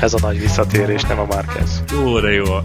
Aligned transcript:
Ez 0.00 0.14
a 0.14 0.18
nagy 0.20 0.40
visszatérés, 0.40 1.02
nem 1.02 1.18
a 1.18 1.26
Márquez. 1.26 1.84
Jó, 1.92 2.20
de 2.20 2.30
jó. 2.30 2.44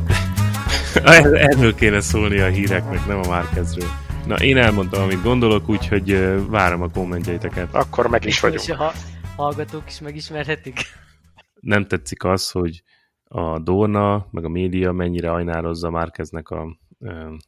Erről 1.49 1.75
kéne 1.75 1.99
szólni 1.99 2.39
a 2.39 2.47
híreknek, 2.47 3.05
nem 3.05 3.17
a 3.17 3.27
Márquezről. 3.27 3.89
Na, 4.25 4.35
én 4.35 4.57
elmondtam, 4.57 5.01
amit 5.01 5.23
gondolok, 5.23 5.69
úgyhogy 5.69 6.11
várom 6.47 6.81
a 6.81 6.89
kommentjeiteket. 6.89 7.73
Akkor 7.73 8.07
meg 8.07 8.25
is 8.25 8.39
vagyunk. 8.39 8.61
És 8.61 8.69
a 8.69 8.91
hallgatók 9.35 9.83
is 9.87 9.99
megismerhetik. 9.99 10.79
Nem 11.59 11.87
tetszik 11.87 12.23
az, 12.23 12.51
hogy 12.51 12.83
a 13.23 13.59
Dorna, 13.59 14.27
meg 14.31 14.45
a 14.45 14.49
média 14.49 14.91
mennyire 14.91 15.31
ajnározza 15.31 15.89
Márkeznek 15.89 16.49
a 16.49 16.77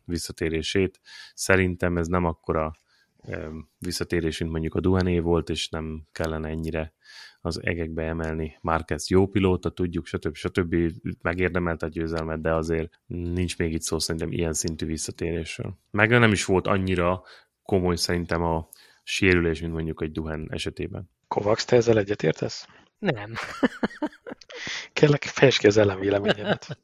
visszatérését. 0.05 0.99
Szerintem 1.33 1.97
ez 1.97 2.07
nem 2.07 2.25
akkora 2.25 2.71
visszatérés, 3.77 4.39
mint 4.39 4.51
mondjuk 4.51 4.75
a 4.75 4.79
Duhané 4.79 5.19
volt, 5.19 5.49
és 5.49 5.69
nem 5.69 6.03
kellene 6.11 6.49
ennyire 6.49 6.93
az 7.47 7.59
egekbe 7.63 8.03
emelni. 8.03 8.57
Márquez 8.61 9.09
jó 9.09 9.27
pilóta, 9.27 9.69
tudjuk, 9.69 10.05
stb. 10.05 10.35
stb. 10.35 10.75
megérdemelt 11.21 11.83
a 11.83 11.87
győzelmet, 11.87 12.41
de 12.41 12.53
azért 12.53 12.99
nincs 13.05 13.57
még 13.57 13.73
itt 13.73 13.81
szó 13.81 13.99
szerintem 13.99 14.31
ilyen 14.31 14.53
szintű 14.53 14.85
visszatérésről. 14.85 15.77
Meg 15.91 16.09
nem 16.09 16.31
is 16.31 16.45
volt 16.45 16.67
annyira 16.67 17.23
komoly 17.63 17.95
szerintem 17.95 18.43
a 18.43 18.69
sérülés, 19.03 19.61
mint 19.61 19.73
mondjuk 19.73 20.01
egy 20.01 20.11
Duhan 20.11 20.47
esetében. 20.51 21.09
Kovacs, 21.27 21.65
te 21.65 21.75
ezzel 21.75 21.97
egyetértesz? 21.97 22.67
Nem. 22.99 23.33
Kérlek, 24.93 25.23
fejtsd 25.23 25.59
ki 25.59 25.67
az 25.67 25.77
ellenvéleményemet. 25.77 26.79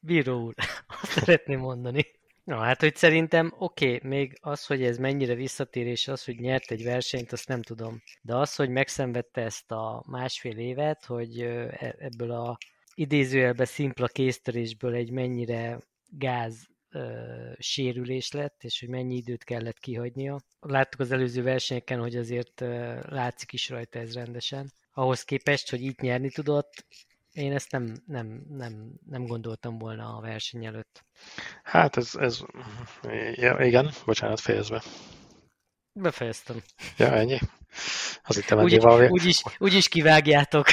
Bíró 0.00 0.44
úr, 0.44 0.54
azt 1.02 1.10
szeretném 1.12 1.58
mondani. 1.58 2.06
Na 2.44 2.58
hát, 2.58 2.80
hogy 2.80 2.96
szerintem 2.96 3.52
oké, 3.58 3.94
okay, 3.94 4.08
még 4.08 4.38
az, 4.40 4.66
hogy 4.66 4.82
ez 4.82 4.98
mennyire 4.98 5.34
visszatérés, 5.34 6.08
az, 6.08 6.24
hogy 6.24 6.38
nyert 6.38 6.70
egy 6.70 6.82
versenyt, 6.82 7.32
azt 7.32 7.48
nem 7.48 7.62
tudom. 7.62 8.02
De 8.22 8.36
az, 8.36 8.54
hogy 8.54 8.68
megszenvedte 8.68 9.40
ezt 9.40 9.70
a 9.70 10.04
másfél 10.06 10.58
évet, 10.58 11.04
hogy 11.04 11.40
e, 11.40 11.94
ebből 11.98 12.30
a 12.30 12.56
idézőjelben 12.94 13.66
szimpla 13.66 14.06
kéztörésből 14.06 14.94
egy 14.94 15.10
mennyire 15.10 15.78
gáz 16.08 16.66
ö, 16.90 17.52
sérülés 17.58 18.32
lett, 18.32 18.64
és 18.64 18.80
hogy 18.80 18.88
mennyi 18.88 19.16
időt 19.16 19.44
kellett 19.44 19.78
kihagynia. 19.78 20.40
Láttuk 20.60 21.00
az 21.00 21.12
előző 21.12 21.42
versenyeken, 21.42 22.00
hogy 22.00 22.16
azért 22.16 22.60
ö, 22.60 23.00
látszik 23.08 23.52
is 23.52 23.68
rajta 23.68 23.98
ez 23.98 24.14
rendesen. 24.14 24.72
Ahhoz 24.92 25.22
képest, 25.22 25.70
hogy 25.70 25.82
itt 25.82 26.00
nyerni 26.00 26.30
tudott, 26.30 26.86
én 27.32 27.52
ezt 27.52 27.70
nem, 27.70 28.02
nem, 28.06 28.42
nem, 28.48 28.92
nem 29.06 29.26
gondoltam 29.26 29.78
volna 29.78 30.16
a 30.16 30.20
verseny 30.20 30.64
előtt. 30.64 31.04
Hát 31.62 31.96
ez, 31.96 32.14
ez 32.14 32.40
ja, 33.34 33.58
igen, 33.60 33.90
bocsánat, 34.04 34.40
fejezve. 34.40 34.82
Befejeztem. 35.92 36.62
Ja, 36.96 37.12
ennyi. 37.12 37.38
Az 38.22 38.38
itt 38.38 38.52
úgy, 38.54 38.80
valami... 38.80 39.08
úgy, 39.08 39.24
is, 39.24 39.42
úgy 39.58 39.74
is 39.74 39.88
kivágjátok. 39.88 40.66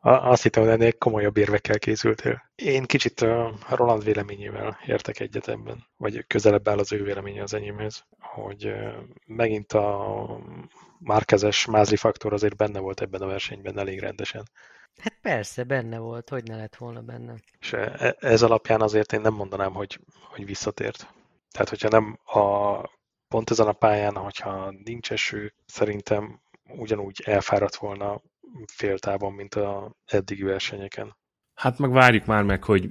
Azt 0.00 0.42
hittem, 0.42 0.62
hogy 0.62 0.72
ennél 0.72 0.92
komolyabb 0.92 1.36
érvekkel 1.36 1.78
készültél. 1.78 2.50
Én 2.54 2.84
kicsit 2.84 3.20
a 3.20 3.58
Roland 3.68 4.04
véleményével 4.04 4.78
értek 4.86 5.20
egyet 5.20 5.48
ebben, 5.48 5.86
vagy 5.96 6.26
közelebb 6.26 6.68
áll 6.68 6.78
az 6.78 6.92
ő 6.92 7.02
véleménye 7.02 7.42
az 7.42 7.54
enyémhez, 7.54 8.04
hogy 8.18 8.72
megint 9.26 9.72
a 9.72 10.26
márkezes 10.98 11.66
mázli 11.66 11.96
faktor 11.96 12.32
azért 12.32 12.56
benne 12.56 12.78
volt 12.78 13.00
ebben 13.00 13.22
a 13.22 13.26
versenyben 13.26 13.78
elég 13.78 14.00
rendesen. 14.00 14.48
Hát 15.00 15.18
persze, 15.22 15.64
benne 15.64 15.98
volt, 15.98 16.28
hogy 16.28 16.44
ne 16.44 16.56
lett 16.56 16.76
volna 16.76 17.00
benne. 17.00 17.34
És 17.60 17.72
e, 17.72 18.16
ez 18.18 18.42
alapján 18.42 18.80
azért 18.80 19.12
én 19.12 19.20
nem 19.20 19.34
mondanám, 19.34 19.72
hogy, 19.72 20.00
hogy 20.30 20.46
visszatért. 20.46 21.08
Tehát, 21.50 21.68
hogyha 21.68 21.88
nem 21.88 22.18
a, 22.24 22.78
pont 23.28 23.50
ezen 23.50 23.66
a 23.66 23.72
pályán, 23.72 24.16
hogyha 24.16 24.74
nincs 24.84 25.12
eső, 25.12 25.54
szerintem 25.66 26.40
ugyanúgy 26.68 27.22
elfáradt 27.24 27.76
volna 27.76 28.22
féltávon, 28.72 29.32
mint 29.32 29.54
a 29.54 29.94
eddigi 30.04 30.42
versenyeken. 30.42 31.16
Hát 31.54 31.78
meg 31.78 31.90
várjuk 31.90 32.24
már 32.24 32.42
meg, 32.42 32.64
hogy 32.64 32.90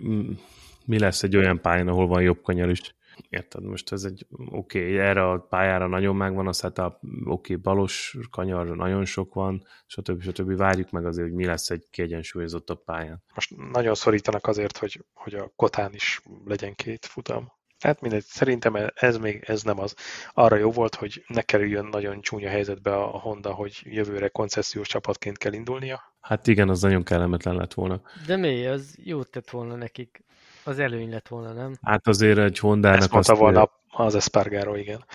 mi 0.85 0.99
lesz 0.99 1.23
egy 1.23 1.35
olyan 1.35 1.61
pályán, 1.61 1.87
ahol 1.87 2.07
van 2.07 2.21
jobb 2.21 2.41
kanyar 2.41 2.69
is. 2.69 2.95
Érted? 3.29 3.63
Most 3.63 3.91
ez 3.91 4.03
egy 4.03 4.25
oké, 4.51 4.79
okay, 4.79 4.97
erre 4.97 5.29
a 5.29 5.39
pályára 5.39 5.87
nagyon 5.87 6.15
megvan 6.15 6.47
a 6.47 6.53
setup, 6.53 6.93
oké, 7.03 7.23
okay, 7.25 7.55
balos 7.55 8.17
kanyar 8.31 8.75
nagyon 8.75 9.05
sok 9.05 9.33
van, 9.33 9.63
stb. 9.85 10.21
stb. 10.21 10.55
Várjuk 10.55 10.91
meg 10.91 11.05
azért, 11.05 11.27
hogy 11.27 11.37
mi 11.37 11.45
lesz 11.45 11.69
egy 11.69 11.87
kiegyensúlyozottabb 11.89 12.83
pályán. 12.83 13.23
Most 13.33 13.55
nagyon 13.71 13.95
szorítanak 13.95 14.47
azért, 14.47 14.77
hogy, 14.77 15.05
hogy 15.13 15.33
a 15.33 15.51
kotán 15.55 15.93
is 15.93 16.21
legyen 16.45 16.75
két 16.75 17.05
futam. 17.05 17.51
Hát 17.83 18.01
mindegy, 18.01 18.23
szerintem 18.23 18.91
ez 18.93 19.17
még 19.17 19.43
ez 19.47 19.63
nem 19.63 19.79
az. 19.79 19.95
Arra 20.33 20.55
jó 20.55 20.71
volt, 20.71 20.95
hogy 20.95 21.23
ne 21.27 21.41
kerüljön 21.41 21.85
nagyon 21.85 22.21
csúnya 22.21 22.49
helyzetbe 22.49 22.95
a 22.95 23.19
Honda, 23.19 23.53
hogy 23.53 23.81
jövőre 23.83 24.27
koncesziós 24.27 24.87
csapatként 24.87 25.37
kell 25.37 25.53
indulnia. 25.53 26.13
Hát 26.21 26.47
igen, 26.47 26.69
az 26.69 26.81
nagyon 26.81 27.03
kellemetlen 27.03 27.55
lett 27.55 27.73
volna. 27.73 28.01
De 28.25 28.35
mi? 28.35 28.65
Az 28.65 28.97
jót 29.03 29.29
tett 29.29 29.49
volna 29.49 29.75
nekik. 29.75 30.23
Az 30.63 30.79
előny 30.79 31.09
lett 31.09 31.27
volna, 31.27 31.53
nem? 31.53 31.73
Hát 31.81 32.07
azért 32.07 32.37
egy 32.37 32.59
Hondának... 32.59 32.99
Ezt 32.99 33.11
mondta 33.11 33.31
azt 33.31 33.41
volna 33.41 33.69
az 33.87 34.15
Espargaro, 34.15 34.75
igen. 34.75 35.05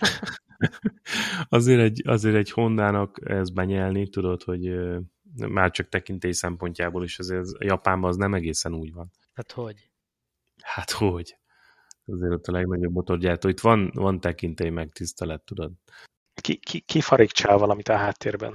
azért, 1.48 1.80
egy, 1.80 2.02
azért 2.06 2.36
egy 2.36 2.50
Hondának 2.50 3.18
ez 3.24 3.50
benyelni, 3.50 4.08
tudod, 4.08 4.42
hogy 4.42 4.74
már 5.36 5.70
csak 5.70 5.88
tekintély 5.88 6.32
szempontjából 6.32 7.04
is 7.04 7.18
azért 7.18 7.46
Japánban 7.58 8.10
az 8.10 8.16
nem 8.16 8.34
egészen 8.34 8.74
úgy 8.74 8.92
van. 8.92 9.10
Hát 9.34 9.52
hogy? 9.52 9.90
Hát 10.62 10.90
hogy? 10.90 11.36
Azért 12.06 12.32
ott 12.32 12.46
a 12.46 12.52
legnagyobb 12.52 12.92
motorgyártó. 12.92 13.48
Itt 13.48 13.60
van, 13.60 13.90
van 13.94 14.20
tekintély 14.20 14.70
meg 14.70 14.92
tisztelet, 14.92 15.42
tudod. 15.42 15.72
Ki, 16.34 16.56
ki, 16.56 16.80
ki 16.80 17.00
farigcsál 17.00 17.58
valamit 17.58 17.88
a 17.88 17.96
háttérben? 17.96 18.54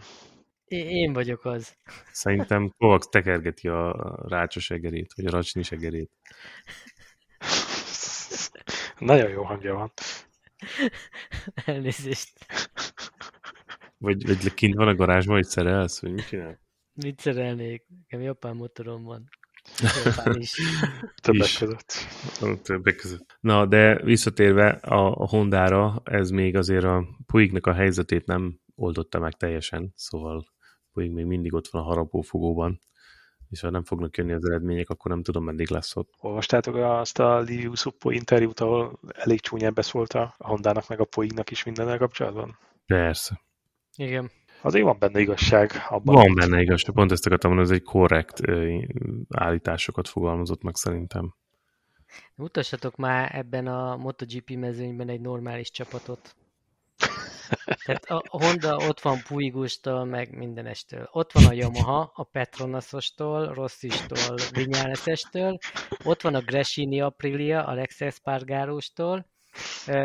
Én 0.68 1.14
vagyok 1.14 1.46
az. 1.46 1.78
Szerintem 2.12 2.74
Kovacs 2.78 3.06
tekergeti 3.06 3.68
a 3.68 4.16
rácsos 4.28 4.70
egerét, 4.70 5.14
vagy 5.16 5.26
a 5.26 5.30
racsnis 5.30 5.72
egerét. 5.72 6.12
Nagyon 8.98 9.30
jó 9.30 9.44
hangja 9.44 9.74
van. 9.74 9.92
Elnézést. 11.66 12.46
Vagy, 13.98 14.26
vagy 14.28 14.54
kint 14.54 14.76
van 14.76 14.88
a 14.88 14.96
garázsban, 14.96 15.36
hogy 15.36 15.46
szerelsz, 15.46 16.02
vagy 16.02 16.12
mit 16.12 16.28
csinál? 16.28 16.60
Mit 16.94 17.20
szerelnék? 17.20 17.86
Nekem 17.88 18.22
japán 18.22 18.56
motorom 18.56 19.04
van. 19.04 19.30
Japán 20.06 20.40
is. 20.40 20.54
Többek 21.22 21.48
is. 21.48 21.58
között. 21.58 21.94
Többek 22.64 22.96
között. 22.96 23.38
Na, 23.40 23.66
de 23.66 24.04
visszatérve 24.04 24.70
a, 24.70 25.22
a 25.22 25.28
Hondára, 25.28 26.02
ez 26.04 26.30
még 26.30 26.56
azért 26.56 26.84
a 26.84 27.06
Puignak 27.26 27.68
a 27.68 27.74
helyzetét 27.74 28.26
nem 28.26 28.60
oldotta 28.76 29.20
meg 29.20 29.34
teljesen, 29.34 29.92
szóval 29.96 30.53
Puig 30.94 31.12
még 31.12 31.26
mindig 31.26 31.54
ott 31.54 31.68
van 31.68 31.82
a 31.82 31.86
harapófogóban, 31.86 32.80
és 33.50 33.62
ha 33.62 33.70
nem 33.70 33.84
fognak 33.84 34.18
jönni 34.18 34.34
az 34.34 34.50
eredmények, 34.50 34.90
akkor 34.90 35.12
nem 35.12 35.24
tudom, 35.24 35.44
meddig 35.44 35.70
lesz 35.70 35.96
ott. 35.96 36.14
Olvastátok 36.20 36.76
azt 36.76 37.20
a 37.20 37.40
Liu 37.40 37.76
Suppo 37.76 38.10
interjút, 38.10 38.60
ahol 38.60 39.00
elég 39.08 39.40
csúnyán 39.40 39.74
beszólt 39.74 40.14
a 40.14 40.36
Hondának 40.38 40.88
meg 40.88 41.00
a 41.00 41.06
Puignak 41.06 41.52
is 41.52 41.64
mindennel 41.64 41.98
kapcsolatban? 41.98 42.58
Persze. 42.86 43.42
Igen. 43.96 44.32
Azért 44.62 44.84
van 44.86 45.00
benne 45.00 45.20
igazság 45.20 45.72
abban. 45.90 46.16
Van 46.16 46.34
benne 46.34 46.62
igazság, 46.62 46.96
pont 46.96 47.12
ezt 47.12 47.26
akartam 47.26 47.54
mondani, 47.54 47.74
ez 47.74 47.82
egy 47.82 47.88
korrekt 47.88 48.42
állításokat 49.30 50.08
fogalmazott 50.08 50.64
meg 50.64 50.76
szerintem. 50.76 51.36
Mutassatok 52.36 52.96
már 52.96 53.36
ebben 53.36 53.68
a 53.68 53.98
MotoGP 53.98 54.50
mezőnyben 54.50 55.10
egy 55.10 55.22
normális 55.22 55.72
csapatot. 55.72 56.36
Tehát 57.84 58.06
a 58.06 58.24
Honda 58.28 58.76
ott 58.76 59.02
van 59.02 59.22
Puigustól, 59.28 60.06
meg 60.06 60.38
mindenestől. 60.38 61.08
Ott 61.12 61.32
van 61.32 61.46
a 61.46 61.54
Yamaha, 61.54 62.12
a 62.16 62.24
Petronasostól, 62.24 63.54
Rosszistól, 63.54 64.38
Vinyáleszestől. 64.52 65.58
Ott 66.04 66.22
van 66.22 66.36
a 66.36 66.42
Gresini 66.42 67.02
Aprilia, 67.02 67.66
Alex 67.66 68.02
Espargarustól. 68.02 69.26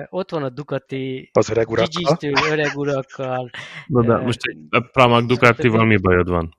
Ott 0.08 0.30
van 0.30 0.42
a 0.42 0.48
Ducati 0.48 1.30
az 1.32 1.50
öreg 1.50 1.70
urakkal. 1.70 2.18
öreg 2.50 2.76
urakkal. 2.76 3.50
Na 3.86 4.02
de 4.02 4.16
most 4.16 4.40
a 4.70 4.80
Pramac 4.80 5.26
Ducatival 5.26 5.84
mi 5.84 5.96
bajod 5.96 6.28
van? 6.28 6.56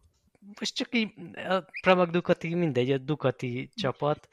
Most 0.59 0.75
csak 0.75 0.95
így 0.95 1.11
a 1.35 1.63
Pramac 1.81 2.11
Ducati 2.11 2.55
mindegy, 2.55 2.91
a 2.91 2.97
Ducati 2.97 3.69
csapat 3.75 4.27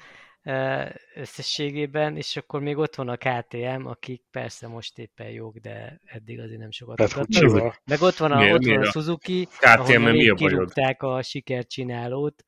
összességében, 1.15 2.17
és 2.17 2.37
akkor 2.37 2.61
még 2.61 2.77
ott 2.77 2.95
van 2.95 3.09
a 3.09 3.17
KTM, 3.17 3.87
akik 3.87 4.23
persze 4.31 4.69
most 4.69 4.99
éppen 4.99 5.31
jók, 5.31 5.59
de 5.59 6.01
eddig 6.05 6.41
azért 6.41 6.61
nem 6.61 6.71
sokat 6.71 6.99
mutatnak. 6.99 7.81
Meg 7.85 8.01
ott 8.01 8.17
van 8.17 8.33
a, 8.33 8.37
miért, 8.37 8.55
ott 8.55 8.65
van 8.65 8.83
a 8.83 8.91
Suzuki, 8.91 9.45
KTM 9.45 9.69
ahol 9.69 10.13
még 10.13 10.35
kirúgták 10.35 11.03
a 11.03 11.23
sikercsinálót, 11.23 12.45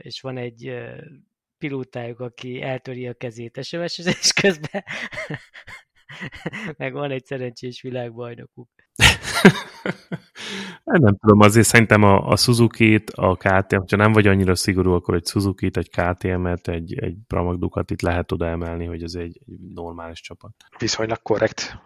és 0.00 0.20
van 0.20 0.36
egy 0.36 0.74
pilótájuk, 1.58 2.20
aki 2.20 2.62
eltöri 2.62 3.06
a 3.06 3.14
kezét 3.14 3.64
sms 3.64 3.98
és 3.98 4.32
közben 4.32 4.84
meg 6.76 6.92
van 6.92 7.10
egy 7.10 7.24
szerencsés 7.24 7.80
világbajnokuk. 7.82 8.68
Hát 10.84 11.00
nem 11.00 11.16
tudom, 11.16 11.40
azért 11.40 11.66
szerintem 11.66 12.02
a, 12.02 12.28
a 12.28 12.36
Suzuki-t, 12.36 13.10
a 13.10 13.36
KTM, 13.36 13.80
ha 13.90 13.96
nem 13.96 14.12
vagy 14.12 14.26
annyira 14.26 14.54
szigorú, 14.54 14.92
akkor 14.92 15.14
egy 15.14 15.26
Suzuki-t, 15.26 15.76
egy 15.76 15.90
KTM-et, 15.90 16.68
egy, 16.68 16.98
egy 16.98 17.16
Pramac 17.26 17.58
Ducatit 17.58 18.02
lehet 18.02 18.32
oda 18.32 18.46
emelni, 18.46 18.84
hogy 18.84 19.02
ez 19.02 19.14
egy, 19.14 19.40
egy 19.46 19.58
normális 19.74 20.20
csapat. 20.20 20.54
Viszonylag 20.78 21.22
korrekt. 21.22 21.78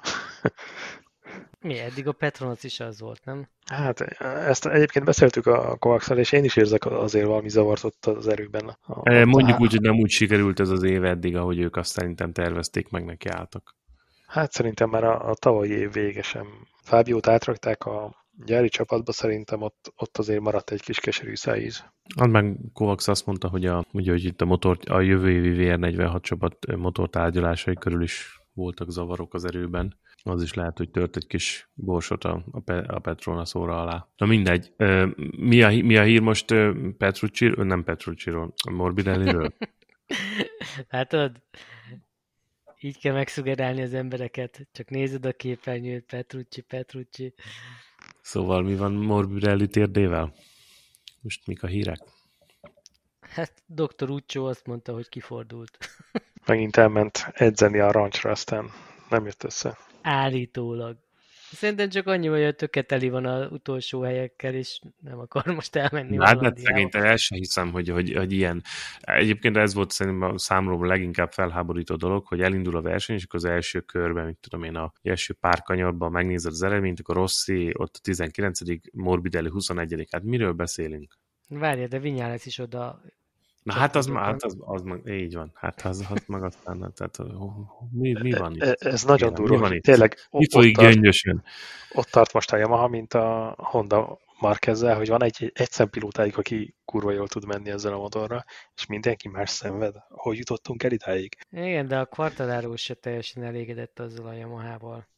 Mi? 1.61 1.79
Eddig 1.79 2.07
a 2.07 2.13
Petronas 2.13 2.65
is 2.65 2.81
az 2.81 3.01
volt, 3.01 3.25
nem? 3.25 3.49
Hát 3.71 4.01
ezt 4.01 4.67
egyébként 4.67 5.05
beszéltük 5.05 5.47
a 5.47 5.77
kovacs 5.77 6.09
és 6.09 6.33
én 6.33 6.45
is 6.45 6.57
érzek 6.57 6.87
azért 6.87 7.27
valami 7.27 7.49
zavart 7.49 7.85
ott 7.85 8.07
az 8.07 8.29
erőben. 8.29 8.77
A, 8.87 9.11
e, 9.11 9.25
Mondjuk 9.25 9.61
úgy, 9.61 9.71
hogy 9.71 9.81
nem 9.81 9.99
úgy 9.99 10.11
sikerült 10.11 10.61
ez 10.61 10.69
az 10.69 10.83
év 10.83 11.05
eddig, 11.05 11.37
ahogy 11.37 11.59
ők 11.59 11.77
azt 11.77 11.91
szerintem 11.91 12.33
tervezték, 12.33 12.89
meg 12.89 13.05
neki 13.05 13.29
álltak. 13.29 13.75
Hát 14.27 14.53
szerintem 14.53 14.91
már 14.91 15.05
a, 15.05 15.29
a 15.29 15.35
tavalyi 15.35 15.71
év 15.71 15.93
vége 15.93 16.23
sem. 16.23 16.47
Fábiót 16.83 17.27
átrakták 17.27 17.85
a 17.85 18.27
gyári 18.45 18.69
csapatba, 18.69 19.13
szerintem 19.13 19.63
ott, 19.63 19.93
ott 19.97 20.19
azért 20.19 20.41
maradt 20.41 20.71
egy 20.71 20.83
kis 20.83 21.01
keserű 21.01 21.35
szájíz. 21.35 21.85
Az 22.17 22.31
meg 22.31 22.57
Kovacs 22.73 23.09
azt 23.09 23.27
mondta, 23.27 23.49
hogy, 23.49 23.67
a, 23.67 23.85
ugye, 23.93 24.11
hogy 24.11 24.25
itt 24.25 24.41
a, 24.41 24.45
motor, 24.45 24.79
a 24.85 25.01
jövő 25.01 25.31
évi 25.31 25.55
VR46 25.59 26.21
csapat 26.21 26.77
motortárgyalásai 26.77 27.75
körül 27.75 28.03
is 28.03 28.41
voltak 28.53 28.91
zavarok 28.91 29.35
az 29.35 29.45
erőben. 29.45 29.99
Az 30.23 30.43
is 30.43 30.55
lehet, 30.55 30.79
hogy 30.79 30.91
tört 30.91 31.17
egy 31.17 31.27
kis 31.27 31.71
borsot 31.75 32.25
a, 32.25 32.45
a, 32.51 32.61
Pe, 32.61 32.79
a 32.79 32.99
Petronas 32.99 33.55
óra 33.55 33.81
alá. 33.83 34.09
Na 34.17 34.27
mindegy. 34.27 34.73
Mi 35.39 35.63
a, 35.63 35.69
mi 35.69 35.97
a 35.97 36.03
hír 36.03 36.21
most 36.21 36.55
Petrucci, 36.99 37.49
nem 37.57 37.85
Petrucciról, 37.85 38.55
Morbidelliről? 38.71 39.55
Látod? 40.91 41.43
Így 42.81 42.99
kell 42.99 43.13
megszugerálni 43.13 43.83
az 43.83 43.95
embereket. 43.95 44.67
Csak 44.73 44.89
nézed 44.89 45.27
a 45.27 45.33
képernyőt, 45.33 46.05
Petrucci, 46.05 46.61
Petrucci. 46.61 47.35
Szóval 48.21 48.63
mi 48.63 48.77
van 48.77 48.93
Morbidelli 48.93 49.67
térdével? 49.67 50.35
Most 51.21 51.47
mik 51.47 51.63
a 51.63 51.67
hírek? 51.67 52.01
Hát 53.21 53.63
Dr. 53.67 54.11
Uccio 54.11 54.45
azt 54.45 54.67
mondta, 54.67 54.93
hogy 54.93 55.09
kifordult. 55.09 55.79
Megint 56.47 56.77
elment 56.77 57.31
edzeni 57.33 57.79
a 57.79 57.91
rancsra, 57.91 58.31
aztán 58.31 58.71
nem 59.09 59.25
jött 59.25 59.45
össze. 59.45 59.79
Állítólag. 60.03 60.97
Szerintem 61.53 61.89
csak 61.89 62.07
annyi, 62.07 62.27
hogy 62.27 62.43
a 62.43 62.53
töketeli 62.53 63.09
van 63.09 63.27
az 63.27 63.53
utolsó 63.53 64.01
helyekkel, 64.03 64.55
és 64.55 64.81
nem 65.01 65.19
akar 65.19 65.47
most 65.47 65.77
elmenni. 65.77 66.17
Hát, 66.17 66.43
hát 66.43 66.59
szerintem 66.59 67.03
el 67.03 67.17
sem 67.17 67.39
hiszem, 67.39 67.71
hogy, 67.73 67.89
hogy, 67.89 68.13
hogy 68.13 68.33
ilyen. 68.33 68.63
Egyébként 69.01 69.57
ez 69.57 69.75
volt 69.75 69.91
szerintem 69.91 70.31
a 70.31 70.39
számomra 70.39 70.87
leginkább 70.87 71.33
felháborító 71.33 71.95
dolog, 71.95 72.27
hogy 72.27 72.41
elindul 72.41 72.77
a 72.77 72.83
verseny, 72.83 73.17
és 73.17 73.25
akkor 73.25 73.39
az 73.39 73.45
első 73.45 73.81
körben, 73.81 74.27
mit 74.27 74.39
tudom 74.41 74.63
én, 74.63 74.77
a 74.77 74.93
első 75.03 75.35
pár 75.35 75.63
kanyarban 75.63 76.11
megnézed 76.11 76.53
az 76.53 76.63
eredményt, 76.63 77.01
akkor 77.01 77.15
Rossi 77.15 77.73
ott 77.77 77.95
a 77.97 78.01
19. 78.03 78.61
Morbidelli 78.93 79.49
21. 79.49 80.07
Hát 80.11 80.23
miről 80.23 80.53
beszélünk? 80.53 81.19
Várja, 81.49 81.87
de 81.87 81.99
Vinyales 81.99 82.47
is 82.47 82.59
oda 82.59 83.03
Na 83.67 83.73
hát 83.73 83.97
az, 83.97 84.09
hát 84.09 84.43
az, 84.43 84.57
az, 84.61 84.83
az, 84.85 85.11
így 85.11 85.35
van, 85.35 85.51
hát 85.55 85.81
az, 85.81 86.07
az 86.11 86.23
meg 86.27 86.43
aztán, 86.43 86.93
tehát 86.95 87.19
mi, 87.91 88.13
mi 88.13 88.33
van 88.33 88.55
itt? 88.55 88.63
Ez, 88.63 88.75
ez 88.79 89.05
nagyon 89.05 89.35
durva. 89.35 89.55
Mi 89.55 89.61
van 89.61 89.73
itt? 89.73 89.83
Tényleg 89.83 90.17
mi 90.31 90.51
folyik 90.51 90.79
gyöngyösen? 90.79 91.45
Ott 91.93 92.07
tart 92.07 92.33
most 92.33 92.53
a 92.53 92.57
Yamaha, 92.57 92.89
mint 92.89 93.15
a 93.15 93.55
Honda 93.59 94.19
Markezzel, 94.39 94.97
hogy 94.97 95.09
van 95.09 95.23
egy, 95.23 95.53
egy 95.55 95.71
szempilótájuk, 95.71 96.37
aki 96.39 96.75
kurva 96.85 97.11
jól 97.11 97.29
tud 97.29 97.47
menni 97.47 97.71
ezzel 97.71 97.93
a 97.93 97.99
motorra, 97.99 98.45
és 98.75 98.87
mindenki 98.87 99.29
más 99.29 99.51
szenved. 99.51 99.95
Hogy 100.09 100.37
jutottunk 100.39 100.83
el 100.83 100.93
idáig? 100.93 101.37
Igen, 101.51 101.89
de 101.89 101.99
a 101.99 102.07
Quartararo 102.07 102.77
se 102.77 102.95
teljesen 102.95 103.43
elégedett 103.43 103.99
azzal 103.99 104.27
a 104.27 104.33
Yamaha-val. 104.33 105.09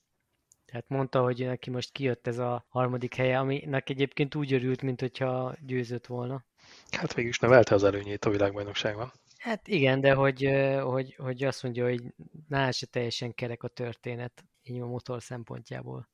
Tehát 0.65 0.89
mondta, 0.89 1.23
hogy 1.23 1.45
neki 1.45 1.71
most 1.71 1.93
kijött 1.93 2.27
ez 2.27 2.39
a 2.39 2.65
harmadik 2.69 3.15
helye, 3.15 3.39
aminek 3.39 3.91
egyébként 3.91 4.35
úgy 4.35 4.53
örült, 4.53 4.83
mint 4.83 5.01
hogyha 5.01 5.55
győzött 5.67 6.07
volna. 6.07 6.45
Hát 6.91 7.15
végül 7.15 7.31
is 7.31 7.39
nevelte 7.39 7.75
az 7.75 7.85
előnyét 7.85 8.25
a 8.25 8.31
világbajnokságban. 8.31 9.13
Hát 9.39 9.69
igen, 9.69 10.01
de 10.01 10.15
hogy, 10.15 10.49
hogy, 10.83 11.15
hogy 11.15 11.45
azt 11.45 11.63
mondja, 11.63 11.85
hogy 11.85 12.03
nála 12.49 12.73
se 12.73 12.87
teljesen 12.87 13.35
kerek 13.35 13.63
a 13.63 13.69
történet, 13.69 14.45
így 14.63 14.81
a 14.81 14.87
motor 14.87 15.23
szempontjából. 15.23 16.09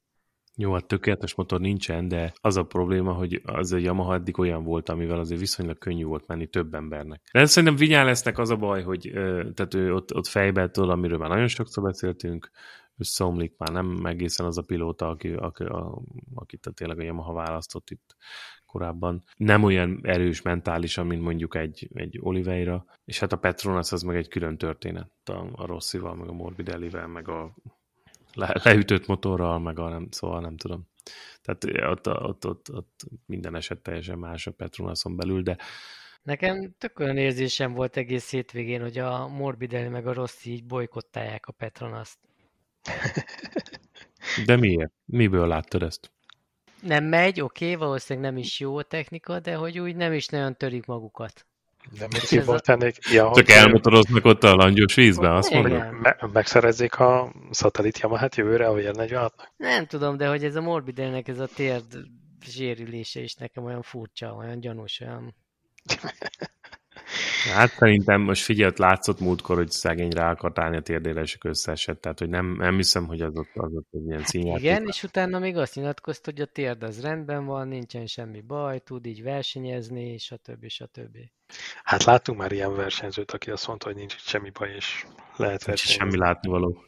Jó, 0.57 0.73
hát 0.73 0.87
tökéletes 0.87 1.35
motor 1.35 1.61
nincsen, 1.61 2.09
de 2.09 2.33
az 2.41 2.57
a 2.57 2.63
probléma, 2.63 3.13
hogy 3.13 3.41
az 3.45 3.73
a 3.73 3.77
Yamaha 3.77 4.15
eddig 4.15 4.39
olyan 4.39 4.65
volt, 4.65 4.89
amivel 4.89 5.19
azért 5.19 5.41
viszonylag 5.41 5.79
könnyű 5.79 6.05
volt 6.05 6.27
menni 6.27 6.47
több 6.47 6.75
embernek. 6.75 7.23
De 7.33 7.45
szerintem 7.45 7.79
Vinyá 7.79 8.05
lesznek 8.05 8.39
az 8.39 8.51
a 8.51 8.57
baj, 8.57 8.83
hogy 8.83 9.11
tehát 9.55 9.75
ő 9.75 9.95
ott, 9.95 10.15
ott 10.15 10.27
fejbe 10.27 10.69
től, 10.69 10.91
amiről 10.91 11.19
már 11.19 11.29
nagyon 11.29 11.49
sokszor 11.49 11.85
beszéltünk, 11.85 12.51
összeomlik, 12.97 13.55
már 13.57 13.71
nem 13.71 14.07
egészen 14.07 14.47
az 14.47 14.59
a 14.59 14.63
pilóta, 14.63 15.09
aki, 15.09 15.33
aki, 15.33 15.65
a, 15.65 16.03
akit 16.35 16.67
a 16.67 16.71
tényleg 16.71 16.99
a 16.99 17.03
Yamaha 17.03 17.33
választott 17.33 17.91
itt 17.91 18.17
korábban. 18.75 19.23
Nem 19.37 19.63
olyan 19.63 20.01
erős 20.03 20.43
mentálisan, 20.43 21.07
mint 21.07 21.23
mondjuk 21.23 21.55
egy, 21.55 21.89
egy 21.95 22.19
Oliveira, 22.21 22.85
és 23.05 23.19
hát 23.19 23.33
a 23.33 23.37
Petronas 23.37 23.93
az 23.93 24.03
meg 24.03 24.17
egy 24.17 24.29
külön 24.29 24.57
történet 24.57 25.11
a, 25.25 25.47
a 25.53 25.67
Rosszival, 25.67 26.15
meg 26.15 26.29
a 26.29 26.33
Morbidellivel, 26.33 27.07
meg 27.07 27.29
a 27.29 27.55
le, 28.35 28.61
leütött 28.65 29.07
motorral, 29.07 29.59
meg 29.59 29.79
a 29.79 29.89
nem, 29.89 30.07
szóval 30.11 30.41
nem 30.41 30.57
tudom. 30.57 30.87
Tehát 31.43 31.91
ott, 31.91 32.09
ott, 32.09 32.47
ott, 32.47 32.71
ott 32.73 33.01
minden 33.27 33.55
eset 33.55 33.79
teljesen 33.79 34.19
más 34.19 34.47
a 34.47 34.51
Petronason 34.51 35.17
belül, 35.17 35.43
de 35.43 35.57
Nekem 36.23 36.75
tök 36.79 36.99
olyan 36.99 37.17
érzésem 37.17 37.73
volt 37.73 37.97
egész 37.97 38.31
hétvégén, 38.31 38.81
hogy 38.81 38.99
a 38.99 39.29
Morbidelli 39.29 39.89
meg 39.89 40.07
a 40.07 40.13
Rossi 40.13 40.51
így 40.51 40.65
bolykottálják 40.65 41.47
a 41.47 41.53
Petronaszt. 41.53 42.19
De 44.47 44.57
miért? 44.57 44.93
Miből 45.05 45.47
láttad 45.47 45.83
ezt? 45.83 46.14
Nem 46.85 47.05
megy, 47.05 47.41
oké, 47.41 47.65
okay, 47.65 47.77
valószínűleg 47.77 48.31
nem 48.31 48.39
is 48.39 48.61
jó 48.61 48.77
a 48.77 48.83
technika, 48.83 49.41
de 49.41 49.55
hogy 49.55 49.79
úgy 49.79 49.97
nem 49.97 50.13
is 50.13 50.27
nagyon 50.27 50.57
törik 50.57 50.87
magukat. 50.87 51.47
De 51.99 52.07
mit 52.11 52.45
volt 52.45 52.69
ennék? 52.69 52.97
Ja, 53.13 53.31
Csak 53.35 53.49
elmotoroznak 53.49 54.25
ott 54.25 54.45
a 54.45 54.55
langyos 54.55 54.95
vízben, 54.95 55.33
azt 55.33 55.51
mondod? 55.51 55.91
Me- 56.01 56.33
megszerezzék 56.33 56.99
a 56.99 57.33
szatellit 57.51 57.99
Yamaha-t 57.99 58.35
jövőre, 58.35 58.67
ahogy 58.67 58.91
46 58.93 59.53
Nem 59.57 59.87
tudom, 59.87 60.17
de 60.17 60.29
hogy 60.29 60.45
ez 60.45 60.57
a 60.57 60.61
Morbidelnek 60.61 61.29
ez 61.29 61.39
a 61.39 61.47
térd 61.47 61.85
zsérülése 62.47 63.21
is 63.21 63.35
nekem 63.35 63.65
olyan 63.65 63.83
furcsa, 63.83 64.35
olyan 64.35 64.61
gyanús, 64.61 65.01
olyan 65.01 65.35
Hát 67.55 67.71
szerintem 67.71 68.21
most 68.21 68.43
figyelt, 68.43 68.79
látszott 68.79 69.21
múltkor, 69.21 69.57
hogy 69.57 69.71
szegény 69.71 70.11
rá 70.11 70.31
akart 70.31 70.59
állni 70.59 70.77
a 70.77 70.81
térdére, 70.81 71.21
és 71.21 71.39
összeesett, 71.41 72.01
tehát 72.01 72.19
hogy 72.19 72.29
nem, 72.29 72.57
nem 72.59 72.77
hiszem, 72.77 73.07
hogy 73.07 73.21
az 73.21 73.37
ott, 73.37 73.51
az 73.55 73.75
ott 73.75 73.89
egy 73.91 74.07
ilyen 74.07 74.19
hát 74.19 74.29
színjáték. 74.29 74.65
Igen, 74.65 74.87
és 74.87 75.03
utána 75.03 75.39
még 75.39 75.57
azt 75.57 75.75
nyilatkozta, 75.75 76.31
hogy 76.31 76.41
a 76.41 76.47
térd 76.47 76.83
az 76.83 77.01
rendben 77.01 77.45
van, 77.45 77.69
nincsen 77.69 78.07
semmi 78.07 78.41
baj, 78.41 78.81
tud 78.81 79.07
így 79.07 79.23
versenyezni, 79.23 80.19
stb. 80.19 80.69
stb. 80.69 81.17
Hát 81.83 82.05
láttunk 82.05 82.39
már 82.39 82.53
ilyen 82.53 82.75
versenyzőt, 82.75 83.31
aki 83.31 83.51
azt 83.51 83.67
mondta, 83.67 83.87
hogy 83.87 83.97
nincs 83.97 84.17
semmi 84.17 84.51
baj, 84.51 84.75
és 84.75 85.07
lehet 85.37 85.65
versenyezni. 85.65 86.05
Semmi 86.05 86.17
látnivaló. 86.17 86.85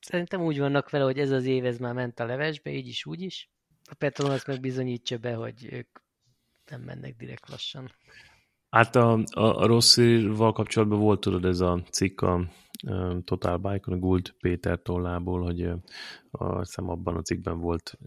Szerintem 0.00 0.40
úgy 0.40 0.58
vannak 0.58 0.90
vele, 0.90 1.04
hogy 1.04 1.18
ez 1.18 1.30
az 1.30 1.44
év 1.44 1.64
ez 1.64 1.78
már 1.78 1.94
ment 1.94 2.20
a 2.20 2.24
levesbe, 2.24 2.70
így 2.70 2.88
is, 2.88 3.06
úgy 3.06 3.20
is. 3.20 3.50
A 3.90 3.94
Petronas 3.94 4.44
meg 4.44 4.60
bizonyítsa 4.60 5.16
be, 5.16 5.34
hogy 5.34 5.68
ők 5.72 5.88
nem 6.70 6.80
mennek 6.80 7.16
direkt 7.16 7.48
lassan. 7.48 7.92
Hát 8.74 8.96
a, 8.96 9.18
a, 9.30 9.40
a 9.40 9.66
Rosszival 9.66 10.52
kapcsolatban 10.52 10.98
volt 10.98 11.20
tudod 11.20 11.44
ez 11.44 11.60
a 11.60 11.82
cikk 11.90 12.20
a, 12.20 12.34
a 12.86 13.20
Total 13.24 13.56
bike 13.56 13.92
a 13.92 13.96
Gould 13.96 14.34
Péter 14.40 14.82
tollából, 14.82 15.42
hogy 15.42 15.70
a, 16.30 16.58
hiszem 16.58 16.88
abban 16.88 17.16
a 17.16 17.22
cikkben 17.22 17.58
volt 17.58 17.98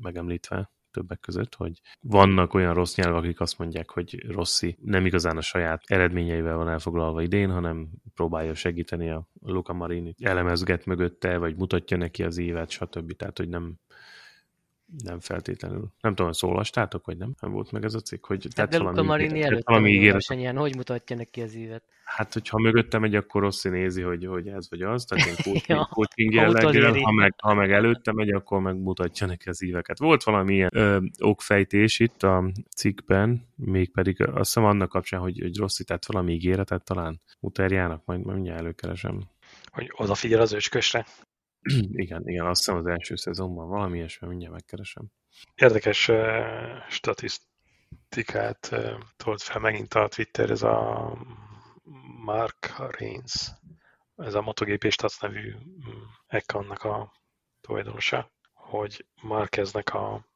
megemlítve 0.00 0.70
többek 0.90 1.20
között, 1.20 1.54
hogy 1.54 1.80
vannak 2.00 2.54
olyan 2.54 2.74
rossz 2.74 2.96
nyelvek, 2.96 3.22
akik 3.22 3.40
azt 3.40 3.58
mondják, 3.58 3.90
hogy 3.90 4.24
Rossi 4.28 4.76
nem 4.80 5.06
igazán 5.06 5.36
a 5.36 5.40
saját 5.40 5.82
eredményeivel 5.86 6.56
van 6.56 6.68
elfoglalva 6.68 7.22
idén, 7.22 7.50
hanem 7.50 7.88
próbálja 8.14 8.54
segíteni 8.54 9.10
a 9.10 9.28
Luca 9.40 9.72
Marini, 9.72 10.14
elemezget 10.18 10.84
mögötte, 10.84 11.38
vagy 11.38 11.56
mutatja 11.56 11.96
neki 11.96 12.22
az 12.22 12.38
évet, 12.38 12.70
stb. 12.70 13.12
Tehát, 13.12 13.38
hogy 13.38 13.48
nem, 13.48 13.78
nem 15.04 15.20
feltétlenül. 15.20 15.92
Nem 16.00 16.14
tudom, 16.14 16.32
szólastátok, 16.32 17.06
vagy 17.06 17.16
nem? 17.16 17.34
Nem 17.40 17.52
volt 17.52 17.72
meg 17.72 17.84
ez 17.84 17.94
a 17.94 18.00
cikk, 18.00 18.26
hogy 18.26 18.46
hát 18.56 18.68
de 18.68 18.78
Luca 18.78 19.02
Marini 19.02 19.42
előtt 19.42 19.66
valami 19.66 19.90
ígéret. 19.90 20.30
Ilyen, 20.30 20.56
hogy 20.56 20.76
mutatja 20.76 21.16
neki 21.16 21.42
az 21.42 21.54
évet? 21.54 21.84
Hát, 22.04 22.32
hogyha 22.32 22.58
mögötte 22.58 22.98
megy, 22.98 23.14
akkor 23.14 23.42
Rossi 23.42 23.68
nézi, 23.68 24.02
hogy, 24.02 24.26
hogy 24.26 24.48
ez 24.48 24.70
vagy 24.70 24.82
az, 24.82 25.04
tehát 25.04 25.26
én 25.26 25.34
coaching, 25.90 26.34
ha 27.02 27.12
meg, 27.12 27.34
ha 27.36 27.54
meg 27.54 27.72
előtte 27.72 28.12
megy, 28.12 28.30
akkor 28.30 28.60
megmutatja 28.60 29.26
neki 29.26 29.48
az 29.48 29.62
éveket. 29.62 29.98
Volt 29.98 30.22
valami 30.22 30.54
ilyen 30.54 30.70
ö, 30.72 30.98
okfejtés 31.18 31.98
itt 31.98 32.22
a 32.22 32.50
cikkben, 32.76 33.46
mégpedig 33.56 34.22
azt 34.22 34.34
hiszem 34.36 34.64
annak 34.64 34.88
kapcsán, 34.88 35.20
hogy, 35.20 35.38
hogy 35.40 35.56
Rossi 35.56 35.84
tett 35.84 36.06
valami 36.06 36.32
ígéretet 36.32 36.84
talán 36.84 37.20
Uterjának, 37.40 38.02
majd, 38.04 38.24
majd 38.24 38.34
mindjárt 38.34 38.60
előkeresem. 38.60 39.20
Hogy 39.64 39.92
odafigyel 39.96 40.40
az 40.40 40.52
őskösre? 40.52 41.06
igen, 42.04 42.28
igen, 42.28 42.46
azt 42.46 42.58
hiszem 42.58 42.76
az 42.76 42.86
első 42.86 43.16
szezonban 43.16 43.68
valami 43.68 43.96
ilyesmi, 43.96 44.28
mindjárt 44.28 44.52
megkeresem. 44.52 45.04
Érdekes 45.54 46.08
uh, 46.08 46.88
statisztikát 46.88 48.68
uh, 48.72 49.00
tolt 49.16 49.42
fel 49.42 49.60
megint 49.60 49.94
a 49.94 50.08
Twitter, 50.08 50.50
ez 50.50 50.62
a 50.62 51.12
Mark 52.24 52.74
Reigns, 52.98 53.50
ez 54.16 54.34
a 54.34 54.42
MotoGP 54.42 54.90
Stats 54.90 55.20
nevű 55.20 55.54
mm, 55.54 56.02
accountnak 56.28 56.82
a 56.82 57.12
tulajdonosa, 57.60 58.30
hogy 58.52 59.06
Marqueznek 59.22 59.94
a, 59.94 60.26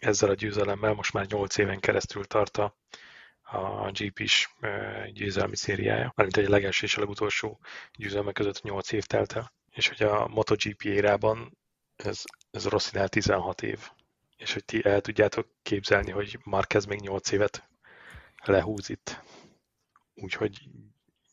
ezzel 0.00 0.30
a 0.30 0.34
győzelemmel 0.34 0.94
most 0.94 1.12
már 1.12 1.26
8 1.26 1.56
éven 1.58 1.80
keresztül 1.80 2.24
tart 2.24 2.56
a, 2.56 2.76
a 3.42 3.90
GP-s 3.90 4.48
győzelmi 5.12 5.56
szériája, 5.56 6.12
mármint 6.14 6.36
egy 6.36 6.48
legelső 6.48 6.86
és 6.86 6.96
a 6.96 7.00
legutolsó 7.00 7.60
győzelmek 7.92 8.34
között 8.34 8.62
8 8.62 8.92
év 8.92 9.04
telt 9.04 9.32
el 9.32 9.52
és 9.70 9.88
hogy 9.88 10.02
a 10.06 10.28
MotoGP 10.28 10.82
érában 10.82 11.58
ez, 11.96 12.22
ez 12.50 12.66
Rosszinál 12.66 13.08
16 13.08 13.62
év. 13.62 13.90
És 14.36 14.52
hogy 14.52 14.64
ti 14.64 14.84
el 14.84 15.00
tudjátok 15.00 15.48
képzelni, 15.62 16.10
hogy 16.10 16.38
Marquez 16.44 16.84
még 16.84 17.00
8 17.00 17.30
évet 17.30 17.68
lehúz 18.44 18.88
itt. 18.88 19.22
Úgyhogy 20.14 20.68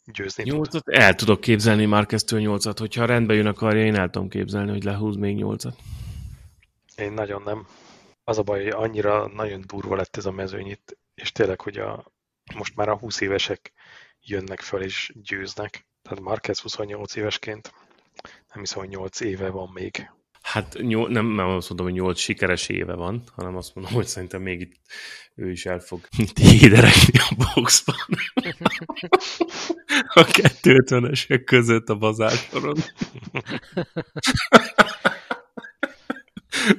győzni 0.05 0.43
Nyolcat 0.43 0.83
tud. 0.83 0.93
el 0.93 1.15
tudok 1.15 1.41
képzelni 1.41 1.85
Marquez-től 1.85 2.41
8-at. 2.43 2.75
Hogyha 2.77 3.05
rendbe 3.05 3.33
jön 3.33 3.45
akarja, 3.45 3.85
én 3.85 3.95
el 3.95 4.09
tudom 4.09 4.29
képzelni, 4.29 4.71
hogy 4.71 4.83
lehúz 4.83 5.15
még 5.15 5.37
8-at. 5.39 5.73
Én 6.95 7.11
nagyon 7.11 7.41
nem. 7.41 7.67
Az 8.23 8.37
a 8.37 8.43
baj, 8.43 8.63
hogy 8.63 8.73
annyira 8.73 9.27
nagyon 9.27 9.63
durva 9.65 9.95
lett 9.95 10.17
ez 10.17 10.25
a 10.25 10.31
mezőny 10.31 10.67
itt, 10.67 10.97
és 11.15 11.31
tényleg, 11.31 11.61
hogy 11.61 11.77
a, 11.77 12.11
most 12.55 12.75
már 12.75 12.89
a 12.89 12.97
20 12.97 13.21
évesek 13.21 13.71
jönnek 14.21 14.59
fel 14.59 14.81
és 14.81 15.11
győznek. 15.15 15.85
Tehát 16.01 16.23
Marquez 16.23 16.59
28 16.59 17.15
évesként 17.15 17.73
nem 18.53 18.59
hiszem, 18.59 18.79
hogy 18.79 18.89
8 18.89 19.19
éve 19.19 19.49
van 19.49 19.69
még. 19.73 20.09
Hát 20.41 20.77
nyol, 20.81 21.09
nem, 21.09 21.25
nem 21.25 21.47
azt 21.47 21.69
mondom, 21.69 21.87
hogy 21.87 21.95
8 21.95 22.19
sikeres 22.19 22.69
éve 22.69 22.95
van, 22.95 23.23
hanem 23.35 23.55
azt 23.55 23.75
mondom, 23.75 23.93
hogy 23.93 24.05
szerintem 24.05 24.41
még 24.41 24.59
itt 24.59 24.75
ő 25.35 25.51
is 25.51 25.65
el 25.65 25.79
fog 25.79 26.07
téderekni 26.33 27.19
a 27.19 27.35
boxban. 27.35 27.95
a 30.13 30.23
250-esek 30.23 31.41
között 31.45 31.89
a 31.89 31.95
bazársoron. 31.95 32.75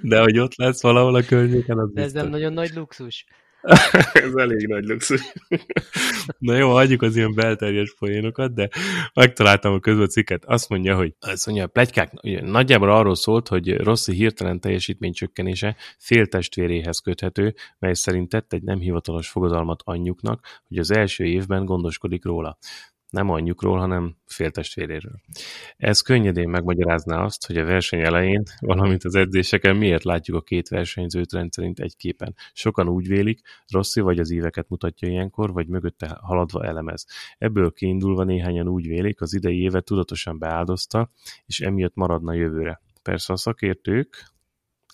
De 0.02 0.20
hogy 0.20 0.38
ott 0.38 0.56
lesz 0.56 0.82
valahol 0.82 1.14
a 1.14 1.22
környéken, 1.22 1.78
az 1.78 1.92
De 1.92 2.02
ez 2.02 2.12
nem 2.12 2.28
nagyon 2.28 2.52
nagy 2.52 2.70
luxus. 2.74 3.26
ez 4.12 4.34
elég 4.34 4.66
nagy 4.66 4.84
luxus. 4.84 5.32
Na 6.38 6.56
jó, 6.56 6.70
hagyjuk 6.70 7.02
az 7.02 7.16
ilyen 7.16 7.34
belterjes 7.34 7.94
poénokat, 7.98 8.54
de 8.54 8.68
megtaláltam 9.14 9.72
a 9.72 9.80
közben 9.80 10.08
cikket. 10.08 10.44
Azt 10.44 10.68
mondja, 10.68 10.96
hogy 10.96 11.14
azt 11.20 11.46
mondja, 11.46 11.64
a 11.64 11.68
plegykák 11.68 12.12
nagyjából 12.40 12.90
arról 12.90 13.14
szólt, 13.14 13.48
hogy 13.48 13.76
Rossi 13.76 14.12
hirtelen 14.12 14.60
teljesítmény 14.60 15.12
csökkenése 15.12 15.76
féltestvéréhez 15.98 16.98
köthető, 16.98 17.54
mely 17.78 17.94
szerint 17.94 18.28
tett 18.28 18.52
egy 18.52 18.62
nem 18.62 18.78
hivatalos 18.78 19.28
fogadalmat 19.28 19.82
anyjuknak, 19.84 20.46
hogy 20.68 20.78
az 20.78 20.90
első 20.90 21.24
évben 21.24 21.64
gondoskodik 21.64 22.24
róla 22.24 22.58
nem 23.10 23.30
anyjukról, 23.30 23.78
hanem 23.78 24.16
féltestvéréről. 24.26 25.20
Ez 25.76 26.00
könnyedén 26.00 26.48
megmagyarázná 26.48 27.22
azt, 27.22 27.46
hogy 27.46 27.56
a 27.56 27.64
verseny 27.64 28.00
elején, 28.00 28.42
valamint 28.60 29.04
az 29.04 29.14
edzéseken 29.14 29.76
miért 29.76 30.04
látjuk 30.04 30.36
a 30.36 30.40
két 30.40 30.68
versenyzőt 30.68 31.32
rendszerint 31.32 31.80
egy 31.80 31.96
képen. 31.96 32.34
Sokan 32.52 32.88
úgy 32.88 33.08
vélik, 33.08 33.40
Rossi 33.68 34.00
vagy 34.00 34.18
az 34.18 34.30
éveket 34.30 34.68
mutatja 34.68 35.08
ilyenkor, 35.08 35.52
vagy 35.52 35.66
mögötte 35.66 36.18
haladva 36.22 36.64
elemez. 36.64 37.06
Ebből 37.38 37.72
kiindulva 37.72 38.24
néhányan 38.24 38.68
úgy 38.68 38.86
vélik, 38.86 39.20
az 39.20 39.34
idei 39.34 39.60
évet 39.60 39.84
tudatosan 39.84 40.38
beáldozta, 40.38 41.10
és 41.46 41.60
emiatt 41.60 41.94
maradna 41.94 42.32
jövőre. 42.32 42.80
Persze 43.02 43.32
a 43.32 43.36
szakértők, 43.36 44.24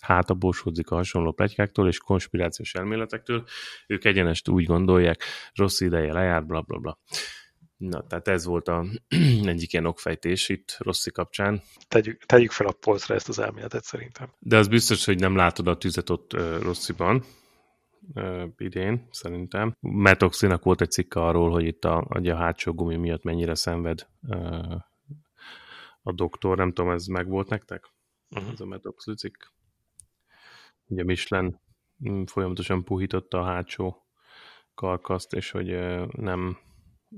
hát 0.01 0.29
a 0.29 0.33
bósodzik 0.33 0.89
a 0.89 0.95
hasonló 0.95 1.31
plegykáktól 1.31 1.87
és 1.87 1.97
konspirációs 1.97 2.73
elméletektől, 2.73 3.43
ők 3.87 4.05
egyenest 4.05 4.47
úgy 4.47 4.65
gondolják, 4.65 5.23
rossz 5.53 5.79
ideje 5.79 6.13
lejárt, 6.13 6.45
bla 6.45 6.61
bla 6.61 6.77
bla. 6.77 6.99
Na, 7.77 8.07
tehát 8.07 8.27
ez 8.27 8.45
volt 8.45 8.67
a 8.67 8.85
egyik 9.45 9.73
ilyen 9.73 9.85
okfejtés 9.85 10.49
itt 10.49 10.75
Rossi 10.79 11.11
kapcsán. 11.11 11.61
Tegyük, 11.87 12.25
tegyük 12.25 12.51
fel 12.51 12.67
a 12.67 12.71
polcra 12.71 13.15
ezt 13.15 13.29
az 13.29 13.39
elméletet 13.39 13.83
szerintem. 13.83 14.33
De 14.39 14.57
az 14.57 14.67
biztos, 14.67 15.05
hogy 15.05 15.19
nem 15.19 15.35
látod 15.35 15.67
a 15.67 15.77
tüzet 15.77 16.09
ott 16.09 16.33
uh, 16.33 16.61
Rossiban 16.61 17.23
uh, 18.13 18.43
idén, 18.57 19.07
szerintem. 19.11 19.75
Metoxinak 19.79 20.63
volt 20.63 20.81
egy 20.81 20.91
cikka 20.91 21.27
arról, 21.27 21.51
hogy 21.51 21.65
itt 21.65 21.85
a, 21.85 22.07
a 22.09 22.35
hátsó 22.35 22.73
gumi 22.73 22.95
miatt 22.95 23.23
mennyire 23.23 23.55
szenved 23.55 24.07
uh, 24.21 24.75
a 26.01 26.13
doktor. 26.13 26.57
Nem 26.57 26.73
tudom, 26.73 26.91
ez 26.91 27.05
meg 27.05 27.27
volt 27.27 27.49
nektek? 27.49 27.91
Uh-huh. 28.29 28.51
Ez 28.51 28.59
a 28.59 28.65
Metoxi 28.65 29.13
cikk. 29.13 29.43
Ugye 30.87 31.03
Michelin 31.03 31.61
mm, 32.09 32.23
folyamatosan 32.23 32.83
puhította 32.83 33.39
a 33.39 33.45
hátsó 33.45 34.05
karkaszt, 34.73 35.33
és 35.33 35.51
hogy 35.51 35.71
uh, 35.71 36.07
nem 36.11 36.57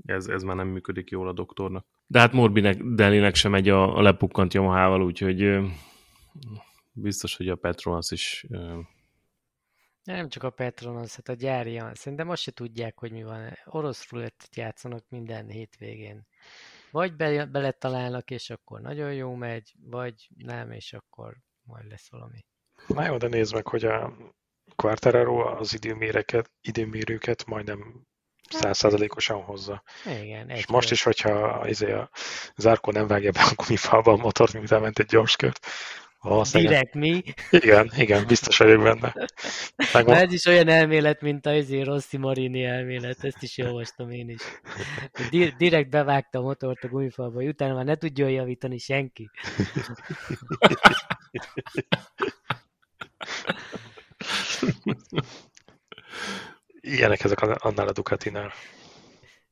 ez, 0.04 0.26
ez 0.26 0.42
már 0.42 0.56
nem 0.56 0.68
működik 0.68 1.10
jól 1.10 1.28
a 1.28 1.32
doktornak. 1.32 1.86
De 2.06 2.18
hát 2.18 2.32
Morbinek, 2.32 2.82
Delinek 2.82 3.34
sem 3.34 3.50
megy 3.50 3.68
a, 3.68 3.96
a 3.96 4.02
lepukkant 4.02 4.54
Yamaha-val, 4.54 5.02
úgyhogy 5.02 5.58
biztos, 6.92 7.36
hogy 7.36 7.48
a 7.48 7.56
Petronas 7.56 8.10
is 8.10 8.46
nem 10.14 10.28
csak 10.28 10.42
a 10.42 10.50
Petronas, 10.50 11.14
hát 11.14 11.28
a 11.28 11.32
gyári, 11.32 11.80
szerintem 11.92 12.28
azt 12.28 12.42
se 12.42 12.50
tudják, 12.50 12.98
hogy 12.98 13.12
mi 13.12 13.22
van. 13.22 13.58
Orosz 13.64 14.10
rulettet 14.10 14.56
játszanak 14.56 15.04
minden 15.08 15.48
hétvégén. 15.48 16.26
Vagy 16.90 17.16
be, 17.16 17.46
beletalálnak, 17.46 18.30
és 18.30 18.50
akkor 18.50 18.80
nagyon 18.80 19.14
jó 19.14 19.34
megy, 19.34 19.74
vagy 19.80 20.28
nem, 20.36 20.70
és 20.70 20.92
akkor 20.92 21.36
majd 21.62 21.88
lesz 21.88 22.10
valami. 22.10 22.44
Na 22.86 23.04
jó, 23.04 23.16
de 23.16 23.28
nézd 23.28 23.54
meg, 23.54 23.66
hogy 23.66 23.84
a 23.84 24.16
Quartararo 24.76 25.58
az 25.58 25.74
időmérőket, 25.74 26.50
időmérőket 26.60 27.46
majdnem 27.46 28.06
százszázalékosan 28.48 29.42
hozza. 29.42 29.82
Igen, 30.22 30.50
és 30.50 30.66
most 30.66 30.90
is, 30.90 31.02
hogyha 31.02 31.62
izé 31.68 31.92
a 31.92 32.10
zárkó 32.56 32.90
nem 32.90 33.06
vágja 33.06 33.30
be 33.30 33.40
a 33.40 33.52
gumifalba 33.56 34.12
a 34.12 34.16
motort, 34.16 34.52
miután 34.52 34.80
ment 34.80 34.98
egy 34.98 35.06
gyorskört, 35.06 35.66
Direkt 36.52 36.94
mi? 36.94 37.22
Igen, 37.50 37.90
igen, 37.96 38.26
biztos 38.26 38.58
vagyok 38.58 38.82
benne. 38.82 39.14
Megmond... 39.92 40.18
Ez 40.18 40.32
is 40.32 40.46
olyan 40.46 40.68
elmélet, 40.68 41.20
mint 41.20 41.46
a 41.46 41.54
izé 41.54 41.80
Rossi 41.80 42.16
Marini 42.16 42.64
elmélet, 42.64 43.24
ezt 43.24 43.42
is 43.42 43.58
olvastam 43.58 44.10
én 44.10 44.28
is. 44.28 44.42
Di- 45.30 45.54
direkt 45.58 45.90
bevágta 45.90 46.38
a 46.38 46.42
motort 46.42 46.84
a 46.84 46.88
gumifalba, 46.88 47.34
hogy 47.34 47.48
utána 47.48 47.74
már 47.74 47.84
ne 47.84 47.94
tudjon 47.94 48.30
javítani 48.30 48.78
senki. 48.78 49.30
Ilyenek 56.88 57.24
ezek 57.24 57.40
annál 57.40 57.88
a 57.88 57.92
Ducatinál. 57.92 58.52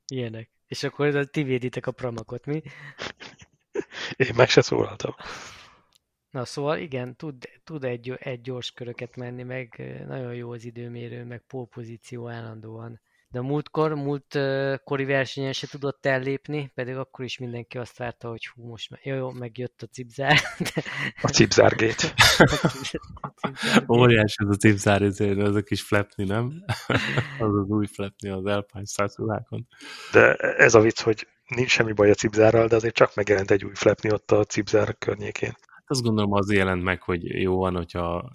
Ilyenek. 0.06 0.50
És 0.66 0.82
akkor 0.82 1.24
ti 1.24 1.42
véditek 1.42 1.86
a 1.86 1.90
pramakot, 1.90 2.46
mi? 2.46 2.62
Én 4.16 4.32
meg 4.36 4.48
se 4.48 4.60
szólaltam. 4.60 5.14
Na 6.30 6.44
szóval 6.44 6.78
igen, 6.78 7.16
tud, 7.16 7.48
tud 7.64 7.84
egy, 7.84 8.10
egy 8.18 8.40
gyors 8.40 8.70
köröket 8.70 9.16
menni, 9.16 9.42
meg 9.42 9.82
nagyon 10.06 10.34
jó 10.34 10.50
az 10.50 10.64
időmérő, 10.64 11.24
meg 11.24 11.42
polpozíció 11.46 12.28
állandóan. 12.28 13.00
De 13.36 13.42
a 13.42 13.44
múltkor, 13.44 13.94
múlt 13.94 14.38
kori 14.84 15.04
versenyen 15.04 15.52
se 15.52 15.66
tudott 15.66 16.06
ellépni, 16.06 16.70
pedig 16.74 16.96
akkor 16.96 17.24
is 17.24 17.38
mindenki 17.38 17.78
azt 17.78 17.98
várta, 17.98 18.28
hogy 18.28 18.46
hú, 18.46 18.66
most 18.66 18.98
jó, 19.02 19.14
jó 19.14 19.30
megjött 19.30 19.82
a 19.82 19.86
cipzár. 19.86 20.38
De... 20.74 20.82
A 21.22 21.28
cipzárgét. 21.28 22.14
Óriás 23.98 24.34
ez 24.36 24.48
a 24.48 24.56
cipzár, 24.58 25.02
ez 25.02 25.20
a 25.54 25.62
kis 25.62 25.82
flepni, 25.82 26.24
nem? 26.24 26.64
az 27.44 27.54
az 27.54 27.68
új 27.68 27.86
flepni 27.86 28.28
az 28.28 28.44
Alpine 28.44 28.84
Stars 28.84 29.14
De 30.12 30.34
ez 30.34 30.74
a 30.74 30.80
vicc, 30.80 31.00
hogy 31.00 31.28
nincs 31.46 31.70
semmi 31.70 31.92
baj 31.92 32.10
a 32.10 32.14
cipzárral, 32.14 32.66
de 32.66 32.76
azért 32.76 32.94
csak 32.94 33.14
megjelent 33.14 33.50
egy 33.50 33.64
új 33.64 33.74
flepni 33.74 34.12
ott 34.12 34.30
a 34.30 34.44
cipzár 34.44 34.98
környékén 34.98 35.54
azt 35.86 36.02
gondolom 36.02 36.32
az 36.32 36.52
jelent 36.52 36.82
meg, 36.82 37.02
hogy 37.02 37.24
jó 37.24 37.56
van, 37.56 37.76
hogyha 37.76 38.30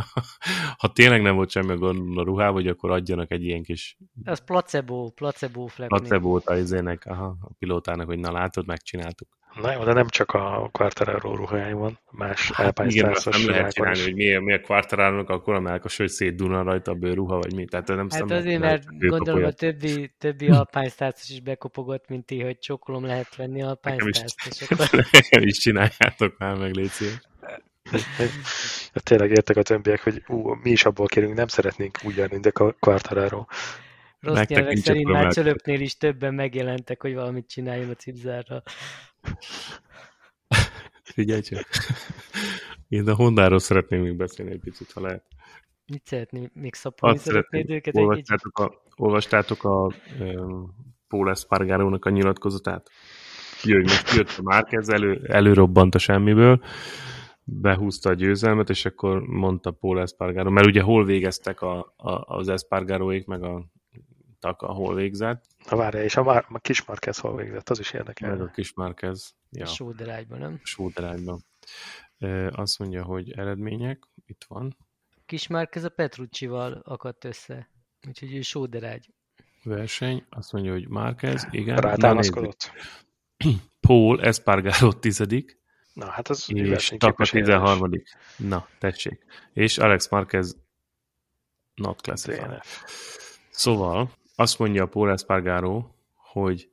ha 0.80 0.92
tényleg 0.92 1.22
nem 1.22 1.34
volt 1.34 1.50
semmi 1.50 1.76
gond 1.76 2.18
a 2.18 2.22
ruhá, 2.22 2.50
vagy 2.50 2.68
akkor 2.68 2.90
adjanak 2.90 3.30
egy 3.30 3.44
ilyen 3.44 3.62
kis... 3.62 3.98
Ez 4.22 4.44
placebo, 4.44 5.10
placebo 5.10 5.66
flepni. 5.66 5.98
Placebo-t 5.98 6.46
a 6.46 6.56
izének, 6.56 7.06
aha, 7.06 7.36
a 7.40 7.50
pilótának, 7.58 8.06
hogy 8.06 8.18
na 8.18 8.32
látod, 8.32 8.66
megcsináltuk. 8.66 9.37
Na 9.60 9.72
jó, 9.72 9.84
de 9.84 9.92
nem 9.92 10.08
csak 10.08 10.32
a 10.32 10.68
Quartararo 10.72 11.34
ruhája 11.34 11.76
van, 11.76 11.98
más 12.10 12.52
hát, 12.52 12.80
Igen, 12.86 13.10
azt 13.10 13.30
nem 13.30 13.48
lehet 13.48 13.72
csinálni, 13.72 13.98
is. 13.98 14.04
hogy 14.04 14.14
miért, 14.14 14.40
miért 14.40 14.66
Quartararo-nak 14.66 15.28
akkor 15.28 15.54
a 15.54 15.60
melkos, 15.60 15.96
hogy 15.96 16.08
szétduna 16.08 16.62
rajta 16.62 16.90
a 16.90 16.94
bőruha, 16.94 17.36
vagy 17.36 17.54
mi. 17.54 17.64
Tehát 17.64 17.88
nem 17.88 18.06
hát 18.10 18.30
azért, 18.30 18.60
mert 18.60 18.84
gondolom 18.98 19.44
a 19.44 19.50
többi, 19.50 20.14
többi 20.18 20.48
Alpine 20.48 20.88
Stars 20.88 21.30
is 21.30 21.40
bekopogott, 21.40 22.08
mint 22.08 22.26
ti, 22.26 22.42
hogy 22.42 22.58
csokolom 22.58 23.04
lehet 23.04 23.36
venni 23.36 23.62
Alpine 23.62 23.96
Stars-t. 24.12 24.72
Akkor... 24.72 25.46
is 25.46 25.58
csináljátok 25.58 26.38
már 26.38 26.56
meg, 26.56 26.74
légy 26.74 26.90
Hát 28.92 29.02
tényleg 29.02 29.30
értek 29.30 29.56
a 29.56 29.62
többiek, 29.62 30.02
hogy 30.02 30.22
ú, 30.26 30.54
mi 30.62 30.70
is 30.70 30.84
abból 30.84 31.06
kérünk, 31.06 31.34
nem 31.34 31.46
szeretnénk 31.46 31.98
úgy 32.04 32.16
járni, 32.16 32.40
de 32.40 32.50
a 32.54 32.72
Quartararo. 32.72 33.44
Rossz 34.20 34.36
Nektek 34.36 34.56
nyelvek 34.56 34.76
szerint 34.76 35.08
már 35.08 35.32
csölöknél 35.32 35.80
is 35.80 35.96
többen 35.96 36.34
megjelentek, 36.34 37.02
hogy 37.02 37.14
valamit 37.14 37.48
csináljon 37.48 37.90
a 37.90 37.94
cipzárra. 37.94 38.62
Figyelj 41.14 41.40
csak. 41.40 41.66
Én 42.88 43.08
a 43.08 43.14
Hondáról 43.14 43.58
szeretném 43.58 44.02
még 44.02 44.16
beszélni 44.16 44.52
egy 44.52 44.60
picit, 44.60 44.92
ha 44.92 45.00
lehet. 45.00 45.24
Mit 45.86 46.06
szeretné? 46.06 46.50
Még 46.52 46.74
szapolni 46.74 47.18
szeretnéd 47.18 47.70
őket 47.70 47.96
olvastátok 47.96 48.58
a, 48.58 48.82
olvastátok 48.96 49.64
a 49.64 49.92
um, 50.20 50.74
Paul 51.08 51.30
Espargarónak 51.30 52.04
a 52.04 52.10
nyilatkozatát? 52.10 52.90
Jöjj, 53.62 53.82
most 53.82 54.14
jött 54.14 54.34
a 54.38 54.42
Márquez, 54.42 54.88
elő, 54.88 55.20
előrobbant 55.28 55.94
a 55.94 55.98
semmiből, 55.98 56.62
behúzta 57.44 58.10
a 58.10 58.14
győzelmet, 58.14 58.70
és 58.70 58.84
akkor 58.84 59.20
mondta 59.20 59.70
Paul 59.70 60.00
Espargaró, 60.00 60.50
mert 60.50 60.66
ugye 60.66 60.82
hol 60.82 61.04
végeztek 61.04 61.62
a, 61.62 61.94
a, 61.96 62.36
az 62.36 62.48
Espargaróék, 62.48 63.26
meg 63.26 63.42
a 63.42 63.66
Taka 64.38 64.72
hol 64.72 64.94
végzett. 64.94 65.44
Na 65.70 65.76
várja, 65.76 66.02
és 66.02 66.16
a, 66.16 66.22
Mar- 66.22 66.46
a 66.48 66.58
kis 66.58 66.84
Marquez 66.84 67.18
hol 67.18 67.36
végzett, 67.36 67.68
az 67.68 67.78
is 67.78 67.92
érdekel. 67.92 68.30
Meg 68.30 68.40
a 68.40 68.50
kis 68.50 68.74
Marquez. 68.74 69.34
Ja. 69.50 69.66
Sóderágyban, 69.66 70.38
nem? 70.38 70.60
Sóderágyban. 70.62 71.44
Azt 72.50 72.78
mondja, 72.78 73.04
hogy 73.04 73.32
eredmények, 73.32 74.02
itt 74.26 74.44
van. 74.48 74.76
Kismárk 75.26 75.74
ez 75.74 75.84
a 75.84 75.88
Petruccival 75.88 76.72
akadt 76.84 77.24
össze, 77.24 77.70
úgyhogy 78.08 78.34
ő 78.34 78.40
sóderágy. 78.40 79.10
Verseny, 79.62 80.26
azt 80.30 80.52
mondja, 80.52 80.72
hogy 80.72 80.88
Márquez, 80.88 81.46
igen. 81.50 81.76
Rátámaszkodott. 81.76 82.72
Paul 83.86 84.22
Espargaro 84.22 84.92
tizedik. 84.92 85.60
Na, 85.92 86.06
hát 86.10 86.28
az 86.28 86.50
és 86.52 86.94
Taka 86.98 87.24
13. 87.24 87.90
Na, 88.36 88.68
tessék. 88.78 89.24
És 89.52 89.78
Alex 89.78 90.08
Marquez 90.08 90.56
not 91.74 92.00
classified. 92.00 92.62
Szóval 93.50 94.10
azt 94.40 94.58
mondja 94.58 94.82
a 94.82 94.86
Paul 94.86 95.10
Espargaro, 95.10 95.84
hogy 96.14 96.68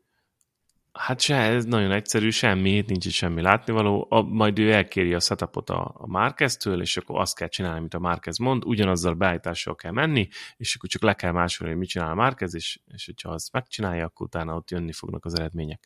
hát 0.93 1.19
se, 1.19 1.36
ez 1.36 1.65
nagyon 1.65 1.91
egyszerű, 1.91 2.29
semmi, 2.29 2.84
nincs 2.88 3.05
itt 3.05 3.12
semmi 3.12 3.41
látnivaló, 3.41 4.07
a, 4.10 4.22
majd 4.22 4.60
ő 4.60 4.72
elkéri 4.72 5.13
a 5.13 5.19
setupot 5.19 5.69
a, 5.69 5.91
a 5.98 6.07
Márkeztől, 6.07 6.81
és 6.81 6.98
akkor 6.98 7.19
azt 7.19 7.36
kell 7.36 7.48
csinálni, 7.48 7.79
amit 7.79 7.93
a 7.93 8.00
Márkez 8.00 8.38
mond, 8.38 8.65
ugyanazzal 8.65 9.13
beállítással 9.13 9.75
kell 9.75 9.91
menni, 9.91 10.27
és 10.57 10.75
akkor 10.75 10.89
csak 10.89 11.01
le 11.01 11.13
kell 11.13 11.31
másolni, 11.31 11.72
hogy 11.72 11.81
mit 11.81 11.89
csinál 11.89 12.12
a 12.12 12.15
Márkez, 12.15 12.55
és, 12.55 12.79
és 12.93 13.05
hogyha 13.05 13.29
azt 13.29 13.51
megcsinálja, 13.51 14.05
akkor 14.05 14.25
utána 14.25 14.55
ott 14.55 14.72
jönni 14.72 14.91
fognak 14.91 15.25
az 15.25 15.39
eredmények. 15.39 15.86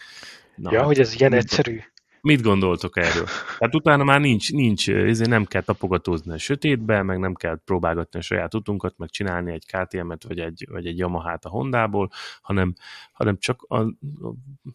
Na, 0.56 0.72
ja, 0.72 0.78
hát, 0.78 0.88
hogy 0.88 1.00
ez 1.00 1.20
ilyen 1.20 1.34
egyszerű? 1.34 1.80
Mit 2.22 2.42
gondoltok 2.42 2.98
erről? 2.98 3.26
Tehát 3.58 3.76
utána 3.76 4.04
már 4.04 4.20
nincs, 4.20 4.52
nincs 4.52 4.90
ezért 4.90 5.30
nem 5.30 5.46
kell 5.46 5.62
tapogatózni 5.62 6.34
a 6.34 6.38
sötétbe, 6.38 7.04
meg 7.04 7.20
nem 7.20 7.34
kell 7.34 7.60
próbálgatni 7.66 8.20
a 8.20 8.22
saját 8.22 8.54
utunkat, 8.54 8.94
meg 8.98 9.10
csinálni 9.10 9.52
egy 9.52 9.66
KTM-et, 9.66 10.24
vagy 10.24 10.40
egy, 10.40 10.68
vagy 10.70 10.86
egy 10.86 10.98
Yamaha-t 10.98 11.46
a 11.46 11.50
Hondából, 11.50 12.12
hanem, 12.42 12.74
hanem 13.12 13.38
csak 13.38 13.62
a, 13.62 13.86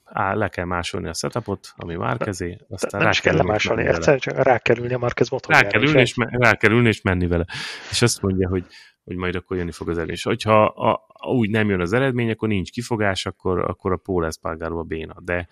á, 0.04 0.34
le 0.34 0.48
kell 0.48 0.64
másolni 0.64 1.08
a 1.08 1.14
setupot, 1.14 1.72
ami 1.76 1.94
már 1.94 2.16
kezé, 2.16 2.58
aztán 2.68 3.00
nem 3.00 3.10
rá 3.10 3.18
kell 3.20 3.36
lemásolni, 3.36 3.86
egyszerűen 3.86 4.18
csak 4.18 4.42
rá 4.42 4.58
kell 4.58 4.76
ülni 4.76 4.94
a 4.94 4.98
Marquez 4.98 5.28
motorjára. 5.28 5.64
Rá 5.64 5.70
kell 5.70 5.82
ülni, 5.88 6.00
és, 6.00 6.14
rá 6.16 6.54
kell 6.54 6.70
ülni, 6.70 6.88
és 6.88 7.02
menni 7.02 7.26
vele. 7.26 7.46
És 7.90 8.02
azt 8.02 8.22
mondja, 8.22 8.48
hogy 8.48 8.64
hogy 9.04 9.16
majd 9.16 9.34
akkor 9.34 9.56
jönni 9.56 9.72
fog 9.72 9.88
az 9.88 9.94
eredmény. 9.94 10.16
És 10.16 10.22
hogyha 10.22 10.64
a, 10.64 11.06
úgy 11.26 11.50
nem 11.50 11.68
jön 11.68 11.80
az 11.80 11.92
eredmény, 11.92 12.30
akkor 12.30 12.48
nincs 12.48 12.70
kifogás, 12.70 13.26
akkor, 13.26 13.58
akkor 13.58 13.92
a 13.92 13.96
Paul 13.96 14.26
Espargaro 14.26 14.78
a 14.78 14.82
béna. 14.82 15.14
De 15.20 15.48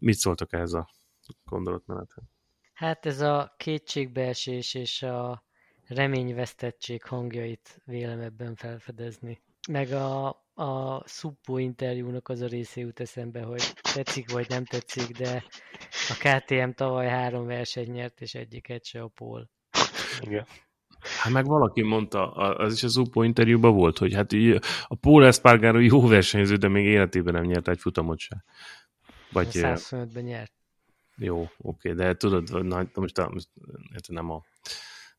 Mit 0.00 0.16
szóltak 0.16 0.52
ehhez 0.52 0.72
a 0.72 0.88
gondolatmenethez? 1.44 2.24
Hát 2.72 3.06
ez 3.06 3.20
a 3.20 3.54
kétségbeesés 3.56 4.74
és 4.74 5.02
a 5.02 5.44
reményvesztettség 5.86 7.02
hangjait 7.02 7.80
vélem 7.84 8.20
ebben 8.20 8.54
felfedezni. 8.54 9.40
Meg 9.68 9.92
a, 9.92 10.26
a 10.54 11.02
Suppo 11.06 11.56
interjúnak 11.56 12.28
az 12.28 12.40
a 12.40 12.46
része 12.46 12.80
jut 12.80 13.00
eszembe, 13.00 13.42
hogy 13.42 13.72
tetszik 13.94 14.32
vagy 14.32 14.48
nem 14.48 14.64
tetszik, 14.64 15.18
de 15.18 15.44
a 16.08 16.14
KTM 16.18 16.70
tavaly 16.70 17.08
három 17.08 17.46
versenyt 17.46 17.92
nyert, 17.92 18.20
és 18.20 18.34
egyiket 18.34 18.84
se 18.84 19.02
a 19.02 19.08
Pól. 19.08 19.50
Igen. 20.20 20.46
Hát 21.00 21.32
meg 21.32 21.46
valaki 21.46 21.82
mondta, 21.82 22.32
az 22.32 22.72
is 22.72 22.82
a 22.82 22.88
Suppo 22.88 23.22
interjúban 23.22 23.74
volt, 23.74 23.98
hogy 23.98 24.14
hát 24.14 24.32
a 24.86 24.94
Paul 24.94 25.26
Espargaro 25.26 25.78
jó 25.78 26.06
versenyző, 26.06 26.56
de 26.56 26.68
még 26.68 26.84
életében 26.84 27.34
nem 27.34 27.44
nyert 27.44 27.68
egy 27.68 27.78
futamot 27.78 28.18
sem. 28.18 28.44
Vagy, 29.32 29.48
125-ben 29.52 30.24
nyert. 30.24 30.52
Jó, 31.16 31.48
oké, 31.58 31.92
de 31.92 32.16
tudod, 32.16 32.66
na, 32.66 32.88
most, 32.94 33.18
a, 33.18 33.30
most 33.30 33.48
nem 34.08 34.30
a 34.30 34.44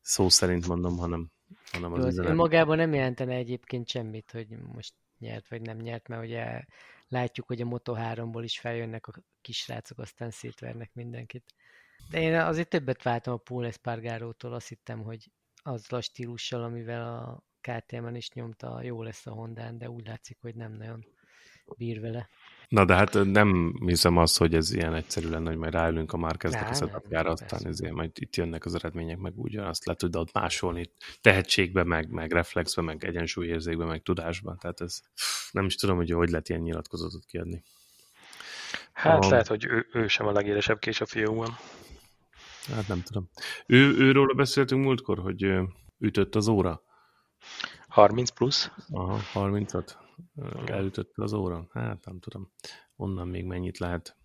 szó 0.00 0.28
szerint 0.28 0.66
mondom, 0.66 0.96
hanem, 0.96 1.30
hanem 1.72 1.92
az 1.92 2.04
üzenet. 2.04 2.34
Magában 2.34 2.76
nem 2.76 2.94
jelentene 2.94 3.34
egyébként 3.34 3.88
semmit, 3.88 4.30
hogy 4.30 4.48
most 4.48 4.94
nyert 5.18 5.48
vagy 5.48 5.60
nem 5.60 5.76
nyert, 5.76 6.08
mert 6.08 6.22
ugye 6.22 6.64
látjuk, 7.08 7.46
hogy 7.46 7.60
a 7.60 7.64
Moto3-ból 7.64 8.40
is 8.42 8.58
feljönnek 8.58 9.06
a 9.06 9.12
kisrácok, 9.40 9.98
aztán 9.98 10.30
szétvernek 10.30 10.90
mindenkit. 10.94 11.54
De 12.10 12.20
én 12.20 12.34
azért 12.34 12.68
többet 12.68 13.02
váltam 13.02 13.32
a 13.32 13.36
Paul 13.36 13.66
Espargarótól, 13.66 14.52
azt 14.52 14.68
hittem, 14.68 15.02
hogy 15.02 15.30
azzal 15.62 15.98
a 15.98 16.02
stílussal, 16.02 16.62
amivel 16.62 17.18
a 17.18 17.42
KTM-en 17.60 18.14
is 18.14 18.30
nyomta, 18.30 18.82
jó 18.82 19.02
lesz 19.02 19.26
a 19.26 19.32
Hondán, 19.32 19.78
de 19.78 19.90
úgy 19.90 20.06
látszik, 20.06 20.38
hogy 20.40 20.54
nem 20.54 20.72
nagyon 20.72 21.06
bír 21.76 22.00
vele. 22.00 22.28
Na 22.70 22.84
de 22.84 22.94
hát 22.94 23.24
nem 23.24 23.74
hiszem 23.86 24.16
azt, 24.16 24.38
hogy 24.38 24.54
ez 24.54 24.72
ilyen 24.72 24.94
egyszerű 24.94 25.28
lenne, 25.28 25.48
hogy 25.48 25.58
majd 25.58 25.72
ráülünk 25.72 26.12
a 26.12 26.16
Márkeznek 26.16 26.70
a 26.70 26.74
setupjára, 26.74 27.30
aztán 27.30 27.66
ezért 27.66 27.92
majd 27.92 28.10
itt 28.14 28.36
jönnek 28.36 28.64
az 28.64 28.74
eredmények, 28.74 29.18
meg 29.18 29.32
úgy 29.36 29.56
azt 29.56 29.84
le 29.84 29.94
tudod 29.94 30.28
másolni 30.32 30.90
tehetségbe, 31.20 31.84
meg, 31.84 32.10
meg 32.10 32.32
reflexbe, 32.32 32.82
meg 32.82 33.04
egyensúlyérzékbe, 33.04 33.84
meg 33.84 34.02
tudásban. 34.02 34.58
Tehát 34.58 34.80
ez 34.80 35.00
nem 35.50 35.64
is 35.64 35.74
tudom, 35.74 35.96
hogy 35.96 36.10
hogy 36.10 36.30
lehet 36.30 36.48
ilyen 36.48 36.60
nyilatkozatot 36.60 37.24
kiadni. 37.24 37.62
Hát 38.92 39.24
a... 39.24 39.28
lehet, 39.28 39.46
hogy 39.46 39.64
ő, 39.64 39.86
ő 39.92 40.08
sem 40.08 40.26
a 40.26 40.32
legélesebb 40.32 40.78
kés 40.78 41.00
a 41.00 41.06
fiúban. 41.06 41.56
Hát 42.74 42.88
nem 42.88 43.02
tudom. 43.02 43.30
Ő, 43.66 43.96
őről 43.98 44.34
beszéltünk 44.34 44.84
múltkor, 44.84 45.18
hogy 45.18 45.52
ütött 45.98 46.34
az 46.34 46.48
óra. 46.48 46.82
30 47.88 48.30
plusz? 48.30 48.70
Aha, 48.90 49.20
30-at 49.34 50.08
elütött 50.66 51.12
az 51.16 51.32
óra? 51.32 51.68
Hát 51.72 52.04
nem 52.04 52.18
tudom. 52.20 52.52
Onnan 52.96 53.28
még 53.28 53.44
mennyit 53.44 53.78
lehet, 53.78 54.16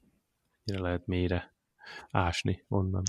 mire 0.64 0.80
lehet 0.80 1.06
mélyre 1.06 1.56
ásni 2.12 2.66
onnan. 2.68 3.04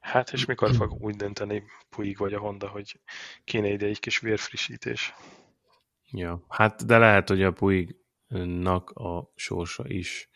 Hát 0.00 0.32
és 0.32 0.44
mikor 0.44 0.74
fog 0.74 0.92
úgy 1.00 1.16
dönteni 1.16 1.62
Puig 1.88 2.16
vagy 2.16 2.34
a 2.34 2.38
Honda, 2.38 2.68
hogy 2.68 3.00
kéne 3.44 3.68
ide 3.68 3.86
egy 3.86 4.00
kis 4.00 4.18
vérfrissítés? 4.18 5.14
Ja, 6.10 6.44
hát 6.48 6.86
de 6.86 6.98
lehet, 6.98 7.28
hogy 7.28 7.42
a 7.42 7.52
Puignak 7.52 8.90
a 8.90 9.32
sorsa 9.34 9.88
is 9.88 10.30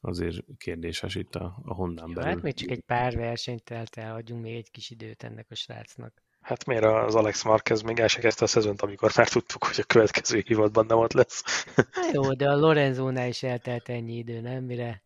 azért 0.00 0.44
kérdéses 0.58 1.14
itt 1.14 1.34
a, 1.34 1.58
a 1.62 1.74
Hondán 1.74 2.12
belül. 2.12 2.30
Hát 2.30 2.42
még 2.42 2.54
csak 2.54 2.70
egy 2.70 2.80
pár 2.80 3.16
versenyt 3.16 3.62
telt 3.62 3.96
el, 3.96 4.14
adjunk 4.14 4.42
még 4.42 4.54
egy 4.54 4.70
kis 4.70 4.90
időt 4.90 5.22
ennek 5.22 5.46
a 5.50 5.54
srácnak. 5.54 6.22
Hát 6.46 6.64
miért 6.64 6.84
az 6.84 7.14
Alex 7.14 7.44
Marquez 7.44 7.82
még 7.82 7.98
el 7.98 8.08
se 8.08 8.20
kezdte 8.20 8.44
a 8.44 8.48
szezont, 8.48 8.82
amikor 8.82 9.12
már 9.16 9.28
tudtuk, 9.28 9.64
hogy 9.64 9.80
a 9.80 9.84
következő 9.84 10.42
hivatban 10.46 10.86
nem 10.86 10.98
ott 10.98 11.12
lesz. 11.12 11.66
Jó, 12.12 12.32
de 12.34 12.48
a 12.48 12.56
Lorenzónál 12.56 13.28
is 13.28 13.42
eltelt 13.42 13.88
ennyi 13.88 14.16
idő, 14.16 14.40
nem? 14.40 14.64
Mire 14.64 15.02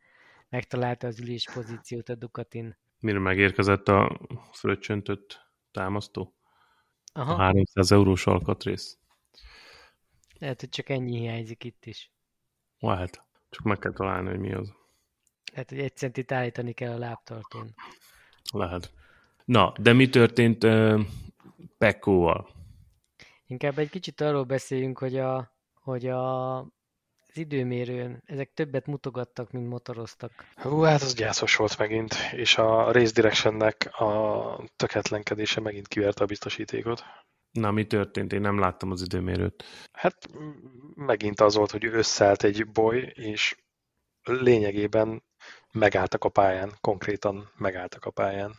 megtalálta 0.49 1.07
az 1.07 1.21
ülés 1.21 1.49
pozíciót 1.55 2.09
a 2.09 2.15
Ducatin. 2.15 2.77
Mire 2.99 3.19
megérkezett 3.19 3.89
a 3.89 4.21
fröccsöntött 4.53 5.47
támasztó? 5.71 6.35
Aha. 7.13 7.33
A 7.33 7.37
300 7.37 7.93
eurós 7.93 8.27
alkatrész. 8.27 8.99
Lehet, 10.39 10.61
hogy 10.61 10.69
csak 10.69 10.89
ennyi 10.89 11.19
hiányzik 11.19 11.65
itt 11.65 11.87
is. 11.87 12.11
Lehet. 12.79 13.25
Csak 13.51 13.65
meg 13.65 13.79
kell 13.79 13.93
találni, 13.93 14.29
hogy 14.29 14.39
mi 14.39 14.53
az. 14.53 14.73
Lehet, 15.53 15.71
hogy 15.71 15.79
egy 15.79 15.97
centit 15.97 16.33
állítani 16.33 16.73
kell 16.73 16.93
a 16.93 16.99
lábtartón. 16.99 17.75
Lehet. 18.53 18.93
Na, 19.45 19.73
de 19.79 19.93
mi 19.93 20.09
történt 20.09 20.67
Pekkóval. 21.79 22.49
Inkább 23.47 23.79
egy 23.79 23.91
kicsit 23.91 24.21
arról 24.21 24.45
beszéljünk, 24.45 24.99
hogy 24.99 25.19
a, 25.19 25.53
hogy 25.75 26.07
a, 26.07 26.59
az 27.31 27.37
időmérőn 27.37 28.23
ezek 28.27 28.53
többet 28.55 28.87
mutogattak, 28.87 29.51
mint 29.51 29.69
motoroztak. 29.69 30.33
Hú, 30.55 30.81
hát 30.81 31.03
az 31.03 31.15
gyászos 31.15 31.57
volt 31.57 31.79
megint, 31.79 32.15
és 32.33 32.59
a 32.59 32.93
Race 32.93 33.13
Directionnek 33.13 34.01
a 34.01 34.65
töketlenkedése 34.77 35.61
megint 35.61 35.89
kiverte 35.89 36.23
a 36.23 36.27
biztosítékot. 36.27 37.03
Na, 37.51 37.71
mi 37.71 37.87
történt? 37.87 38.33
Én 38.33 38.41
nem 38.41 38.59
láttam 38.59 38.91
az 38.91 39.03
időmérőt. 39.03 39.65
Hát 39.93 40.29
megint 40.95 41.41
az 41.41 41.55
volt, 41.55 41.71
hogy 41.71 41.85
összeállt 41.85 42.43
egy 42.43 42.67
boly, 42.67 43.13
és 43.15 43.57
lényegében 44.23 45.23
megálltak 45.73 46.25
a 46.25 46.29
pályán, 46.29 46.73
konkrétan 46.81 47.51
megálltak 47.57 48.05
a 48.05 48.11
pályán 48.11 48.59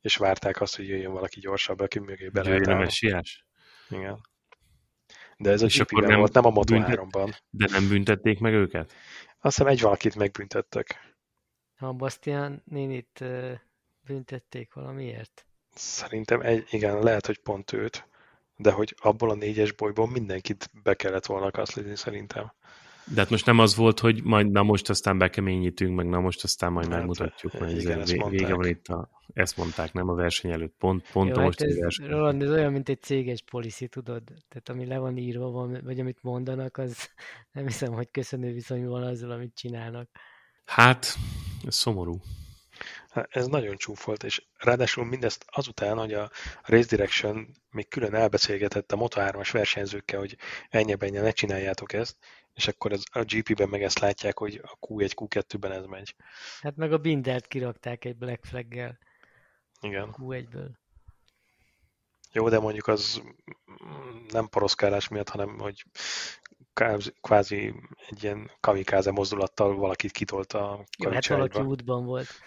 és 0.00 0.16
várták 0.16 0.60
azt, 0.60 0.76
hogy 0.76 0.88
jöjjön 0.88 1.12
valaki 1.12 1.40
gyorsabb, 1.40 1.80
aki 1.80 1.98
mögé 1.98 2.28
be 2.28 2.42
lehet 2.42 2.58
Jöjjön 2.58 2.76
a 2.76 2.80
messiás? 2.80 3.46
Igen. 3.88 4.20
De 5.36 5.50
ez 5.50 5.62
a 5.62 5.66
gp 5.66 5.90
nem, 5.90 6.18
volt, 6.18 6.32
nem 6.32 6.46
a 6.46 6.50
Moto3-ban. 6.50 7.36
De 7.50 7.66
nem 7.70 7.88
büntették 7.88 8.38
meg 8.38 8.52
őket? 8.52 8.92
Azt 9.40 9.56
hiszem 9.56 9.72
egy 9.72 9.80
valakit 9.80 10.16
megbüntettek. 10.16 11.14
A 11.78 11.92
Bastian 11.92 12.62
nénit 12.64 13.24
büntették 14.06 14.74
valamiért? 14.74 15.46
Szerintem 15.74 16.40
egy, 16.40 16.66
igen, 16.70 17.02
lehet, 17.02 17.26
hogy 17.26 17.38
pont 17.38 17.72
őt, 17.72 18.08
de 18.56 18.70
hogy 18.70 18.94
abból 18.98 19.30
a 19.30 19.34
négyes 19.34 19.72
bolyból 19.72 20.10
mindenkit 20.10 20.70
be 20.82 20.94
kellett 20.94 21.26
volna 21.26 21.50
kaszlizni 21.50 21.96
szerintem. 21.96 22.52
De 23.14 23.20
hát 23.20 23.30
most 23.30 23.46
nem 23.46 23.58
az 23.58 23.74
volt, 23.74 24.00
hogy 24.00 24.22
majd 24.22 24.50
na 24.50 24.62
most 24.62 24.88
aztán 24.88 25.18
bekeményítünk, 25.18 25.96
meg 25.96 26.08
na 26.08 26.20
most 26.20 26.44
aztán 26.44 26.72
majd 26.72 26.86
hát, 26.86 26.96
megmutatjuk, 26.96 27.52
hogy 27.52 27.80
igen, 27.80 28.00
ez 28.00 28.12
vége 28.12 28.54
van 28.54 28.66
itt 28.66 28.88
a, 28.88 29.08
ezt 29.32 29.56
mondták, 29.56 29.92
nem 29.92 30.08
a 30.08 30.14
verseny 30.14 30.50
előtt, 30.50 30.74
pont, 30.78 31.10
pont 31.12 31.28
Jó, 31.28 31.42
a 31.42 31.44
most 31.44 31.60
hát 31.60 31.68
ez, 31.68 31.78
verseny. 31.78 32.06
Roland, 32.06 32.42
ez 32.42 32.50
olyan, 32.50 32.72
mint 32.72 32.88
egy 32.88 33.02
céges 33.02 33.42
policy, 33.42 33.88
tudod? 33.88 34.22
Tehát 34.48 34.68
ami 34.68 34.86
le 34.86 34.98
van 34.98 35.16
írva, 35.16 35.50
van, 35.50 35.80
vagy 35.84 36.00
amit 36.00 36.18
mondanak, 36.22 36.76
az 36.76 37.08
nem 37.52 37.66
hiszem, 37.66 37.92
hogy 37.92 38.10
köszönő 38.10 38.52
viszony 38.52 38.86
van 38.86 39.02
azzal, 39.02 39.30
amit 39.30 39.54
csinálnak. 39.54 40.08
Hát, 40.64 41.14
ez 41.66 41.74
szomorú. 41.74 42.20
Hát, 43.10 43.26
ez 43.30 43.46
nagyon 43.46 43.76
csúf 43.76 44.04
volt, 44.04 44.22
és 44.22 44.42
ráadásul 44.56 45.04
mindezt 45.04 45.44
azután, 45.48 45.98
hogy 45.98 46.12
a 46.12 46.30
Race 46.62 46.96
Direction 46.96 47.48
még 47.70 47.88
külön 47.88 48.14
elbeszélgetett 48.14 48.92
a 48.92 48.96
Moto3-as 48.96 49.48
versenyzőkkel, 49.52 50.18
hogy 50.18 50.36
ennyi 50.68 50.94
ennyi 50.98 51.18
ne 51.18 51.30
csináljátok 51.30 51.92
ezt, 51.92 52.16
és 52.60 52.68
akkor 52.68 52.92
ez, 52.92 53.02
a 53.12 53.22
GP-ben 53.22 53.68
meg 53.68 53.82
ezt 53.82 53.98
látják, 53.98 54.38
hogy 54.38 54.60
a 54.62 54.78
Q1, 54.86 55.12
Q2-ben 55.14 55.72
ez 55.72 55.84
megy. 55.84 56.14
Hát 56.60 56.76
meg 56.76 56.92
a 56.92 56.98
Bindert 56.98 57.46
kirakták 57.46 58.04
egy 58.04 58.16
Black 58.16 58.44
Flag-gel. 58.44 58.98
Igen. 59.80 60.14
Q1-ből. 60.18 60.68
Jó, 62.32 62.48
de 62.48 62.58
mondjuk 62.58 62.86
az 62.86 63.22
nem 64.28 64.48
poroszkálás 64.48 65.08
miatt, 65.08 65.28
hanem 65.28 65.58
hogy 65.58 65.84
kvázi 67.20 67.74
egy 68.08 68.22
ilyen 68.22 68.50
kamikáze 68.60 69.10
mozdulattal 69.10 69.76
valakit 69.76 70.12
kitolt 70.12 70.52
a 70.52 70.84
Jó, 70.98 71.10
hát 71.10 71.26
valaki 71.26 71.60
útban 71.60 72.04
volt. 72.04 72.28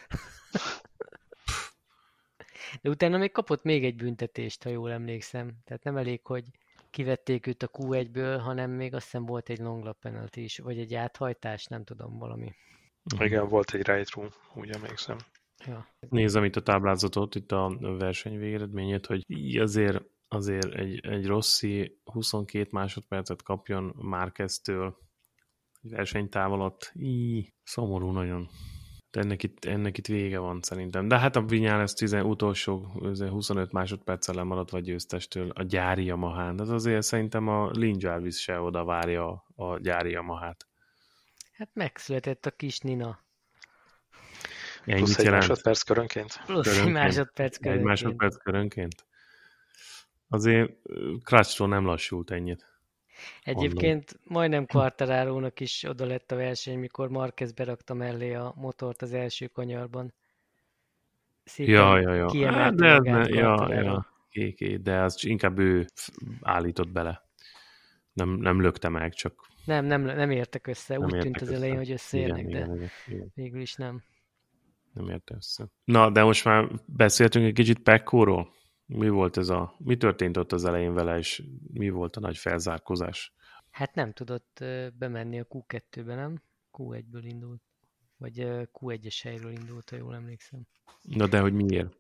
De 2.81 2.89
utána 2.89 3.17
még 3.17 3.31
kapott 3.31 3.63
még 3.63 3.85
egy 3.85 3.95
büntetést, 3.95 4.63
ha 4.63 4.69
jól 4.69 4.91
emlékszem. 4.91 5.53
Tehát 5.65 5.83
nem 5.83 5.97
elég, 5.97 6.25
hogy 6.25 6.45
kivették 6.93 7.47
őt 7.47 7.63
a 7.63 7.69
Q1-ből, 7.69 8.39
hanem 8.43 8.71
még 8.71 8.93
azt 8.93 9.03
hiszem 9.03 9.25
volt 9.25 9.49
egy 9.49 9.59
long 9.59 9.83
lap 9.83 9.99
penalty 9.99 10.37
is, 10.37 10.57
vagy 10.57 10.77
egy 10.77 10.93
áthajtás, 10.93 11.65
nem 11.65 11.83
tudom, 11.83 12.17
valami. 12.17 12.53
Igen, 13.19 13.47
volt 13.47 13.73
egy 13.73 13.87
right 13.87 14.11
room, 14.11 14.27
úgy 14.55 14.69
emlékszem. 14.69 15.17
Ja. 15.65 15.87
Nézem 15.99 16.43
itt 16.43 16.55
a 16.55 16.61
táblázatot, 16.61 17.35
itt 17.35 17.51
a 17.51 17.77
verseny 17.79 18.37
végeredményét, 18.37 19.05
hogy 19.05 19.23
azért, 19.59 20.03
azért 20.27 20.73
egy, 20.73 20.99
egy 21.05 21.25
Rossi 21.25 21.99
22 22.03 22.67
másodpercet 22.71 23.43
kapjon 23.43 23.95
Márkeztől 24.01 24.97
egy 25.81 25.91
versenytáv 25.91 26.51
alatt. 26.51 26.91
Í, 26.95 27.47
szomorú 27.63 28.11
nagyon. 28.11 28.49
De 29.13 29.19
ennek 29.19 29.43
itt, 29.43 29.65
ennek 29.65 29.97
itt 29.97 30.07
vége 30.07 30.39
van 30.39 30.61
szerintem. 30.61 31.07
De 31.07 31.19
hát 31.19 31.35
a 31.35 31.41
Vinyán 31.41 31.79
ez 31.79 31.93
10 31.93 32.13
utolsó 32.13 32.85
25 33.29 33.71
másodperccel 33.71 34.35
lemaradt 34.35 34.69
vagy 34.69 34.83
győztestől 34.83 35.49
a 35.49 35.63
gyári 35.63 36.03
Yamahán. 36.03 36.61
Ez 36.61 36.69
azért 36.69 37.01
szerintem 37.01 37.47
a 37.47 37.69
Lin 37.71 37.95
Jarvis 37.99 38.41
se 38.41 38.59
oda 38.59 38.83
várja 38.83 39.45
a 39.55 39.79
gyári 39.79 40.11
Yamahát. 40.11 40.67
Hát 41.53 41.69
megszületett 41.73 42.45
a 42.45 42.51
kis 42.51 42.79
Nina. 42.79 43.19
Ennyit 44.85 45.03
Plusz 45.03 45.17
egy 45.17 45.25
jelent? 45.25 45.47
másodperc 45.47 45.81
körönként? 45.81 46.41
Plusz 46.45 46.63
körönként. 46.67 46.87
egy 46.87 47.03
másodperc 47.03 47.57
körönként. 47.57 47.79
Egy 47.79 47.87
másodperc 47.89 48.37
körönként. 48.43 49.05
Azért 50.27 50.71
Crutchról 51.23 51.67
nem 51.67 51.85
lassult 51.85 52.31
ennyit. 52.31 52.72
Egyébként 53.43 54.11
Onnan. 54.11 54.27
majdnem 54.27 54.65
Quartararo-nak 54.65 55.59
is 55.59 55.83
oda 55.83 56.05
lett 56.05 56.31
a 56.31 56.35
verseny, 56.35 56.79
mikor 56.79 57.09
Marquez 57.09 57.51
berakta 57.51 57.93
mellé 57.93 58.33
a 58.33 58.53
motort 58.55 59.01
az 59.01 59.13
első 59.13 59.47
kanyarban. 59.47 60.13
Szépen 61.43 61.73
ja, 61.73 61.99
ja, 61.99 62.13
ja. 62.33 62.51
Hát, 62.51 62.75
de, 62.75 62.99
de, 62.99 63.27
ja, 63.29 63.73
ja. 63.73 64.07
Kéké, 64.29 64.75
de 64.75 65.01
az 65.01 65.25
inkább 65.25 65.59
ő 65.59 65.85
állított 66.41 66.89
bele. 66.89 67.27
Nem, 68.13 68.29
nem 68.29 68.61
lökte 68.61 68.89
meg, 68.89 69.13
csak... 69.13 69.33
Nem, 69.65 69.85
nem, 69.85 70.01
nem 70.01 70.31
értek 70.31 70.67
össze. 70.67 70.97
Nem 70.97 71.03
Úgy 71.03 71.19
tűnt 71.19 71.41
az 71.41 71.51
elején, 71.51 71.75
hogy 71.75 71.91
összeérnek, 71.91 72.39
igen, 72.39 72.51
de 72.51 72.75
igen, 72.75 72.91
igen. 73.07 73.31
végül 73.35 73.61
is 73.61 73.75
nem. 73.75 74.03
Nem 74.93 75.09
érte 75.09 75.35
össze. 75.35 75.67
Na, 75.83 76.09
de 76.09 76.23
most 76.23 76.45
már 76.45 76.67
beszéltünk 76.85 77.45
egy 77.45 77.53
kicsit 77.53 77.79
Pekkóról. 77.79 78.53
Mi 78.85 79.09
volt 79.09 79.37
ez 79.37 79.49
a... 79.49 79.75
Mi 79.77 79.97
történt 79.97 80.37
ott 80.37 80.51
az 80.51 80.65
elején 80.65 80.93
vele, 80.93 81.17
és 81.17 81.43
mi 81.73 81.89
volt 81.89 82.15
a 82.15 82.19
nagy 82.19 82.37
felzárkozás? 82.37 83.33
Hát 83.71 83.95
nem 83.95 84.11
tudott 84.11 84.63
bemenni 84.93 85.39
a 85.39 85.45
Q2-be, 85.45 86.15
nem? 86.15 86.41
Q1-ből 86.73 87.21
indult. 87.21 87.61
Vagy 88.17 88.33
Q1-es 88.73 89.19
helyről 89.23 89.51
indult, 89.51 89.89
ha 89.89 89.95
jól 89.95 90.15
emlékszem. 90.15 90.61
Na 91.01 91.27
de 91.27 91.39
hogy 91.39 91.53
miért? 91.53 91.97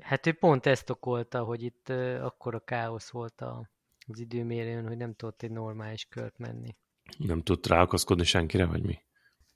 Hát 0.00 0.26
ő 0.26 0.32
pont 0.32 0.66
ezt 0.66 0.90
okolta, 0.90 1.42
hogy 1.42 1.62
itt 1.62 1.88
akkor 2.20 2.54
a 2.54 2.64
káosz 2.64 3.10
volt 3.10 3.40
a, 3.40 3.70
az 4.06 4.18
időmérőn, 4.18 4.86
hogy 4.86 4.96
nem 4.96 5.14
tudott 5.14 5.42
egy 5.42 5.50
normális 5.50 6.04
kört 6.04 6.38
menni. 6.38 6.76
Nem 7.18 7.42
tudott 7.42 7.66
ráakaszkodni 7.66 8.24
senkire, 8.24 8.66
vagy 8.66 8.82
mi? 8.82 8.98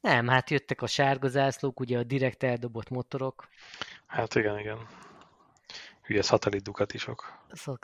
Nem, 0.00 0.28
hát 0.28 0.50
jöttek 0.50 0.82
a 0.82 0.86
sárga 0.86 1.28
zászlók, 1.28 1.80
ugye 1.80 1.98
a 1.98 2.02
direkt 2.02 2.42
eldobott 2.42 2.88
motorok. 2.88 3.48
Hát 4.06 4.34
igen, 4.34 4.58
igen 4.58 4.78
hülye 6.10 6.22
szatellit 6.22 6.62
Ducatisok. 6.62 7.38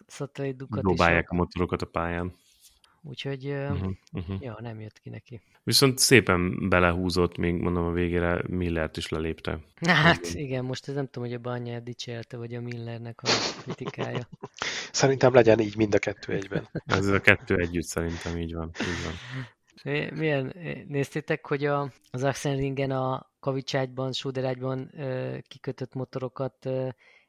Szatellit 0.07 0.57
Ducatisok. 0.57 0.85
Próbálják 0.85 1.31
a 1.31 1.35
motorokat 1.35 1.83
a 1.83 1.87
pályán. 1.87 2.35
Úgyhogy, 3.03 3.47
uh-huh, 3.47 3.93
uh-huh. 4.13 4.37
ja, 4.41 4.57
nem 4.61 4.81
jött 4.81 4.99
ki 4.99 5.11
neki. 5.11 5.41
Viszont 5.63 5.99
szépen 5.99 6.69
belehúzott, 6.69 7.37
még 7.37 7.55
mondom 7.55 7.85
a 7.85 7.93
végére 7.93 8.43
Millert 8.47 8.97
is 8.97 9.09
lelépte. 9.09 9.59
Hát 9.81 10.27
igen, 10.35 10.65
most 10.65 10.89
ez 10.89 10.95
nem 10.95 11.05
tudom, 11.05 11.29
hogy 11.29 11.37
a 11.37 11.41
Banyát 11.41 11.83
dicsérelte, 11.83 12.37
vagy 12.37 12.55
a 12.55 12.61
Millernek 12.61 13.23
a 13.23 13.29
kritikája. 13.63 14.29
Szerintem 14.93 15.35
legyen 15.35 15.61
így 15.61 15.77
mind 15.77 15.95
a 15.95 15.99
kettő 15.99 16.33
egyben. 16.33 16.69
ez 16.87 17.07
a 17.07 17.21
kettő 17.21 17.57
együtt 17.57 17.87
szerintem 17.87 18.39
így 18.39 18.55
van. 18.55 18.71
Így 18.81 19.05
van. 19.05 19.15
Milyen, 20.19 20.55
néztétek, 20.89 21.47
hogy 21.47 21.65
a, 21.65 21.93
az 22.11 22.23
Axenringen 22.23 22.91
a 22.91 23.31
Kavicságyban, 23.41 24.13
Sóderágyban 24.13 24.91
kikötött 25.49 25.95
motorokat 25.95 26.69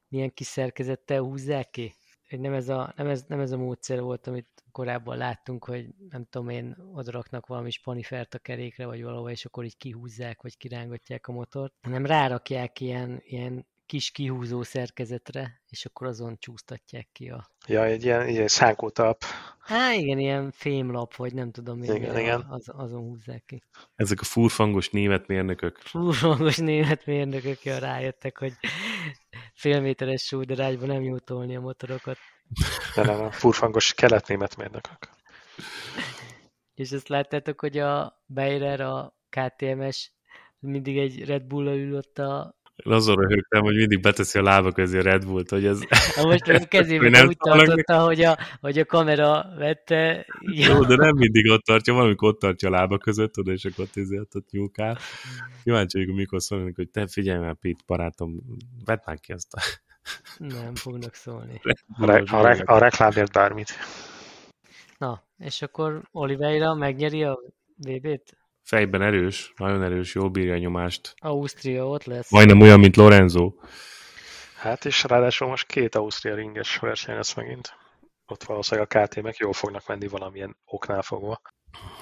milyen 0.07 0.33
kis 0.33 0.47
szerkezettel 0.47 1.21
húzzák 1.21 1.69
ki? 1.69 1.95
Hogy 2.29 2.39
nem 2.39 2.53
ez, 2.53 2.69
a, 2.69 2.93
nem, 2.95 3.07
ez, 3.07 3.23
nem 3.27 3.39
ez 3.39 3.51
a 3.51 3.57
módszer 3.57 4.01
volt, 4.01 4.27
amit 4.27 4.47
korábban 4.71 5.17
láttunk, 5.17 5.65
hogy 5.65 5.87
nem 6.09 6.25
tudom 6.29 6.49
én, 6.49 6.77
odaraknak 6.93 7.47
valami 7.47 7.71
spanifert 7.71 8.33
a 8.33 8.39
kerékre, 8.39 8.85
vagy 8.85 9.03
valahol, 9.03 9.29
és 9.29 9.45
akkor 9.45 9.63
így 9.63 9.77
kihúzzák, 9.77 10.41
vagy 10.41 10.57
kirángatják 10.57 11.27
a 11.27 11.31
motort, 11.31 11.73
hanem 11.81 12.05
rárakják 12.05 12.79
ilyen, 12.79 13.21
ilyen 13.25 13.65
kis 13.87 14.11
kihúzó 14.11 14.63
szerkezetre, 14.63 15.61
és 15.69 15.85
akkor 15.85 16.07
azon 16.07 16.37
csúsztatják 16.39 17.07
ki 17.11 17.29
a... 17.29 17.49
Ja, 17.67 17.85
egy 17.85 18.03
ilyen, 18.03 18.27
ilyen 18.27 18.47
szánkótap. 18.47 19.23
Há, 19.59 19.93
igen, 19.93 20.19
ilyen 20.19 20.51
fémlap, 20.51 21.15
vagy 21.15 21.33
nem 21.33 21.51
tudom 21.51 21.77
még, 21.77 21.89
igen, 21.89 22.17
igen. 22.17 22.45
Az, 22.49 22.65
azon 22.67 23.01
húzzák 23.01 23.43
ki. 23.45 23.63
Ezek 23.95 24.21
a 24.21 24.23
furfangos 24.23 24.89
német 24.89 25.27
mérnökök. 25.27 25.77
Furfangos 25.77 26.57
német 26.57 27.05
mérnökök, 27.05 27.63
ja, 27.63 27.77
rájöttek, 27.77 28.37
hogy 28.37 28.53
félméteres 29.57 30.21
súlydarágyban 30.21 30.87
nem 30.87 31.01
jó 31.01 31.17
tolni 31.17 31.55
a 31.55 31.59
motorokat. 31.59 32.17
De 32.95 33.03
nem, 33.03 33.21
a 33.21 33.31
furfangos 33.31 33.93
kelet-német 33.93 34.57
mérnökök. 34.57 34.97
És 36.73 36.91
ezt 36.91 37.07
láttátok, 37.07 37.59
hogy 37.59 37.77
a 37.77 38.23
Bayer, 38.25 38.81
a 38.81 39.13
KTMS 39.29 40.11
mindig 40.59 40.97
egy 40.97 41.25
Red 41.25 41.43
Bull-a 41.43 41.75
ül 41.75 41.95
ott 41.95 42.17
a 42.17 42.56
én 42.85 42.93
azon 42.93 43.15
röhögtem, 43.15 43.61
hogy 43.61 43.75
mindig 43.75 44.01
beteszi 44.01 44.39
a 44.39 44.41
lába 44.41 44.71
közé 44.71 44.97
a 44.97 45.01
Red 45.01 45.25
Bullt, 45.25 45.49
hogy 45.49 45.65
ez... 45.65 45.79
Na 46.15 46.25
most 46.25 46.47
a 46.47 46.65
kezében 46.75 47.11
nem 47.11 47.27
úgy 47.27 47.37
tartotta, 47.37 48.03
hogy 48.03 48.21
a, 48.21 48.37
hogy 48.61 48.79
a 48.79 48.85
kamera 48.85 49.45
vette... 49.57 50.25
Jó, 50.39 50.83
de 50.83 50.95
nem 50.95 51.15
mindig 51.15 51.49
ott 51.49 51.63
tartja, 51.63 51.93
valamikor 51.93 52.29
ott 52.29 52.39
tartja 52.39 52.67
a 52.67 52.71
lába 52.71 52.97
között, 52.97 53.37
oda 53.37 53.51
és 53.51 53.65
akkor 53.65 53.83
ott, 53.83 53.97
ezért, 53.97 54.35
ott 54.35 54.49
nyúkál. 54.51 54.97
Kíváncsi 55.63 55.97
vagyok, 55.97 56.15
mikor 56.15 56.41
szólnak, 56.41 56.75
hogy 56.75 56.89
te 56.89 57.07
figyelj 57.07 57.39
már, 57.39 57.55
Pete, 57.55 57.83
barátom, 57.85 58.41
vedd 58.85 58.99
már 59.05 59.19
ki 59.19 59.33
ezt 59.33 59.53
a... 59.53 59.59
Nem 60.37 60.75
fognak 60.75 61.13
szólni. 61.13 61.61
A, 61.99 62.05
re- 62.05 62.23
a, 62.31 62.41
re- 62.41 62.63
a 62.65 62.77
reklámért 62.77 63.31
bármit. 63.31 63.73
Na, 64.97 65.23
és 65.37 65.61
akkor 65.61 66.01
Oliveira 66.11 66.73
megnyeri 66.73 67.23
a 67.23 67.39
VB-t? 67.77 68.37
Fejben 68.67 69.01
erős, 69.01 69.53
nagyon 69.57 69.83
erős, 69.83 70.15
jól 70.15 70.29
bírja 70.29 70.53
a 70.53 70.57
nyomást. 70.57 71.13
Ausztria 71.17 71.87
ott 71.87 72.03
lesz. 72.03 72.31
Majdnem 72.31 72.61
olyan, 72.61 72.79
mint 72.79 72.95
Lorenzo. 72.95 73.53
Hát 74.57 74.85
és 74.85 75.03
ráadásul 75.03 75.47
most 75.47 75.67
két 75.67 75.95
Ausztria 75.95 76.35
ringes 76.35 76.77
verseny 76.77 77.15
lesz 77.15 77.33
megint. 77.33 77.73
Ott 78.25 78.43
valószínűleg 78.43 78.89
a 78.91 78.99
KT-mek 78.99 79.37
jól 79.37 79.53
fognak 79.53 79.87
menni 79.87 80.07
valamilyen 80.07 80.57
oknál 80.65 81.01
fogva. 81.01 81.41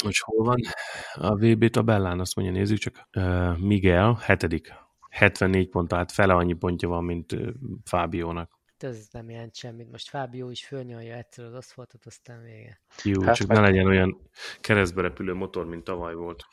Hogy 0.04 0.18
hol 0.18 0.46
van 0.46 0.60
a 1.14 1.36
VB 1.36 1.70
tabellán, 1.70 2.20
azt 2.20 2.36
mondja, 2.36 2.54
nézzük 2.54 2.78
csak. 2.78 3.10
Miguel, 3.58 4.20
hetedik. 4.22 4.74
74 5.10 5.70
pont, 5.70 5.88
tehát 5.88 6.12
fele 6.12 6.34
annyi 6.34 6.54
pontja 6.54 6.88
van, 6.88 7.04
mint 7.04 7.32
uh, 7.32 7.50
Fábiónak. 8.78 8.98
Ez 8.98 9.08
nem 9.12 9.30
jelent 9.30 9.56
semmit. 9.56 9.92
Most 9.92 10.10
Fábió 10.10 10.50
is 10.50 10.66
fölnyalja 10.66 11.16
egyszer 11.16 11.46
az 11.46 11.54
aszfaltot, 11.54 12.06
aztán 12.06 12.44
vége. 12.44 12.80
Jó, 13.04 13.22
hát 13.22 13.36
csak 13.36 13.48
meg... 13.48 13.58
ne 13.58 13.64
legyen 13.64 13.86
olyan 13.86 14.30
keresztbe 14.60 15.02
repülő 15.02 15.34
motor, 15.34 15.66
mint 15.66 15.84
tavaly 15.84 16.14
volt. 16.14 16.46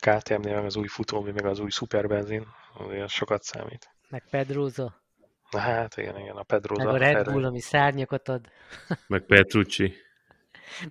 KTM-nél 0.00 0.54
meg 0.54 0.64
az 0.64 0.76
új 0.76 0.86
futómű, 0.86 1.30
meg 1.30 1.46
az 1.46 1.58
új 1.58 1.70
szuperbenzin, 1.70 2.46
azért 2.74 3.08
sokat 3.08 3.42
számít. 3.42 3.90
Meg 4.08 4.24
Pedroza. 4.30 5.00
Na 5.50 5.58
hát 5.58 5.96
igen, 5.96 6.18
igen, 6.18 6.36
a 6.36 6.42
Pedroza. 6.42 6.84
Meg 6.84 6.94
a 6.94 6.96
Red 6.96 7.32
Bull, 7.32 7.44
ami 7.44 7.60
szárnyakat 7.60 8.28
ad. 8.28 8.48
Meg 9.08 9.22
Petrucci. 9.22 9.94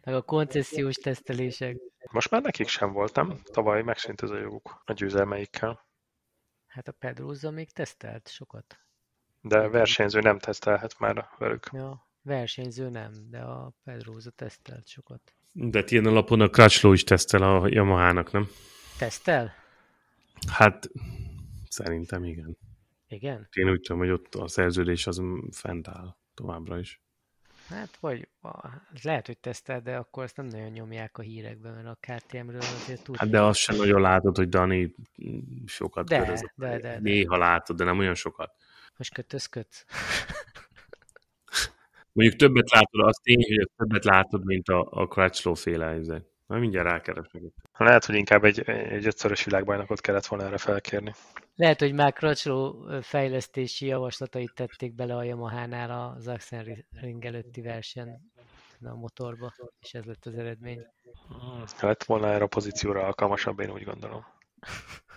meg 0.03 0.15
a 0.15 0.21
koncesziós 0.21 0.95
tesztelések. 0.95 1.77
Most 2.11 2.29
már 2.29 2.41
nekik 2.41 2.67
sem 2.67 2.91
voltam. 2.91 3.41
Tavaly 3.43 3.81
megszűnt 3.81 4.21
ez 4.21 4.29
a 4.29 4.37
joguk 4.37 4.81
a 4.85 4.93
győzelmeikkel. 4.93 5.85
Hát 6.67 6.87
a 6.87 6.91
Pedroza 6.91 7.51
még 7.51 7.71
tesztelt 7.71 8.27
sokat. 8.29 8.79
De 9.41 9.67
versenyző 9.67 10.19
nem 10.19 10.39
tesztelhet 10.39 10.99
már 10.99 11.29
velük. 11.37 11.69
Ja, 11.71 12.07
versenyző 12.21 12.89
nem, 12.89 13.11
de 13.29 13.39
a 13.39 13.73
Pedroza 13.83 14.29
tesztelt 14.29 14.87
sokat. 14.87 15.33
De 15.51 15.83
ilyen 15.87 16.05
alapon 16.05 16.41
a 16.41 16.49
Crutchlow 16.49 16.93
is 16.93 17.03
tesztel 17.03 17.43
a 17.43 17.67
Yamaha-nak, 17.67 18.31
nem? 18.31 18.47
Tesztel? 18.97 19.53
Hát 20.47 20.89
szerintem 21.69 22.23
igen. 22.23 22.57
Igen? 23.07 23.47
Én 23.51 23.69
úgy 23.69 23.81
tudom, 23.81 23.97
hogy 23.97 24.09
ott 24.09 24.35
a 24.35 24.47
szerződés 24.47 25.07
az 25.07 25.21
fent 25.51 25.87
áll 25.87 26.15
továbbra 26.33 26.79
is. 26.79 27.01
Hát 27.67 27.97
vagy 27.99 28.27
lehet, 29.03 29.25
hogy 29.25 29.37
tesztel, 29.37 29.81
de 29.81 29.95
akkor 29.95 30.23
ezt 30.23 30.37
nem 30.37 30.45
nagyon 30.45 30.69
nyomják 30.69 31.17
a 31.17 31.21
hírekben, 31.21 31.73
mert 31.73 31.87
a 31.87 31.97
KTM-ről 31.99 32.59
azért 32.59 33.03
tud. 33.03 33.15
Hát 33.15 33.29
de 33.29 33.41
azt 33.41 33.59
sem 33.59 33.75
nagyon 33.75 34.01
látod, 34.01 34.37
hogy 34.37 34.49
Dani 34.49 34.95
sokat 35.65 36.07
de, 36.07 36.19
köröz. 36.19 36.41
De, 36.55 36.69
de, 36.69 36.79
de, 36.79 36.99
Néha 36.99 37.37
látod, 37.37 37.75
de 37.77 37.83
nem 37.83 37.97
olyan 37.97 38.15
sokat. 38.15 38.55
Most 39.01 39.13
kötözködsz? 39.13 39.85
Mondjuk 42.11 42.39
többet 42.39 42.71
látod, 42.71 43.07
az 43.07 43.19
tény, 43.23 43.43
hogy 43.47 43.69
többet 43.75 44.03
látod, 44.03 44.45
mint 44.45 44.67
a, 44.67 44.87
a 44.91 45.07
Crutchlow 45.07 45.53
féle 45.53 45.95
izé. 45.95 46.17
Majd 46.45 46.61
mindjárt 46.61 46.87
rákeresek. 46.87 47.41
Lehet, 47.77 48.05
hogy 48.05 48.15
inkább 48.15 48.43
egy, 48.43 48.59
egy 48.69 49.05
ötszörös 49.05 49.43
világbajnokot 49.43 50.01
kellett 50.01 50.25
volna 50.25 50.45
erre 50.45 50.57
felkérni. 50.57 51.13
Lehet, 51.55 51.79
hogy 51.79 51.93
már 51.93 52.13
Crutchlow 52.13 53.01
fejlesztési 53.01 53.85
javaslatait 53.85 54.53
tették 54.53 54.93
bele 54.95 55.15
a 55.15 55.23
Yamaha-nál 55.23 56.13
az 56.15 56.27
Axel 56.27 56.65
Ring 56.91 57.25
előtti 57.25 57.61
versen 57.61 58.31
a 58.83 58.95
motorba, 58.95 59.53
és 59.79 59.93
ez 59.93 60.03
lett 60.03 60.25
az 60.25 60.35
eredmény. 60.35 60.85
Hmm, 61.27 61.63
lett 61.79 62.03
volna 62.03 62.27
erre 62.27 62.43
a 62.43 62.47
pozícióra 62.47 63.05
alkalmasabb, 63.05 63.59
én 63.59 63.71
úgy 63.71 63.83
gondolom. 63.83 64.25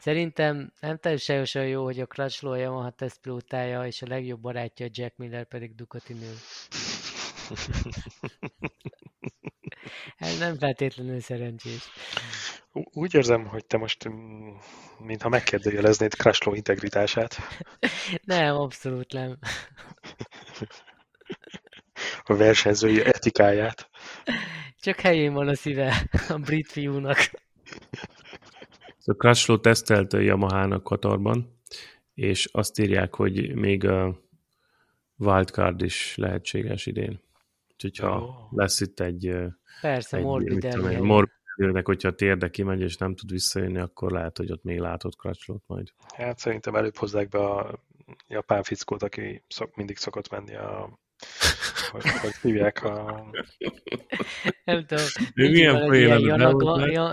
Szerintem 0.00 0.72
nem 0.80 0.98
teljesen 0.98 1.66
jó, 1.66 1.84
hogy 1.84 2.00
a 2.00 2.06
Crutchlow 2.06 2.52
a 2.52 2.56
Yamaha 2.56 2.90
tesztpilótája, 2.90 3.86
és 3.86 4.02
a 4.02 4.06
legjobb 4.08 4.40
barátja 4.40 4.86
Jack 4.90 5.16
Miller 5.16 5.44
pedig 5.44 5.74
Ducati 5.74 6.12
nő. 6.12 6.32
Ez 10.16 10.38
nem 10.38 10.58
feltétlenül 10.58 11.20
szerencsés. 11.20 11.88
Úgy 12.72 13.14
érzem, 13.14 13.46
hogy 13.46 13.66
te 13.66 13.76
most 13.76 14.08
mm, 14.08 14.48
mintha 14.98 15.28
megkérdőjeleznéd 15.28 16.12
Crashlow 16.12 16.54
integritását. 16.54 17.36
Nem, 18.24 18.54
abszolút 18.56 19.12
nem. 19.12 19.38
A 22.24 22.34
versenyzői 22.36 23.04
etikáját. 23.04 23.90
Csak 24.80 25.00
helyén 25.00 25.32
van 25.32 25.48
a 25.48 25.54
szíve 25.54 26.08
a 26.28 26.38
brit 26.38 26.70
fiúnak. 26.70 27.30
A 29.08 29.14
Crashlow 29.14 29.60
tesztelt 29.60 30.12
a 30.12 30.18
Yamaha-nak 30.18 30.82
Katarban, 30.82 31.60
és 32.14 32.48
azt 32.52 32.78
írják, 32.78 33.14
hogy 33.14 33.54
még 33.54 33.84
a 33.84 34.20
wildcard 35.16 35.82
is 35.82 36.16
lehetséges 36.16 36.86
idén. 36.86 37.20
Úgyhogy 37.72 37.96
ha 37.96 38.20
oh. 38.20 38.52
lesz 38.52 38.80
itt 38.80 39.00
egy 39.00 39.36
Persze, 39.80 40.16
egy, 40.16 40.22
Morbidelli. 40.22 40.96
Morbidellinek, 40.96 41.86
hogyha 41.86 42.08
a 42.08 42.14
térde 42.14 42.50
kimegy, 42.50 42.80
és 42.80 42.96
nem 42.96 43.14
tud 43.14 43.30
visszajönni, 43.30 43.78
akkor 43.78 44.12
lehet, 44.12 44.36
hogy 44.36 44.52
ott 44.52 44.62
még 44.62 44.78
látod 44.78 45.14
Crutchlót 45.14 45.62
majd. 45.66 45.92
Hát 46.14 46.38
szerintem 46.38 46.74
előbb 46.74 46.96
hozzák 46.96 47.28
be 47.28 47.38
a 47.38 47.84
japán 48.26 48.62
fickót, 48.62 49.02
aki 49.02 49.42
szok, 49.48 49.76
mindig 49.76 49.96
szokott 49.96 50.30
menni 50.30 50.54
a 50.54 50.98
hogy, 51.88 52.02
hogy 52.20 52.34
hívják 52.42 52.82
a... 52.82 53.24
Nem 54.64 54.86
tudom. 54.86 55.04
Ő 55.34 55.50
milyen 55.50 55.86
poén 55.86 56.18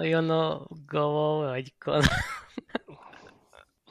Janagawa, 0.03 1.45
vagy 1.47 1.73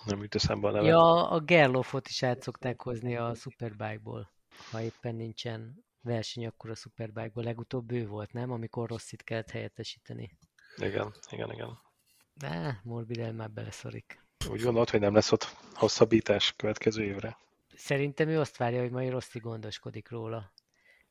Nem 0.04 0.22
jut 0.22 0.34
eszembe 0.34 0.68
a 0.68 0.70
neve. 0.70 0.86
Ja, 0.86 1.30
a 1.30 1.40
Gerlofot 1.40 2.08
is 2.08 2.22
át 2.22 2.42
szokták 2.42 2.82
hozni 2.82 3.16
a 3.16 3.34
Superbike-ból, 3.34 4.32
ha 4.70 4.80
éppen 4.80 5.14
nincsen 5.14 5.84
verseny 6.02 6.46
akkor 6.46 6.70
a 6.70 6.74
Superbike-ból. 6.74 7.42
Legutóbb 7.42 7.92
ő 7.92 8.06
volt, 8.06 8.32
nem? 8.32 8.50
Amikor 8.50 8.88
Rossit 8.88 9.22
kellett 9.22 9.50
helyettesíteni. 9.50 10.38
Igen, 10.76 11.12
igen, 11.30 11.52
igen. 11.52 11.78
De 12.34 12.80
Morbidelli 12.82 13.32
már 13.32 13.50
beleszorik. 13.50 14.22
Úgy 14.50 14.62
gondolod, 14.62 14.90
hogy 14.90 15.00
nem 15.00 15.14
lesz 15.14 15.32
ott 15.32 15.56
hosszabbítás 15.74 16.52
következő 16.56 17.04
évre? 17.04 17.38
Szerintem 17.76 18.28
ő 18.28 18.40
azt 18.40 18.56
várja, 18.56 18.80
hogy 18.80 18.90
majd 18.90 19.10
Rossi 19.10 19.38
gondoskodik 19.38 20.10
róla. 20.10 20.52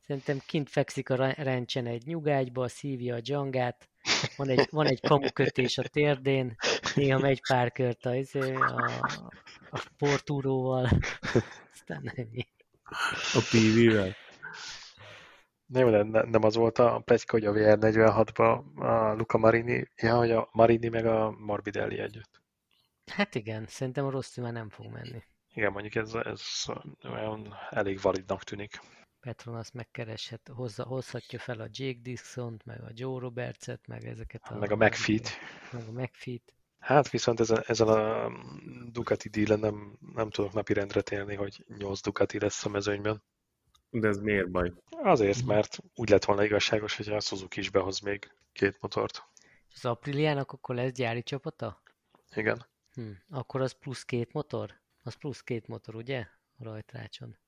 Szerintem 0.06 0.38
kint 0.46 0.70
fekszik 0.70 1.10
a 1.10 1.32
rendsen 1.32 1.86
egy 1.86 2.06
nyugágyba, 2.06 2.68
szívja 2.68 3.14
a 3.14 3.20
dzsangát, 3.20 3.88
van 4.36 4.48
egy, 4.48 4.68
van 4.70 4.86
egy 4.86 5.00
kamukötés 5.00 5.78
a 5.78 5.82
térdén, 5.82 6.56
néha 6.94 7.18
megy 7.18 7.40
pár 7.48 7.72
kört 7.72 8.04
a, 8.04 8.14
izé, 8.14 8.54
a, 8.54 9.00
a 9.70 9.82
portúróval, 9.98 10.88
aztán 11.72 12.12
ennyi. 12.14 12.46
A 13.32 13.40
PV-vel? 13.50 14.14
Nem, 15.66 15.88
nem, 15.88 16.28
nem 16.28 16.44
az 16.44 16.54
volt 16.54 16.78
a 16.78 17.02
pletyka, 17.04 17.32
hogy 17.32 17.46
a 17.46 17.52
VR46-ban 17.52 18.74
a 18.74 19.14
Luca 19.14 19.38
Marini, 19.38 19.88
ja, 19.96 20.16
hogy 20.16 20.30
a 20.30 20.48
Marini 20.52 20.88
meg 20.88 21.06
a 21.06 21.30
Morbidelli 21.30 21.98
együtt. 21.98 22.42
Hát 23.12 23.34
igen, 23.34 23.66
szerintem 23.66 24.04
a 24.04 24.10
Rossi 24.10 24.40
már 24.40 24.52
nem 24.52 24.68
fog 24.68 24.92
menni. 24.92 25.22
Igen, 25.54 25.72
mondjuk 25.72 25.94
ez, 25.94 26.14
ez 26.14 26.42
olyan 27.02 27.54
elég 27.70 28.00
validnak 28.00 28.42
tűnik. 28.42 28.80
Petronas 29.24 29.70
megkereshet, 29.72 30.50
hozza, 30.54 30.84
hozhatja 30.84 31.38
fel 31.38 31.60
a 31.60 31.68
Jake 31.70 31.98
dixon 32.02 32.60
meg 32.64 32.80
a 32.80 32.90
Joe 32.92 33.20
Robertset, 33.20 33.86
meg 33.86 34.04
ezeket 34.04 34.42
a... 34.44 34.58
Meg 34.58 34.70
a 34.70 34.76
McFeet. 34.76 35.28
Meg 35.72 35.88
a 35.88 35.92
McFeet. 35.92 36.54
Hát 36.78 37.10
viszont 37.10 37.40
ezen, 37.40 37.62
ezen 37.66 37.88
a 37.88 38.30
Ducati 38.92 39.28
dílen 39.28 39.58
nem, 39.58 39.98
nem 40.14 40.30
tudok 40.30 40.52
napirendre 40.52 41.00
térni, 41.00 41.34
hogy 41.34 41.64
8 41.78 42.00
Ducati 42.00 42.38
lesz 42.38 42.64
a 42.64 42.68
mezőnyben. 42.68 43.22
De 43.90 44.08
ez 44.08 44.18
miért 44.18 44.50
baj? 44.50 44.72
Azért, 44.90 45.44
mert 45.44 45.78
úgy 45.94 46.08
lett 46.08 46.24
volna 46.24 46.44
igazságos, 46.44 46.96
hogy 46.96 47.08
a 47.08 47.20
Suzuki 47.20 47.60
is 47.60 47.70
behoz 47.70 48.00
még 48.00 48.32
két 48.52 48.80
motort. 48.80 49.28
És 49.68 49.74
az 49.74 49.84
Apriliának 49.84 50.52
akkor 50.52 50.74
lesz 50.74 50.92
gyári 50.92 51.22
csapata? 51.22 51.82
Igen. 52.34 52.66
Hm, 52.90 53.10
akkor 53.28 53.60
az 53.60 53.72
plusz 53.72 54.04
két 54.04 54.32
motor? 54.32 54.80
Az 55.02 55.14
plusz 55.14 55.40
két 55.40 55.68
motor, 55.68 55.94
ugye? 55.94 56.26
A 56.58 56.64
rajtrácson. 56.64 57.42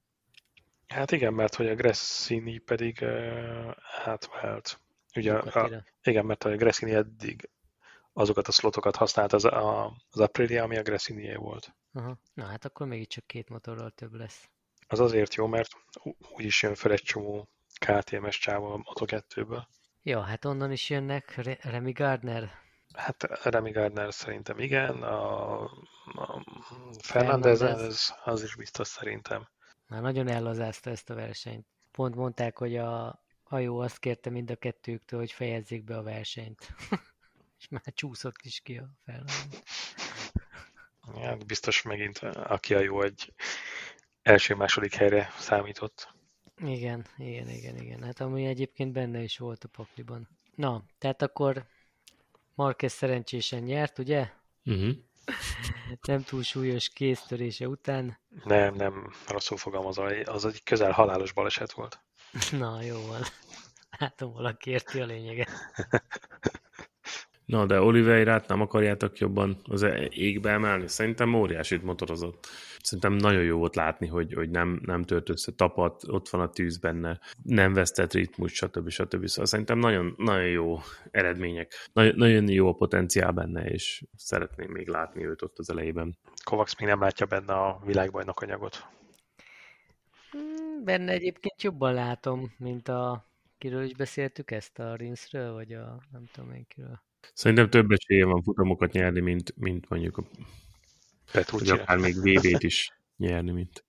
Hát 0.86 1.12
igen, 1.12 1.34
mert 1.34 1.54
hogy 1.54 1.68
a 1.68 1.74
Gressini 1.74 2.58
pedig 2.58 2.98
uh, 3.02 3.70
átvált. 4.04 4.80
Ugye 5.14 5.34
a, 5.34 5.84
igen, 6.02 6.26
mert 6.26 6.44
a 6.44 6.56
Gressini 6.56 6.94
eddig 6.94 7.50
azokat 8.12 8.48
a 8.48 8.52
slotokat 8.52 8.96
használt 8.96 9.32
az, 9.32 9.44
a, 9.44 9.92
az 10.10 10.20
Aprilia, 10.20 10.62
ami 10.62 10.76
a 10.76 10.82
Gressini 10.82 11.34
volt. 11.34 11.74
Aha. 11.92 12.18
Na 12.34 12.44
hát 12.44 12.64
akkor 12.64 12.86
mégiscsak 12.86 13.26
két 13.26 13.48
motorral 13.48 13.90
több 13.90 14.14
lesz. 14.14 14.48
Az 14.88 15.00
azért 15.00 15.34
jó, 15.34 15.46
mert 15.46 15.70
úgyis 16.34 16.62
jön 16.62 16.74
fel 16.74 16.92
egy 16.92 17.02
csomó 17.02 17.48
KTM-es 17.78 18.38
csáva 18.38 18.72
a 18.72 18.78
Moto2-ből. 18.78 19.62
Ja, 20.02 20.20
hát 20.20 20.44
onnan 20.44 20.72
is 20.72 20.90
jönnek 20.90 21.34
Remy 21.62 21.92
Gardner. 21.92 22.50
Hát 22.94 23.22
Remy 23.42 23.70
Gardner 23.70 24.14
szerintem 24.14 24.58
igen, 24.58 25.02
a, 25.02 25.60
a 26.04 26.44
Fernandez, 26.98 27.60
az, 27.60 28.14
az 28.24 28.42
is 28.42 28.56
biztos 28.56 28.88
szerintem. 28.88 29.48
Már 29.86 30.02
nagyon 30.02 30.28
ellazázta 30.28 30.90
ezt 30.90 31.10
a 31.10 31.14
versenyt. 31.14 31.66
Pont 31.90 32.14
mondták, 32.14 32.58
hogy 32.58 32.76
a 32.76 33.22
hajó 33.42 33.78
azt 33.78 33.98
kérte 33.98 34.30
mind 34.30 34.50
a 34.50 34.56
kettőktől, 34.56 35.18
hogy 35.18 35.32
fejezzék 35.32 35.84
be 35.84 35.96
a 35.96 36.02
versenyt. 36.02 36.74
És 37.60 37.68
már 37.68 37.82
csúszott 37.94 38.42
is 38.42 38.60
ki 38.60 38.76
a 38.76 38.88
Fernandez. 39.04 39.62
Ja, 41.14 41.36
biztos 41.46 41.82
megint 41.82 42.18
aki 42.18 42.74
a 42.74 42.80
jó 42.80 43.02
egy 43.02 43.32
első-második 44.22 44.94
helyre 44.94 45.28
számított. 45.38 46.14
Igen, 46.56 47.06
igen, 47.16 47.48
igen, 47.48 47.76
igen. 47.76 48.02
Hát 48.02 48.20
ami 48.20 48.46
egyébként 48.46 48.92
benne 48.92 49.22
is 49.22 49.38
volt 49.38 49.64
a 49.64 49.68
pakliban. 49.68 50.28
Na, 50.54 50.84
tehát 50.98 51.22
akkor 51.22 51.66
Marquez 52.54 52.92
szerencsésen 52.92 53.62
nyert, 53.62 53.98
ugye? 53.98 54.28
Uh-huh. 54.64 54.94
Nem 56.06 56.22
túl 56.22 56.42
súlyos 56.42 56.88
kéztörése 56.88 57.68
után. 57.68 58.18
Nem, 58.44 58.74
nem, 58.74 59.12
rosszul 59.28 59.56
fogalmazva, 59.56 60.04
az 60.24 60.44
egy 60.44 60.62
közel 60.62 60.90
halálos 60.90 61.32
baleset 61.32 61.72
volt. 61.72 62.00
Na, 62.50 62.82
jó 62.82 63.06
van. 63.06 63.22
Látom, 63.98 64.32
valaki 64.32 64.70
érti 64.70 65.00
a 65.00 65.04
lényeget. 65.04 65.50
Na, 67.46 67.66
de 67.66 67.80
Oliveirát 67.80 68.48
nem 68.48 68.60
akarjátok 68.60 69.18
jobban 69.18 69.56
az 69.64 69.86
égbe 70.10 70.50
emelni? 70.50 70.88
Szerintem 70.88 71.34
óriásit 71.34 71.82
motorozott. 71.82 72.46
Szerintem 72.82 73.12
nagyon 73.12 73.42
jó 73.42 73.58
volt 73.58 73.74
látni, 73.74 74.06
hogy, 74.06 74.34
hogy 74.34 74.50
nem, 74.50 74.80
nem 74.82 75.02
tört 75.02 75.28
össze 75.28 75.52
tapat, 75.52 76.02
ott 76.08 76.28
van 76.28 76.40
a 76.40 76.50
tűz 76.50 76.78
benne, 76.78 77.20
nem 77.42 77.72
vesztett 77.72 78.12
ritmus, 78.12 78.52
stb. 78.52 78.88
stb. 78.88 79.26
Szóval 79.26 79.46
szerintem 79.46 79.78
nagyon, 79.78 80.14
nagyon 80.16 80.48
jó 80.48 80.78
eredmények. 81.10 81.72
Nagyon, 81.92 82.14
nagyon 82.16 82.48
jó 82.48 82.68
a 82.68 82.74
potenciál 82.74 83.32
benne, 83.32 83.64
és 83.64 84.04
szeretném 84.16 84.70
még 84.70 84.88
látni 84.88 85.26
őt 85.26 85.42
ott 85.42 85.58
az 85.58 85.70
elejében. 85.70 86.18
Kovacs 86.44 86.78
még 86.78 86.88
nem 86.88 87.00
látja 87.00 87.26
benne 87.26 87.52
a 87.52 87.80
világbajnok 87.84 88.40
anyagot. 88.40 88.86
Hmm, 90.30 90.84
benne 90.84 91.12
egyébként 91.12 91.62
jobban 91.62 91.94
látom, 91.94 92.54
mint 92.58 92.88
a 92.88 93.24
kiről 93.58 93.82
is 93.82 93.94
beszéltük 93.94 94.50
ezt, 94.50 94.78
a 94.78 94.94
Rinsről, 94.94 95.52
vagy 95.52 95.72
a 95.72 96.00
nem 96.10 96.24
tudom 96.32 96.52
én 96.52 96.66
kiről. 96.68 97.04
Szerintem 97.34 97.70
több 97.70 97.90
esélye 97.90 98.24
van 98.24 98.42
futamokat 98.42 98.92
nyerni, 98.92 99.20
mint, 99.20 99.54
mint 99.56 99.88
mondjuk 99.88 100.16
a 100.16 100.24
Petrucci. 101.32 101.70
Hogy 101.70 101.78
akár 101.78 101.98
még 101.98 102.14
VB-t 102.14 102.62
is 102.62 102.90
nyerni, 103.16 103.50
mint 103.50 103.84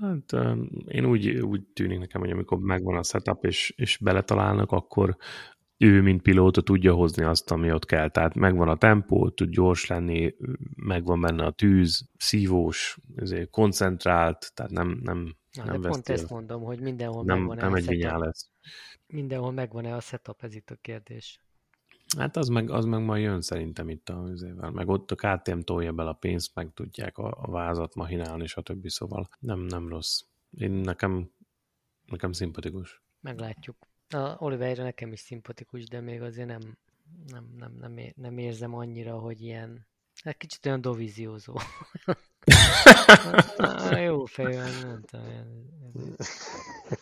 Hát 0.00 0.32
én 0.86 1.04
úgy, 1.04 1.28
úgy 1.28 1.62
tűnik 1.62 1.98
nekem, 1.98 2.20
hogy 2.20 2.30
amikor 2.30 2.58
megvan 2.58 2.96
a 2.96 3.02
setup, 3.02 3.44
és, 3.44 3.74
és 3.76 3.98
beletalálnak, 3.98 4.70
akkor 4.70 5.16
ő, 5.76 6.02
mint 6.02 6.22
pilóta 6.22 6.60
tudja 6.60 6.94
hozni 6.94 7.24
azt, 7.24 7.50
ami 7.50 7.72
ott 7.72 7.84
kell. 7.84 8.08
Tehát 8.08 8.34
megvan 8.34 8.68
a 8.68 8.76
tempó, 8.76 9.30
tud 9.30 9.50
gyors 9.50 9.86
lenni, 9.86 10.34
megvan 10.76 11.20
benne 11.20 11.44
a 11.44 11.50
tűz, 11.50 12.08
szívós, 12.16 12.98
koncentrált, 13.50 14.52
tehát 14.54 14.72
nem, 14.72 15.00
nem, 15.02 15.36
Na, 15.56 15.64
nem 15.64 15.80
de 15.80 15.88
pont 15.88 16.08
ezt 16.08 16.30
mondom, 16.30 16.62
hogy 16.62 16.80
mindenhol 16.80 17.24
nem, 17.24 17.38
megvan-e 17.38 17.62
nem 17.62 17.74
egy 17.74 18.02
lesz. 18.02 18.50
Mindenhol 19.12 19.52
megvan-e 19.52 19.94
a 19.94 20.00
setup, 20.00 20.42
ez 20.42 20.54
itt 20.54 20.70
a 20.70 20.76
kérdés. 20.80 21.40
Hát 22.16 22.36
az 22.36 22.48
meg, 22.48 22.70
az 22.70 22.84
meg 22.84 23.04
majd 23.04 23.22
jön 23.22 23.40
szerintem 23.40 23.88
itt 23.88 24.08
a 24.08 24.26
üzével. 24.28 24.70
Meg 24.70 24.88
ott 24.88 25.10
a 25.10 25.14
KTM 25.14 25.58
tolja 25.58 25.92
bele 25.92 26.08
a 26.08 26.12
pénzt, 26.12 26.54
meg 26.54 26.70
tudják 26.74 27.18
a, 27.18 27.34
a 27.42 27.50
vázat 27.50 27.94
mahinálni, 27.94 28.46
stb. 28.46 28.88
Szóval 28.88 29.28
nem, 29.38 29.60
nem 29.60 29.88
rossz. 29.88 30.20
Én 30.50 30.70
nekem, 30.70 31.30
nekem 32.06 32.32
szimpatikus. 32.32 33.02
Meglátjuk. 33.20 33.76
A 34.08 34.36
Oliveira 34.38 34.82
nekem 34.82 35.12
is 35.12 35.20
szimpatikus, 35.20 35.84
de 35.88 36.00
még 36.00 36.22
azért 36.22 36.48
nem, 36.48 36.78
nem, 37.26 37.54
nem, 37.58 37.72
nem, 37.80 38.12
nem 38.14 38.38
érzem 38.38 38.74
annyira, 38.74 39.18
hogy 39.18 39.40
ilyen 39.40 39.86
Hát 40.24 40.36
kicsit 40.36 40.66
olyan 40.66 40.80
dovíziózó. 40.80 41.58
Jó 44.04 44.24
fej, 44.24 44.56
mondtam. 44.84 45.22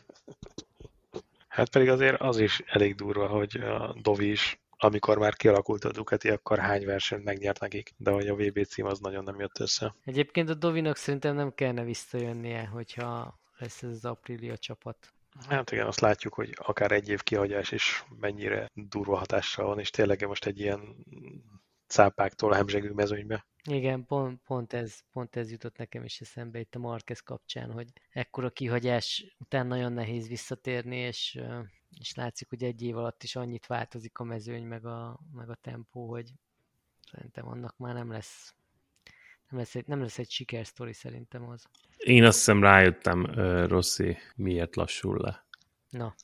Hát 1.50 1.70
pedig 1.70 1.88
azért 1.88 2.20
az 2.20 2.38
is 2.38 2.62
elég 2.66 2.94
durva, 2.94 3.26
hogy 3.26 3.56
a 3.56 3.96
Dovi 4.00 4.30
is, 4.30 4.60
amikor 4.76 5.18
már 5.18 5.34
kialakult 5.34 5.84
a 5.84 5.90
Ducati, 5.90 6.28
akkor 6.28 6.58
hány 6.58 6.84
versenyt 6.84 7.24
megnyert 7.24 7.60
nekik, 7.60 7.92
de 7.96 8.10
hogy 8.10 8.28
a 8.28 8.34
VB 8.34 8.64
cím 8.64 8.86
az 8.86 8.98
nagyon 8.98 9.24
nem 9.24 9.40
jött 9.40 9.58
össze. 9.58 9.94
Egyébként 10.04 10.48
a 10.48 10.54
Dovinak 10.54 10.96
szerintem 10.96 11.34
nem 11.34 11.54
kellene 11.54 11.84
visszajönnie, 11.84 12.66
hogyha 12.66 13.40
lesz 13.58 13.82
ez 13.82 13.90
az 13.90 14.04
Aprilia 14.04 14.56
csapat. 14.56 15.12
Hát 15.48 15.70
igen, 15.70 15.86
azt 15.86 16.00
látjuk, 16.00 16.34
hogy 16.34 16.54
akár 16.56 16.92
egy 16.92 17.08
év 17.08 17.22
kihagyás 17.22 17.72
is 17.72 18.04
mennyire 18.20 18.70
durva 18.74 19.16
hatással 19.16 19.66
van, 19.66 19.78
és 19.78 19.90
tényleg 19.90 20.26
most 20.26 20.46
egy 20.46 20.60
ilyen 20.60 20.96
cápáktól 21.86 22.52
hemzsegő 22.52 22.92
mezőnybe. 22.92 23.46
Igen, 23.64 24.06
pont, 24.06 24.40
pont, 24.46 24.72
ez, 24.72 25.00
pont 25.12 25.36
ez 25.36 25.50
jutott 25.50 25.76
nekem 25.76 26.04
is 26.04 26.20
eszembe 26.20 26.58
itt 26.58 26.74
a 26.74 26.78
Marquez 26.78 27.20
kapcsán, 27.20 27.72
hogy 27.72 27.88
ekkora 28.10 28.50
kihagyás 28.50 29.34
után 29.38 29.66
nagyon 29.66 29.92
nehéz 29.92 30.28
visszatérni, 30.28 30.96
és, 30.96 31.40
és 31.98 32.14
látszik, 32.14 32.48
hogy 32.48 32.62
egy 32.62 32.82
év 32.82 32.96
alatt 32.96 33.22
is 33.22 33.36
annyit 33.36 33.66
változik 33.66 34.18
a 34.18 34.24
mezőny, 34.24 34.64
meg 34.64 34.84
a, 34.84 35.20
meg 35.32 35.50
a 35.50 35.54
tempó, 35.54 36.08
hogy 36.08 36.30
szerintem 37.12 37.48
annak 37.48 37.76
már 37.76 37.94
nem 37.94 38.10
lesz 38.10 38.54
nem 39.50 39.58
lesz 39.58 39.74
egy, 39.74 39.86
nem 39.86 40.00
lesz 40.00 40.18
egy 40.18 40.30
sikersztori 40.30 40.92
szerintem 40.92 41.48
az. 41.48 41.64
Én 41.96 42.24
azt 42.24 42.36
hiszem 42.36 42.62
rájöttem, 42.62 43.22
uh, 43.22 43.66
Rossi 43.68 44.16
miért 44.36 44.76
lassul 44.76 45.18
le. 45.18 45.44
Na. 45.88 46.14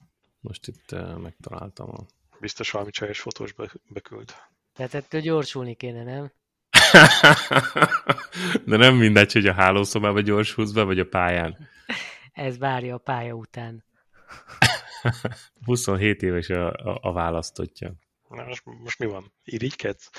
Most 0.40 0.66
itt 0.66 0.92
uh, 0.92 1.18
megtaláltam 1.18 1.90
a... 1.90 2.06
Biztos 2.40 2.70
valami 2.70 2.90
csajos 2.90 3.20
fotós 3.20 3.52
be, 3.52 3.72
beküld. 3.88 4.32
Tehát 4.72 4.94
ettől 4.94 5.20
gyorsulni 5.20 5.74
kéne, 5.74 6.04
nem? 6.04 6.32
De 8.66 8.76
nem 8.76 8.94
mindegy, 8.94 9.32
hogy 9.32 9.46
a 9.46 9.52
hálószobába 9.52 10.20
gyorsulsz 10.20 10.70
be, 10.70 10.82
vagy 10.82 10.98
a 10.98 11.04
pályán. 11.04 11.68
Ez 12.32 12.58
várja 12.58 12.94
a 12.94 12.98
pálya 12.98 13.34
után. 13.34 13.84
27 15.64 16.22
éves 16.22 16.48
a, 16.48 16.72
a, 16.72 16.98
a 17.02 17.12
választottja. 17.12 17.94
Na, 18.28 18.44
most, 18.44 18.62
most 18.64 18.98
mi 18.98 19.06
van? 19.06 19.32
Irigykedsz? 19.44 20.10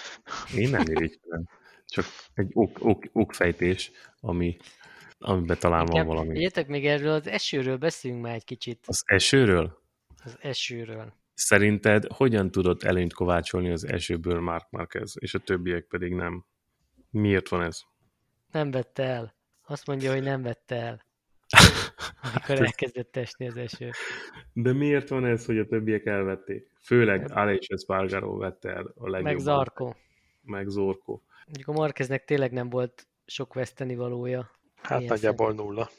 Én 0.56 0.70
nem 0.70 0.82
irigykedem. 0.82 1.48
Csak 1.86 2.06
egy 2.34 2.50
ok, 2.54 2.78
ok, 2.82 3.04
okfejtés, 3.12 3.92
ami, 4.20 4.58
amiben 5.20 5.58
talán 5.60 5.86
van 5.86 6.06
valami. 6.06 6.38
Egyetek 6.38 6.68
még 6.68 6.86
erről 6.86 7.12
az 7.12 7.28
esőről 7.28 7.78
beszéljünk 7.78 8.24
már 8.24 8.34
egy 8.34 8.44
kicsit. 8.44 8.84
Az 8.86 9.04
esőről? 9.06 9.82
Az 10.24 10.38
esőről. 10.42 11.14
Szerinted 11.40 12.06
hogyan 12.14 12.52
tudott 12.52 12.84
előnyt 12.84 13.14
kovácsolni 13.14 13.72
az 13.72 13.88
esőből 13.88 14.40
Mark 14.40 14.68
Marquez, 14.70 15.14
és 15.20 15.34
a 15.34 15.40
többiek 15.40 15.84
pedig 15.84 16.14
nem? 16.14 16.46
Miért 17.10 17.50
van 17.50 17.64
ez? 17.64 17.82
Nem 18.52 18.72
vette 18.72 19.04
el. 19.04 19.36
Azt 19.66 19.88
mondja, 19.88 20.12
hogy 20.14 20.24
nem 20.24 20.42
vette 20.42 20.76
el. 20.76 21.06
Amikor 22.22 22.62
elkezdett 22.66 23.16
esni 23.16 23.48
az 23.48 23.58
eső. 23.58 23.90
De 24.54 24.74
miért 24.74 25.10
van 25.10 25.26
ez, 25.26 25.46
hogy 25.46 25.58
a 25.58 25.66
többiek 25.66 26.06
elvették? 26.06 26.72
Főleg 26.82 27.32
Aleix 27.32 27.68
Espargaro 27.68 28.38
vette 28.38 28.70
el 28.70 28.94
a 28.96 29.10
legjobban. 29.10 29.24
Meg 29.24 29.40
Zarko. 29.40 29.94
Meg 30.42 30.68
Zorko. 30.68 31.22
Mondjuk 31.46 31.68
a 31.68 31.72
Marqueznek 31.72 32.26
tényleg 32.26 32.52
nem 32.52 32.70
volt 32.70 33.08
sok 33.26 33.54
veszteni 33.54 33.96
valója. 33.96 34.52
Hát 34.76 35.08
nagyjából 35.08 35.48
szem. 35.56 35.66
nulla. 35.66 35.90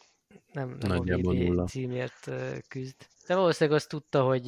Nem, 0.53 0.69
nem 0.69 0.89
nagyjából 0.89 1.37
a 1.37 1.39
nulla. 1.39 1.65
címért 1.65 2.31
küzd. 2.69 2.97
De 3.27 3.35
valószínűleg 3.35 3.79
azt 3.79 3.89
tudta, 3.89 4.23
hogy 4.23 4.45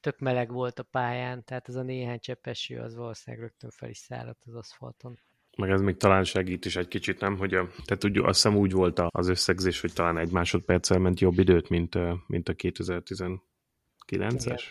tök 0.00 0.18
meleg 0.18 0.52
volt 0.52 0.78
a 0.78 0.82
pályán, 0.82 1.44
tehát 1.44 1.68
az 1.68 1.74
a 1.74 1.82
néhány 1.82 2.18
cseppeső 2.18 2.78
az 2.78 2.94
valószínűleg 2.94 3.46
rögtön 3.46 3.70
fel 3.70 3.88
is 3.88 3.98
száradt 3.98 4.42
az 4.46 4.54
aszfalton. 4.54 5.18
Meg 5.56 5.70
ez 5.70 5.80
még 5.80 5.96
talán 5.96 6.24
segít 6.24 6.64
is 6.64 6.76
egy 6.76 6.88
kicsit, 6.88 7.20
nem? 7.20 7.36
Hogy 7.36 7.54
a, 7.54 7.66
tehát 7.66 7.98
tudjuk, 7.98 8.26
azt 8.26 8.42
hiszem 8.42 8.58
úgy 8.58 8.72
volt 8.72 8.98
az 8.98 9.28
összegzés, 9.28 9.80
hogy 9.80 9.92
talán 9.92 10.18
egy 10.18 10.30
másodperccel 10.30 10.98
ment 10.98 11.20
jobb 11.20 11.38
időt, 11.38 11.68
mint, 11.68 11.98
mint 12.26 12.48
a 12.48 12.54
2019-es. 12.54 14.62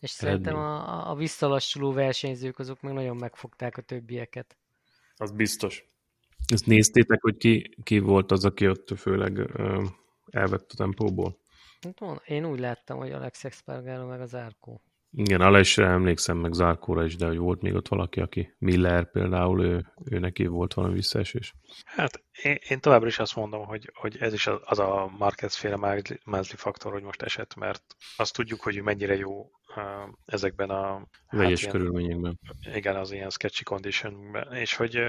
És 0.00 0.10
szerintem 0.10 0.56
a, 0.56 1.10
a 1.10 1.14
visszalassuló 1.14 1.92
versenyzők 1.92 2.58
azok 2.58 2.80
meg 2.80 2.92
nagyon 2.92 3.16
megfogták 3.16 3.76
a 3.76 3.82
többieket. 3.82 4.56
Az 5.16 5.30
biztos. 5.30 5.88
Ezt 6.46 6.66
néztétek, 6.66 7.22
hogy 7.22 7.36
ki, 7.36 7.70
ki 7.82 7.98
volt 7.98 8.30
az, 8.30 8.44
aki 8.44 8.68
ott 8.68 8.88
főleg 8.96 9.38
uh, 9.38 9.84
elvett 10.30 10.70
a 10.72 10.76
tempóból? 10.76 11.38
Hát 11.80 12.22
én 12.26 12.44
úgy 12.44 12.58
láttam, 12.58 12.98
hogy 12.98 13.10
Alex 13.12 13.44
Expargaro 13.44 14.06
meg 14.06 14.20
az 14.20 14.34
Árkó. 14.34 14.82
Igen, 15.10 15.40
Alesre 15.40 15.86
emlékszem, 15.86 16.36
meg 16.36 16.52
Zárkóra 16.52 17.04
is, 17.04 17.16
de 17.16 17.26
hogy 17.26 17.36
volt 17.38 17.62
még 17.62 17.74
ott 17.74 17.88
valaki, 17.88 18.20
aki 18.20 18.54
Miller 18.58 19.10
például, 19.10 19.64
ő, 19.64 19.92
ő 20.04 20.18
neki 20.18 20.46
volt 20.46 20.74
valami 20.74 20.94
visszaesés. 20.94 21.54
Hát 21.84 22.24
én, 22.42 22.58
én 22.68 22.80
továbbra 22.80 23.06
is 23.06 23.18
azt 23.18 23.36
mondom, 23.36 23.64
hogy, 23.66 23.90
hogy 23.94 24.16
ez 24.20 24.32
is 24.32 24.46
az 24.46 24.78
a 24.78 25.10
Marquez 25.18 25.54
féle 25.54 25.76
Mázli 26.24 26.56
faktor, 26.56 26.92
hogy 26.92 27.02
most 27.02 27.22
esett, 27.22 27.54
mert 27.54 27.82
azt 28.16 28.34
tudjuk, 28.34 28.60
hogy 28.60 28.82
mennyire 28.82 29.16
jó 29.16 29.50
ezekben 30.24 30.70
a... 30.70 31.06
Vegyes 31.30 31.62
hát 31.62 31.72
körülményekben. 31.72 32.38
Igen, 32.74 32.96
az 32.96 33.12
ilyen 33.12 33.30
sketchy 33.30 33.62
conditionben, 33.62 34.52
és 34.52 34.74
hogy 34.74 35.00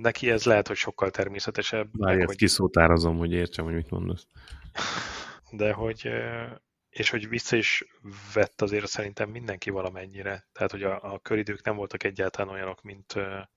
neki 0.00 0.30
ez 0.30 0.44
lehet, 0.44 0.66
hogy 0.66 0.76
sokkal 0.76 1.10
természetesebb. 1.10 1.88
Várj, 1.92 2.22
hogy... 2.24 2.36
kiszótárazom, 2.36 3.18
hogy 3.18 3.32
értsem, 3.32 3.64
hogy 3.64 3.74
mit 3.74 3.90
mondasz. 3.90 4.26
De 5.50 5.72
hogy 5.72 6.10
és 6.90 7.10
hogy 7.10 7.28
vissza 7.28 7.56
is 7.56 7.84
vett 8.34 8.60
azért 8.60 8.86
szerintem 8.86 9.30
mindenki 9.30 9.70
valamennyire. 9.70 10.48
Tehát, 10.52 10.70
hogy 10.70 10.82
a, 10.82 11.12
a 11.12 11.18
köridők 11.18 11.64
nem 11.64 11.76
voltak 11.76 12.04
egyáltalán 12.04 12.54
olyanok, 12.54 12.82
mint, 12.82 13.14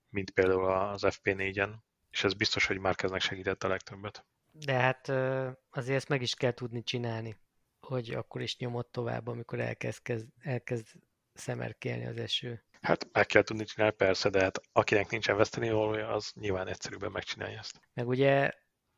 mint 0.08 0.30
például 0.30 0.70
az 0.70 1.02
FP4-en, 1.06 1.70
és 2.10 2.24
ez 2.24 2.34
biztos, 2.34 2.66
hogy 2.66 2.78
már 2.78 2.94
kezdnek 2.94 3.20
segített 3.20 3.64
a 3.64 3.68
legtöbbet. 3.68 4.24
De 4.52 4.72
hát 4.72 5.08
azért 5.70 5.96
ezt 5.96 6.08
meg 6.08 6.22
is 6.22 6.34
kell 6.34 6.52
tudni 6.52 6.82
csinálni, 6.82 7.36
hogy 7.80 8.10
akkor 8.10 8.40
is 8.40 8.56
nyomott 8.56 8.92
tovább, 8.92 9.26
amikor 9.26 9.60
elkezd, 9.60 10.02
kezd, 10.02 10.26
elkezd 10.40 10.86
szemerkélni 11.32 12.06
az 12.06 12.16
eső. 12.16 12.64
Hát 12.84 13.08
meg 13.12 13.26
kell 13.26 13.42
tudni 13.42 13.64
csinálni, 13.64 13.94
persze, 13.94 14.28
de 14.28 14.40
hát 14.40 14.60
akinek 14.72 15.10
nincsen 15.10 15.36
veszteni 15.36 15.70
valója, 15.70 16.08
az 16.08 16.32
nyilván 16.34 16.68
egyszerűbben 16.68 17.10
megcsinálja 17.10 17.58
ezt. 17.58 17.80
Meg 17.94 18.08
ugye 18.08 18.50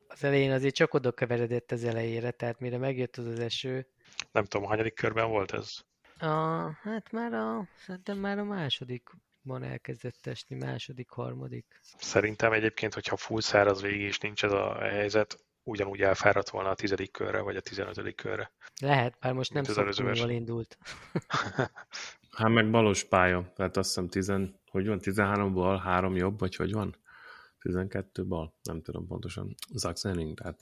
az 0.08 0.24
elején 0.24 0.50
azért 0.50 0.74
csak 0.74 0.94
oda 0.94 1.12
keveredett 1.12 1.72
az 1.72 1.84
elejére, 1.84 2.30
tehát 2.30 2.60
mire 2.60 2.78
megjött 2.78 3.16
az, 3.16 3.26
az 3.26 3.38
eső. 3.38 3.86
Nem 4.32 4.44
tudom, 4.44 4.66
hanyadik 4.66 4.94
körben 4.94 5.28
volt 5.28 5.52
ez? 5.52 5.76
A, 6.18 6.26
hát 6.82 7.12
már 7.12 7.32
a, 7.32 7.68
szerintem 7.84 8.18
már 8.18 8.38
a 8.38 8.44
másodikban 8.44 9.62
elkezdett 9.62 10.26
esni, 10.26 10.56
második, 10.56 11.08
harmadik. 11.08 11.80
Szerintem 11.98 12.52
egyébként, 12.52 12.94
hogyha 12.94 13.16
full 13.16 13.40
száraz 13.40 13.82
végig 13.82 14.00
is 14.00 14.18
nincs 14.18 14.44
ez 14.44 14.52
a 14.52 14.78
helyzet, 14.78 15.44
ugyanúgy 15.62 16.00
elfáradt 16.00 16.50
volna 16.50 16.70
a 16.70 16.74
tizedik 16.74 17.10
körre, 17.10 17.40
vagy 17.40 17.56
a 17.56 17.60
tizenötödik 17.60 18.16
körre. 18.16 18.52
Lehet, 18.80 19.18
bár 19.20 19.32
most 19.32 19.52
nem 19.52 19.64
szoktunk 19.64 20.30
indult. 20.30 20.78
hát 22.36 22.52
meg 22.52 22.70
balos 22.70 23.04
pálya, 23.04 23.52
tehát 23.54 23.76
azt 23.76 23.88
hiszem 23.88 24.08
tizen, 24.08 24.60
hogy 24.70 24.86
van, 24.86 24.98
13-ból 25.02 25.80
három 25.82 26.16
jobb, 26.16 26.38
vagy 26.38 26.56
hogy 26.56 26.72
van? 26.72 26.96
12 27.58 28.24
bal, 28.24 28.54
nem 28.62 28.82
tudom 28.82 29.06
pontosan, 29.06 29.54
Zaxening, 29.74 30.38
tehát 30.38 30.60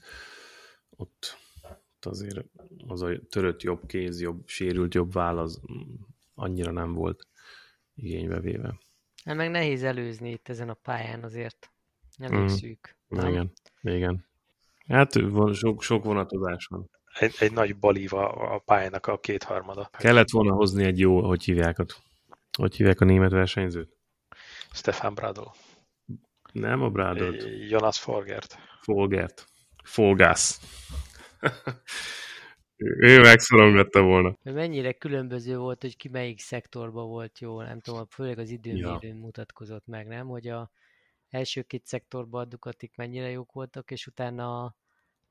ott, 0.90 1.38
ott 1.62 2.04
azért 2.04 2.44
az 2.86 3.02
a 3.02 3.18
törött 3.28 3.62
jobb 3.62 3.86
kéz, 3.86 4.20
jobb, 4.20 4.42
sérült 4.46 4.94
jobb 4.94 5.12
váll, 5.12 5.38
az 5.38 5.60
annyira 6.34 6.70
nem 6.70 6.92
volt 6.92 7.26
igénybe 7.94 8.40
véve. 8.40 8.78
Hát 9.24 9.36
meg 9.36 9.50
nehéz 9.50 9.82
előzni 9.82 10.30
itt 10.30 10.48
ezen 10.48 10.68
a 10.68 10.74
pályán 10.74 11.22
azért. 11.22 11.70
Elég 12.18 12.38
mm. 12.38 12.46
szűk. 12.46 12.96
Nem? 13.08 13.28
Igen, 13.28 13.52
igen. 13.82 14.26
Hát 14.86 15.14
van, 15.14 15.52
sok, 15.52 15.82
sok 15.82 16.04
vonatozás 16.04 16.66
van. 16.66 16.90
Egy, 17.18 17.34
egy 17.38 17.52
nagy 17.52 17.76
balíva 17.76 18.28
a 18.28 18.58
pályának 18.58 19.06
a 19.06 19.18
kétharmada. 19.18 19.90
Kellett 19.98 20.30
volna 20.30 20.52
hozni 20.52 20.84
egy 20.84 20.98
jó, 20.98 21.26
hogy 21.26 21.44
hívják, 21.44 21.76
hogy 22.58 22.76
hívják 22.76 23.00
a 23.00 23.04
német 23.04 23.30
versenyzőt? 23.30 23.96
Stefan 24.72 25.14
Bradl. 25.14 25.42
Nem 26.52 26.82
a 26.82 26.90
Brádot. 26.90 27.44
Jonas 27.68 27.98
Folgert. 27.98 28.58
Folgert. 28.80 29.46
Folgász. 29.84 30.60
ő 32.76 33.20
megszorongatta 33.20 34.02
volna. 34.02 34.36
Mennyire 34.42 34.92
különböző 34.92 35.56
volt, 35.56 35.80
hogy 35.80 35.96
ki 35.96 36.08
melyik 36.08 36.40
szektorban 36.40 37.08
volt 37.08 37.38
jó, 37.38 37.62
nem 37.62 37.80
tudom, 37.80 38.06
főleg 38.06 38.38
az 38.38 38.50
időmérőn 38.50 38.98
ja. 39.00 39.14
mutatkozott 39.14 39.86
meg, 39.86 40.06
nem? 40.06 40.26
Hogy 40.26 40.48
a 40.48 40.70
első 41.28 41.62
két 41.62 41.86
szektorban 41.86 42.40
a 42.40 42.44
Ducatik 42.44 42.96
mennyire 42.96 43.30
jók 43.30 43.52
voltak, 43.52 43.90
és 43.90 44.06
utána 44.06 44.64
a 44.64 44.76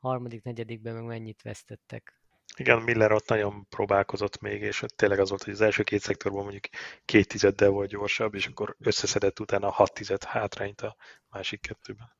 harmadik, 0.03 0.43
negyedikben 0.43 0.93
meg 0.93 1.03
mennyit 1.03 1.41
vesztettek. 1.41 2.21
Igen, 2.57 2.81
Miller 2.81 3.11
ott 3.11 3.27
nagyon 3.27 3.67
próbálkozott 3.69 4.41
még, 4.41 4.61
és 4.61 4.83
tényleg 4.95 5.19
az 5.19 5.29
volt, 5.29 5.43
hogy 5.43 5.53
az 5.53 5.61
első 5.61 5.83
két 5.83 6.01
szektorban 6.01 6.41
mondjuk 6.41 6.63
két 7.05 7.27
tizeddel 7.27 7.69
volt 7.69 7.89
gyorsabb, 7.89 8.35
és 8.35 8.47
akkor 8.47 8.75
összeszedett 8.79 9.39
utána 9.39 9.69
hat 9.69 9.93
tized 9.93 10.23
hátrányt 10.23 10.81
a 10.81 10.95
másik 11.29 11.61
kettőben. 11.61 12.11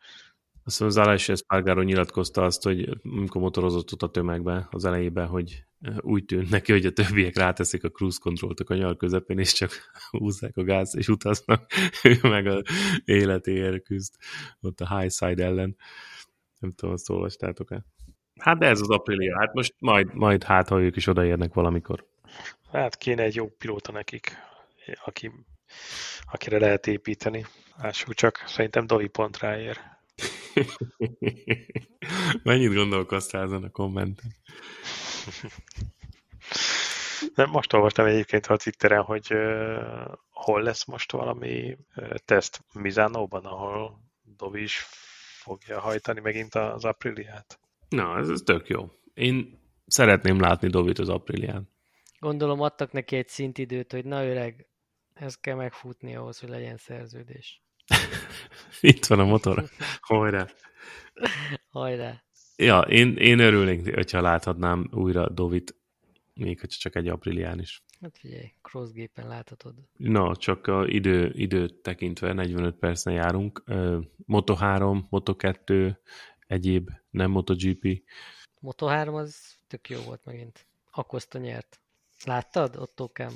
Azt 0.65 0.79
mondom, 0.79 0.99
az 0.99 1.07
Alex 1.07 1.29
Espargaro 1.29 1.81
nyilatkozta 1.81 2.43
azt, 2.43 2.63
hogy 2.63 2.89
amikor 3.03 3.41
motorozott 3.41 3.93
ott 3.93 4.01
a 4.01 4.09
tömegbe 4.09 4.67
az 4.71 4.85
elejében, 4.85 5.27
hogy 5.27 5.63
úgy 5.99 6.25
tűnt 6.25 6.49
neki, 6.49 6.71
hogy 6.71 6.85
a 6.85 6.91
többiek 6.91 7.37
ráteszik 7.37 7.83
a 7.83 7.89
cruise 7.89 8.17
control 8.21 8.53
a 8.59 8.63
kanyar 8.63 8.97
közepén, 8.97 9.39
és 9.39 9.53
csak 9.53 9.71
húzzák 10.09 10.57
a 10.57 10.63
gáz, 10.63 10.95
és 10.95 11.07
utaznak, 11.07 11.71
ő 12.03 12.17
meg 12.21 12.47
a 12.47 12.61
életéért 13.05 13.83
küzd 13.83 14.13
ott 14.61 14.79
a 14.79 14.97
high 14.97 15.11
side 15.11 15.43
ellen. 15.43 15.75
Nem 16.63 16.71
tudom, 16.71 16.93
azt 16.93 17.09
olvastátok-e? 17.09 17.85
Hát 18.39 18.57
de 18.57 18.67
ez 18.67 18.79
az 18.79 18.89
aprilia, 18.89 19.39
hát 19.39 19.53
most 19.53 19.75
majd, 19.79 20.13
majd 20.13 20.43
hát, 20.43 20.67
ha 20.67 20.81
ők 20.81 20.95
is 20.95 21.07
odaérnek 21.07 21.53
valamikor. 21.53 22.05
Hát 22.71 22.97
kéne 22.97 23.23
egy 23.23 23.35
jó 23.35 23.47
pilóta 23.47 23.91
nekik, 23.91 24.37
aki, 25.05 25.31
akire 26.31 26.59
lehet 26.59 26.87
építeni. 26.87 27.45
Lássuk 27.77 28.13
csak, 28.13 28.43
szerintem 28.45 28.87
Dovi 28.87 29.07
pont 29.07 29.37
ráér. 29.37 29.77
Mennyit 32.43 32.73
gondolkoztál 32.73 33.43
ezen 33.43 33.63
a 33.63 33.69
kommenten? 33.69 34.35
Nem, 37.35 37.49
most 37.49 37.73
olvastam 37.73 38.05
egyébként 38.05 38.45
a 38.45 38.57
Twitteren, 38.57 39.01
hogy 39.01 39.33
uh, 39.33 40.05
hol 40.29 40.61
lesz 40.61 40.85
most 40.85 41.11
valami 41.11 41.77
uh, 41.95 42.15
teszt 42.25 42.63
Mizánóban, 42.73 43.45
ahol 43.45 43.99
Dovi 44.37 44.61
is 44.61 44.85
fogja 45.43 45.79
hajtani 45.79 46.19
megint 46.19 46.55
az 46.55 46.85
Apriliát. 46.85 47.59
Na, 47.89 48.17
ez, 48.17 48.29
ez 48.29 48.41
tök 48.41 48.67
jó. 48.67 48.91
Én 49.13 49.59
szeretném 49.85 50.39
látni 50.39 50.67
Dovit 50.67 50.99
az 50.99 51.09
Aprilián. 51.09 51.69
Gondolom 52.19 52.61
adtak 52.61 52.91
neki 52.91 53.15
egy 53.15 53.27
szintidőt, 53.27 53.91
hogy 53.91 54.05
na 54.05 54.25
öreg, 54.25 54.67
ez 55.13 55.35
kell 55.35 55.55
megfutni 55.55 56.15
ahhoz, 56.15 56.39
hogy 56.39 56.49
legyen 56.49 56.77
szerződés. 56.77 57.63
Itt 58.81 59.05
van 59.05 59.19
a 59.19 59.25
motor. 59.25 59.63
Hajrá! 60.01 60.47
Hajrá! 61.69 62.23
Ja, 62.55 62.79
én, 62.79 63.15
én 63.15 63.39
örülnék, 63.39 63.93
hogyha 63.93 64.21
láthatnám 64.21 64.89
újra 64.91 65.29
Dovit, 65.29 65.75
még 66.33 66.59
hogyha 66.59 66.77
csak 66.79 66.95
egy 66.95 67.07
aprilián 67.07 67.59
is. 67.59 67.83
Hát 68.03 68.17
figyelj, 68.17 68.53
crossgépen 68.61 69.27
láthatod. 69.27 69.73
Na, 69.97 70.35
csak 70.35 70.67
a 70.67 70.87
idő, 70.87 71.31
időt 71.35 71.73
tekintve 71.73 72.33
45 72.33 72.75
percen 72.75 73.13
járunk. 73.13 73.63
Moto3, 74.27 75.03
Moto2, 75.11 75.95
egyéb, 76.47 76.89
nem 77.09 77.31
MotoGP. 77.31 78.03
Moto3 78.61 79.13
az 79.13 79.55
tök 79.67 79.89
jó 79.89 79.99
volt 80.01 80.25
megint. 80.25 80.65
Akoszta 80.91 81.37
nyert. 81.39 81.79
Láttad, 82.25 82.75
Otto 82.75 83.07
Kem? 83.07 83.31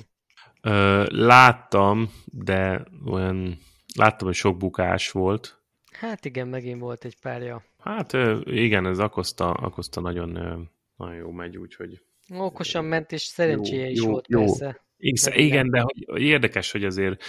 láttam, 1.06 2.10
de 2.24 2.84
olyan 3.06 3.58
láttam, 3.94 4.26
hogy 4.26 4.36
sok 4.36 4.56
bukás 4.56 5.10
volt. 5.10 5.60
Hát 5.90 6.24
igen, 6.24 6.48
megint 6.48 6.80
volt 6.80 7.04
egy 7.04 7.20
párja. 7.20 7.64
Hát 7.78 8.12
igen, 8.44 8.86
ez 8.86 8.98
Akoszta, 8.98 9.50
Akoszta 9.50 10.00
nagyon, 10.00 10.30
nagyon 10.96 11.14
jó 11.14 11.30
megy, 11.30 11.56
úgyhogy... 11.56 12.02
Okosan 12.28 12.84
ment, 12.84 13.12
és 13.12 13.22
szerencséje 13.22 13.84
jó, 13.84 13.90
is 13.90 13.98
jó, 13.98 14.10
volt 14.10 14.28
jó. 14.28 14.38
persze. 14.38 14.82
Igen, 15.00 15.32
igen, 15.34 15.70
de 15.70 15.80
hogy, 15.80 16.22
érdekes, 16.22 16.70
hogy 16.72 16.84
azért 16.84 17.22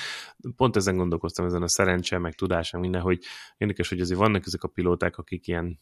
pont 0.55 0.75
ezen 0.75 0.97
gondolkoztam, 0.97 1.45
ezen 1.45 1.61
a 1.61 1.67
szerencse, 1.67 2.17
meg 2.17 2.33
tudás, 2.33 2.71
meg 2.71 2.81
minden, 2.81 3.01
hogy 3.01 3.23
érdekes, 3.57 3.89
hogy 3.89 3.99
azért 3.99 4.19
vannak 4.19 4.45
ezek 4.45 4.63
a 4.63 4.67
pilóták, 4.67 5.17
akik 5.17 5.47
ilyen 5.47 5.79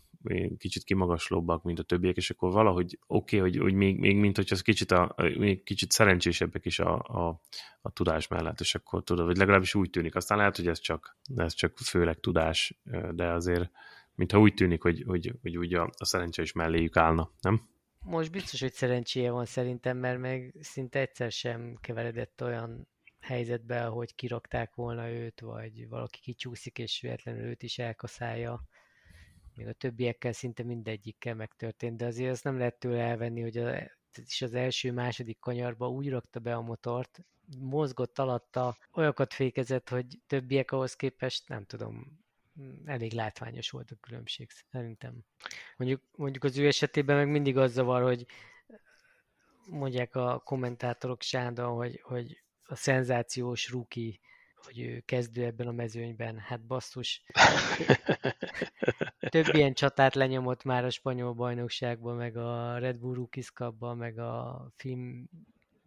kicsit 0.57 0.83
kimagaslóbbak, 0.83 1.63
mint 1.63 1.79
a 1.79 1.83
többiek, 1.83 2.15
és 2.15 2.29
akkor 2.29 2.51
valahogy 2.51 2.99
oké, 3.07 3.37
okay, 3.37 3.49
hogy, 3.49 3.61
hogy 3.61 3.73
még, 3.73 3.99
még 3.99 4.17
mint 4.17 4.35
hogy 4.35 4.47
az 4.49 4.61
kicsit, 4.61 4.91
a, 4.91 5.15
még 5.37 5.63
kicsit 5.63 5.91
szerencsésebbek 5.91 6.65
is 6.65 6.79
a, 6.79 6.93
a, 6.95 7.41
a 7.81 7.91
tudás 7.91 8.27
mellett, 8.27 8.59
és 8.59 8.75
akkor 8.75 9.03
tudod, 9.03 9.25
vagy 9.25 9.37
legalábbis 9.37 9.75
úgy 9.75 9.89
tűnik. 9.89 10.15
Aztán 10.15 10.37
lehet, 10.37 10.55
hogy 10.55 10.67
ez 10.67 10.79
csak, 10.79 11.17
ez 11.35 11.53
csak 11.53 11.77
főleg 11.77 12.19
tudás, 12.19 12.79
de 13.11 13.31
azért 13.31 13.71
mintha 14.15 14.39
úgy 14.39 14.53
tűnik, 14.53 14.81
hogy, 14.81 15.03
hogy, 15.07 15.33
hogy 15.41 15.57
úgy 15.57 15.73
a, 15.73 15.89
a 15.97 16.05
szerencse 16.05 16.41
is 16.41 16.51
melléjük 16.51 16.97
állna, 16.97 17.31
nem? 17.41 17.61
Most 18.07 18.31
biztos, 18.31 18.61
hogy 18.61 18.73
szerencséje 18.73 19.31
van 19.31 19.45
szerintem, 19.45 19.97
mert 19.97 20.19
meg 20.19 20.55
szinte 20.59 20.99
egyszer 20.99 21.31
sem 21.31 21.77
keveredett 21.81 22.43
olyan 22.43 22.87
helyzetbe, 23.19 23.83
hogy 23.83 24.15
kirakták 24.15 24.75
volna 24.75 25.09
őt, 25.09 25.39
vagy 25.39 25.87
valaki 25.89 26.19
kicsúszik, 26.19 26.77
és 26.77 27.01
véletlenül 27.01 27.43
őt 27.43 27.63
is 27.63 27.79
elkaszálja. 27.79 28.63
Még 29.55 29.67
a 29.67 29.73
többiekkel 29.73 30.31
szinte 30.31 30.63
mindegyikkel 30.63 31.35
megtörtént, 31.35 31.97
de 31.97 32.05
azért 32.05 32.31
azt 32.31 32.43
nem 32.43 32.57
lehet 32.57 32.79
tőle 32.79 33.01
elvenni, 33.01 33.41
hogy 33.41 33.57
a, 33.57 33.91
is 34.25 34.41
az 34.41 34.53
első-második 34.53 35.39
kanyarba 35.39 35.89
úgy 35.89 36.09
rakta 36.09 36.39
be 36.39 36.55
a 36.55 36.61
motort, 36.61 37.19
mozgott 37.59 38.19
alatta, 38.19 38.77
olyakat 38.91 39.33
fékezett, 39.33 39.89
hogy 39.89 40.05
többiek 40.27 40.71
ahhoz 40.71 40.95
képest, 40.95 41.47
nem 41.47 41.65
tudom, 41.65 42.25
elég 42.85 43.13
látványos 43.13 43.69
volt 43.69 43.91
a 43.91 43.95
különbség 44.01 44.49
szerintem. 44.71 45.13
Mondjuk, 45.77 46.01
mondjuk 46.15 46.43
az 46.43 46.57
ő 46.57 46.67
esetében 46.67 47.15
meg 47.15 47.29
mindig 47.29 47.57
az 47.57 47.71
zavar, 47.71 48.01
hogy 48.01 48.25
mondják 49.69 50.15
a 50.15 50.39
kommentátorok 50.39 51.21
Sándon, 51.21 51.75
hogy, 51.75 52.01
hogy 52.03 52.43
a 52.63 52.75
szenzációs 52.75 53.69
ruki, 53.69 54.19
hogy 54.55 54.79
ő 54.79 54.99
kezdő 54.99 55.43
ebben 55.43 55.67
a 55.67 55.71
mezőnyben. 55.71 56.37
Hát 56.37 56.65
basszus. 56.65 57.23
Több 59.29 59.45
ilyen 59.51 59.73
csatát 59.73 60.15
lenyomott 60.15 60.63
már 60.63 60.85
a 60.85 60.89
spanyol 60.89 61.33
bajnokságban, 61.33 62.15
meg 62.15 62.37
a 62.37 62.77
Red 62.77 62.97
Bull 62.97 63.15
Rookies 63.15 63.51
Cup-ban, 63.51 63.97
meg 63.97 64.19
a 64.19 64.67
film 64.75 65.29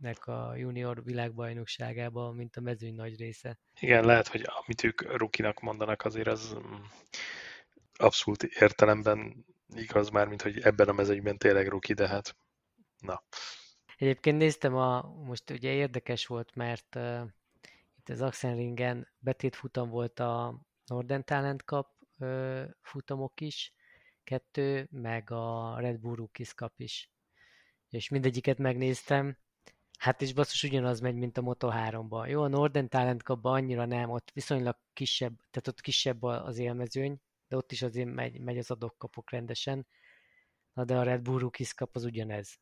nek 0.00 0.26
a 0.26 0.54
junior 0.56 1.04
világbajnokságában, 1.04 2.34
mint 2.34 2.56
a 2.56 2.60
mezőny 2.60 2.94
nagy 2.94 3.16
része. 3.18 3.58
Igen, 3.80 4.04
lehet, 4.04 4.28
hogy 4.28 4.46
amit 4.64 4.84
ők 4.84 5.16
rukinak 5.16 5.60
mondanak, 5.60 6.04
azért 6.04 6.26
az 6.26 6.54
mm, 6.54 6.74
abszolút 7.92 8.42
értelemben 8.42 9.44
igaz 9.74 10.08
már, 10.10 10.28
mint 10.28 10.42
hogy 10.42 10.60
ebben 10.60 10.88
a 10.88 10.92
mezőnyben 10.92 11.38
tényleg 11.38 11.68
ruki, 11.68 11.92
de 11.92 12.08
hát 12.08 12.36
na. 12.98 13.22
Egyébként 13.96 14.38
néztem, 14.38 14.76
a, 14.76 15.02
most 15.02 15.50
ugye 15.50 15.72
érdekes 15.72 16.26
volt, 16.26 16.54
mert 16.54 16.94
uh, 16.94 17.22
itt 17.98 18.08
az 18.08 18.20
Axenringen 18.20 19.08
betétfutam 19.18 19.88
volt 19.88 20.20
a 20.20 20.60
Norden 20.86 21.24
Talent 21.24 21.60
Cup 21.60 21.86
uh, 22.18 22.64
futamok 22.80 23.40
is, 23.40 23.74
kettő, 24.24 24.88
meg 24.90 25.30
a 25.30 25.76
Red 25.78 25.98
Bull 25.98 26.14
Rookies 26.14 26.54
Cup 26.54 26.72
is. 26.76 27.10
És 27.88 28.08
mindegyiket 28.08 28.58
megnéztem, 28.58 29.36
Hát 30.00 30.22
és 30.22 30.32
basszus 30.32 30.62
ugyanaz 30.62 31.00
megy, 31.00 31.14
mint 31.14 31.38
a 31.38 31.42
Moto3-ban. 31.42 32.28
Jó, 32.28 32.42
a 32.42 32.48
Norden 32.48 32.88
Talent 32.88 33.22
cup 33.22 33.44
annyira 33.44 33.84
nem, 33.84 34.10
ott 34.10 34.30
viszonylag 34.34 34.76
kisebb, 34.92 35.36
tehát 35.36 35.68
ott 35.68 35.80
kisebb 35.80 36.22
az 36.22 36.58
élmezőny, 36.58 37.20
de 37.48 37.56
ott 37.56 37.72
is 37.72 37.82
azért 37.82 38.14
megy, 38.14 38.40
megy 38.40 38.58
az 38.58 38.70
adokkapok 38.70 39.30
rendesen. 39.30 39.86
Na 40.72 40.84
de 40.84 40.96
a 40.96 41.02
Red 41.02 41.22
Bull 41.22 41.38
Rookies 41.38 41.72
Cup 41.72 41.94
az 41.94 42.04
ugyanez. 42.04 42.58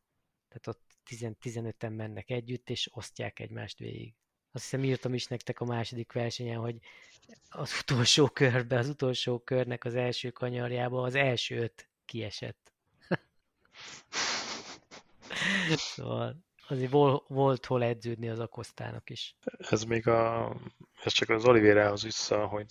Tehát 0.48 0.66
ott 0.66 0.82
15-en 1.10 1.96
mennek 1.96 2.30
együtt, 2.30 2.70
és 2.70 2.88
osztják 2.92 3.40
egymást 3.40 3.78
végig. 3.78 4.14
Azt 4.52 4.62
hiszem 4.62 4.84
írtam 4.84 5.14
is 5.14 5.26
nektek 5.26 5.60
a 5.60 5.64
második 5.64 6.12
versenyen, 6.12 6.58
hogy 6.58 6.78
az 7.48 7.78
utolsó 7.80 8.28
körbe, 8.28 8.78
az 8.78 8.88
utolsó 8.88 9.38
körnek 9.38 9.84
az 9.84 9.94
első 9.94 10.30
kanyarjába 10.30 11.02
az 11.02 11.14
első 11.14 11.58
öt 11.58 11.88
kiesett. 12.04 12.72
szóval 15.94 16.46
azért 16.68 16.90
vol, 16.90 17.24
volt 17.28 17.66
hol 17.66 17.82
edződni 17.82 18.28
az 18.28 18.38
Akosztának 18.38 19.10
is. 19.10 19.36
Ez 19.58 19.82
még 19.82 20.08
a, 20.08 20.54
ez 21.02 21.12
csak 21.12 21.28
az 21.28 21.44
Olivérához 21.44 22.02
vissza, 22.02 22.46
hogy 22.46 22.66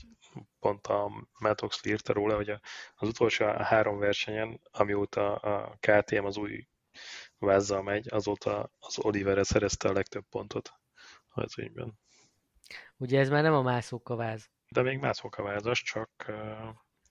pont 0.60 0.88
a 0.88 1.28
Matt 1.40 1.62
Oxley 1.64 1.94
írta 1.94 2.14
róla, 2.14 2.36
hogy 2.36 2.50
az 2.96 3.08
utolsó 3.08 3.46
három 3.46 3.98
versenyen, 3.98 4.62
amióta 4.72 5.36
a 5.36 5.78
KTM 5.80 6.26
az 6.26 6.38
új 6.38 6.68
vázzal 7.38 7.84
megy, 7.84 8.08
azóta 8.10 8.72
az 8.80 9.00
Olivere 9.00 9.44
szerezte 9.44 9.90
a 9.90 9.94
legtöbb 9.94 10.26
pontot 10.30 10.72
az 11.28 11.58
ügyben. 11.58 12.00
Ugye 12.98 13.20
ez 13.20 13.30
már 13.30 13.44
nem 13.44 13.54
a 13.54 13.62
mászókaváz. 13.62 14.50
De 14.70 14.82
még 14.82 15.00
mászókavázas, 15.00 15.82
csak 15.82 16.10
uh, 16.28 16.36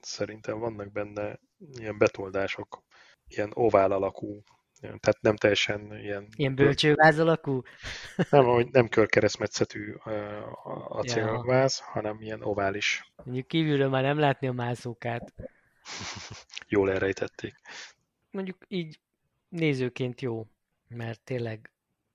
szerintem 0.00 0.58
vannak 0.58 0.92
benne 0.92 1.40
ilyen 1.58 1.98
betoldások, 1.98 2.82
ilyen 3.26 3.50
ovál 3.54 3.92
alakú 3.92 4.42
tehát 4.80 5.20
nem 5.20 5.36
teljesen 5.36 5.98
ilyen... 5.98 6.28
Ilyen 6.36 6.54
bölcsőváz 6.54 7.18
alakú? 7.18 7.62
Nem, 8.30 8.44
hogy 8.44 8.68
nem 8.70 8.88
körkeresztmetszetű 8.88 9.94
acélváz, 10.88 11.82
ja. 11.84 11.90
hanem 11.92 12.20
ilyen 12.20 12.42
ovális. 12.42 13.12
Mondjuk 13.24 13.46
kívülről 13.46 13.88
már 13.88 14.02
nem 14.02 14.18
látni 14.18 14.46
a 14.46 14.52
mászókát. 14.52 15.34
Jól 16.68 16.90
elrejtették. 16.90 17.54
Mondjuk 18.30 18.56
így 18.68 19.00
nézőként 19.48 20.20
jó, 20.20 20.46
mert 20.88 21.20
tényleg 21.20 21.70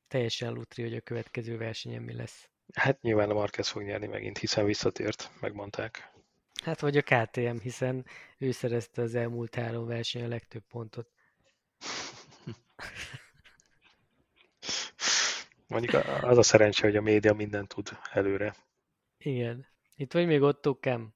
teljesen 0.08 0.54
lutri, 0.54 0.84
hogy 0.84 0.96
a 0.96 1.02
következő 1.02 1.58
versenyen 1.58 2.02
mi 2.02 2.14
lesz. 2.14 2.50
Hát 2.74 3.02
nyilván 3.02 3.30
a 3.30 3.34
Marquez 3.34 3.68
fog 3.68 3.84
nyerni 3.84 4.08
megint, 4.08 4.38
hiszen 4.38 4.66
visszatért, 4.66 5.32
megmondták. 5.40 6.12
Hát 6.64 6.80
vagy 6.80 6.98
a 6.98 7.02
KTM, 7.02 7.58
hiszen 7.58 8.06
ő 8.38 8.52
szerezte 8.52 9.02
az 9.02 9.16
elmúlt 9.16 9.56
három 9.56 9.86
verseny 9.86 10.24
a 10.24 10.28
legtöbb 10.28 10.64
pontot. 10.70 11.08
Mondjuk 15.68 15.94
az 16.22 16.38
a 16.38 16.44
szerencse, 16.44 16.86
hogy 16.86 16.96
a 16.96 17.02
média 17.02 17.34
mindent 17.34 17.68
tud 17.68 17.90
előre. 18.12 18.56
Igen. 19.18 19.66
Itt 19.96 20.14
vagy 20.14 20.28
még 20.28 20.42
ott, 20.42 20.80
Kem? 20.80 21.14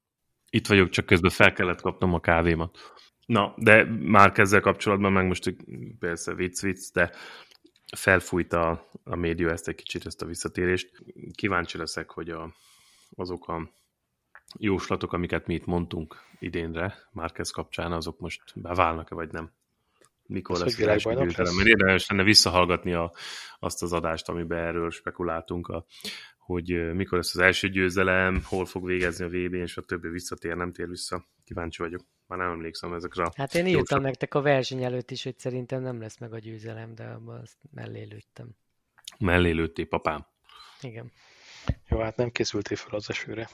Itt 0.49 0.67
vagyok, 0.67 0.89
csak 0.89 1.05
közben 1.05 1.31
fel 1.31 1.53
kellett 1.53 1.81
kapnom 1.81 2.13
a 2.13 2.19
kávémat. 2.19 2.77
Na, 3.25 3.53
de 3.57 3.83
már 3.85 4.31
ezzel 4.35 4.61
kapcsolatban, 4.61 5.11
meg 5.11 5.27
most 5.27 5.55
persze 5.99 6.33
vicc, 6.33 6.61
vicc, 6.61 6.91
de 6.93 7.11
felfújt 7.95 8.53
a, 8.53 8.89
a 9.03 9.15
média 9.15 9.51
ezt 9.51 9.67
egy 9.67 9.75
kicsit, 9.75 10.05
ezt 10.05 10.21
a 10.21 10.25
visszatérést. 10.25 11.03
Kíváncsi 11.33 11.77
leszek, 11.77 12.09
hogy 12.09 12.29
a, 12.29 12.53
azok 13.15 13.47
a 13.47 13.69
jóslatok, 14.59 15.13
amiket 15.13 15.47
mi 15.47 15.53
itt 15.53 15.65
mondtunk 15.65 16.15
idénre, 16.39 16.95
Márkez 17.11 17.49
kapcsán, 17.49 17.91
azok 17.91 18.19
most 18.19 18.43
beválnak-e, 18.55 19.15
vagy 19.15 19.31
nem? 19.31 19.51
Mikor 20.27 20.57
lesz 20.57 20.79
az 20.79 20.87
első 20.87 21.13
győzelem? 21.13 21.55
Mert 21.55 21.67
érdemes 21.67 22.09
lenne 22.09 22.23
visszahallgatni 22.23 22.93
a, 22.93 23.13
azt 23.59 23.81
az 23.81 23.93
adást, 23.93 24.29
amiben 24.29 24.57
erről 24.57 24.91
spekuláltunk, 24.91 25.67
a, 25.67 25.85
hogy 26.37 26.93
mikor 26.93 27.17
lesz 27.17 27.35
az 27.35 27.41
első 27.41 27.69
győzelem, 27.69 28.41
hol 28.43 28.65
fog 28.65 28.85
végezni 28.85 29.25
a 29.25 29.27
VB-n, 29.27 29.61
és 29.61 29.77
a 29.77 29.81
többi 29.81 30.07
visszatér, 30.07 30.55
nem 30.55 30.71
tér 30.71 30.87
vissza. 30.87 31.25
Kíváncsi 31.43 31.81
vagyok. 31.81 32.01
Már 32.27 32.39
nem 32.39 32.49
emlékszem 32.49 32.93
ezekre 32.93 33.23
a... 33.23 33.31
Hát 33.35 33.55
én 33.55 33.65
írtam 33.65 34.01
nektek 34.01 34.33
a 34.33 34.41
verseny 34.41 34.83
előtt 34.83 35.11
is, 35.11 35.23
hogy 35.23 35.39
szerintem 35.39 35.81
nem 35.81 35.99
lesz 35.99 36.19
meg 36.19 36.33
a 36.33 36.39
győzelem, 36.39 36.95
de 36.95 37.03
abban 37.03 37.39
azt 37.41 37.57
mellé 37.71 38.03
lőttem. 38.03 38.49
Mellé 39.19 39.51
lőttél, 39.51 39.85
papám. 39.85 40.25
Igen. 40.81 41.11
Jó, 41.89 41.99
hát 41.99 42.15
nem 42.15 42.29
készültél 42.29 42.77
fel 42.77 42.95
az 42.95 43.09
esőre. 43.09 43.49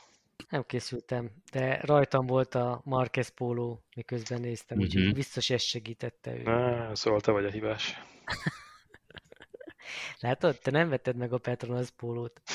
Nem 0.49 0.63
készültem, 0.63 1.31
de 1.51 1.79
rajtam 1.81 2.25
volt 2.25 2.55
a 2.55 2.81
Marquez 2.83 3.29
póló, 3.29 3.83
miközben 3.95 4.41
néztem, 4.41 4.77
uh-huh. 4.77 4.93
úgyhogy 4.93 5.07
mhm. 5.07 5.15
biztos 5.15 5.49
ez 5.49 5.61
segítette 5.61 6.35
ő. 6.35 6.43
Ah, 6.43 6.95
szóval 6.95 7.21
te 7.21 7.31
vagy 7.31 7.45
a 7.45 7.51
hibás. 7.51 8.01
Látod, 10.19 10.59
te 10.59 10.71
nem 10.71 10.89
vetted 10.89 11.15
meg 11.15 11.33
a 11.33 11.37
Petronas 11.37 11.91
pólót. 11.91 12.41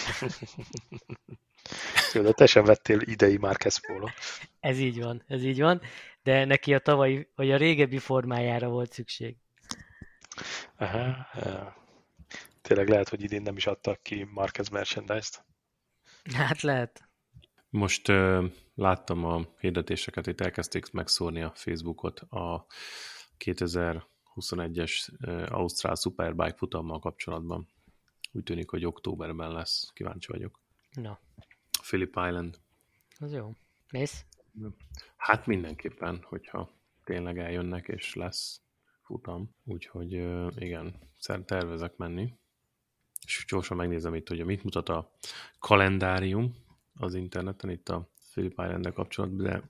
Jó, 2.12 2.22
de 2.22 2.32
te 2.32 2.46
sem 2.46 2.64
vettél 2.64 3.00
idei 3.00 3.36
Marquez 3.36 3.86
pólót. 3.86 4.12
Ez 4.60 4.78
így 4.78 5.02
van, 5.02 5.22
ez 5.26 5.42
így 5.42 5.60
van, 5.60 5.80
de 6.22 6.44
neki 6.44 6.74
a 6.74 6.78
tavalyi, 6.78 7.28
vagy 7.34 7.50
a 7.50 7.56
régebbi 7.56 7.98
formájára 7.98 8.68
volt 8.68 8.92
szükség. 8.92 9.36
Aha, 10.76 11.26
tényleg 12.62 12.88
lehet, 12.88 13.08
hogy 13.08 13.22
idén 13.22 13.42
nem 13.42 13.56
is 13.56 13.66
adtak 13.66 14.02
ki 14.02 14.28
Marquez 14.30 14.68
merchandise-t. 14.68 15.44
Hát 16.34 16.60
lehet. 16.60 17.08
Most 17.76 18.08
uh, 18.08 18.44
láttam 18.74 19.24
a 19.24 19.46
hirdetéseket, 19.58 20.26
itt 20.26 20.40
elkezdték 20.40 20.92
megszórni 20.92 21.42
a 21.42 21.52
Facebookot 21.54 22.20
a 22.20 22.66
2021-es 23.44 25.08
uh, 25.26 25.46
Ausztrál 25.50 25.94
Superbike 25.94 26.56
futammal 26.56 26.98
kapcsolatban. 26.98 27.68
Úgy 28.32 28.42
tűnik, 28.42 28.70
hogy 28.70 28.84
októberben 28.84 29.52
lesz. 29.52 29.90
Kíváncsi 29.94 30.32
vagyok. 30.32 30.60
Na. 30.92 31.18
Phillip 31.82 32.08
Island. 32.08 32.58
Az 33.18 33.32
jó. 33.32 33.52
Mész? 33.90 34.24
Hát 35.16 35.46
mindenképpen, 35.46 36.24
hogyha 36.28 36.70
tényleg 37.04 37.38
eljönnek, 37.38 37.88
és 37.88 38.14
lesz 38.14 38.60
futam. 39.02 39.54
Úgyhogy 39.64 40.12
igen, 40.56 40.94
tervezek 41.44 41.96
menni. 41.96 42.32
És 43.26 43.44
gyorsan 43.48 43.76
megnézem 43.76 44.14
itt, 44.14 44.28
hogy 44.28 44.44
mit 44.44 44.64
mutat 44.64 44.88
a 44.88 45.12
kalendárium 45.58 46.64
az 46.98 47.14
interneten, 47.14 47.70
itt 47.70 47.88
a 47.88 48.10
Philip 48.32 48.52
island 48.52 48.92
kapcsolatban, 48.92 49.44
de, 49.44 49.62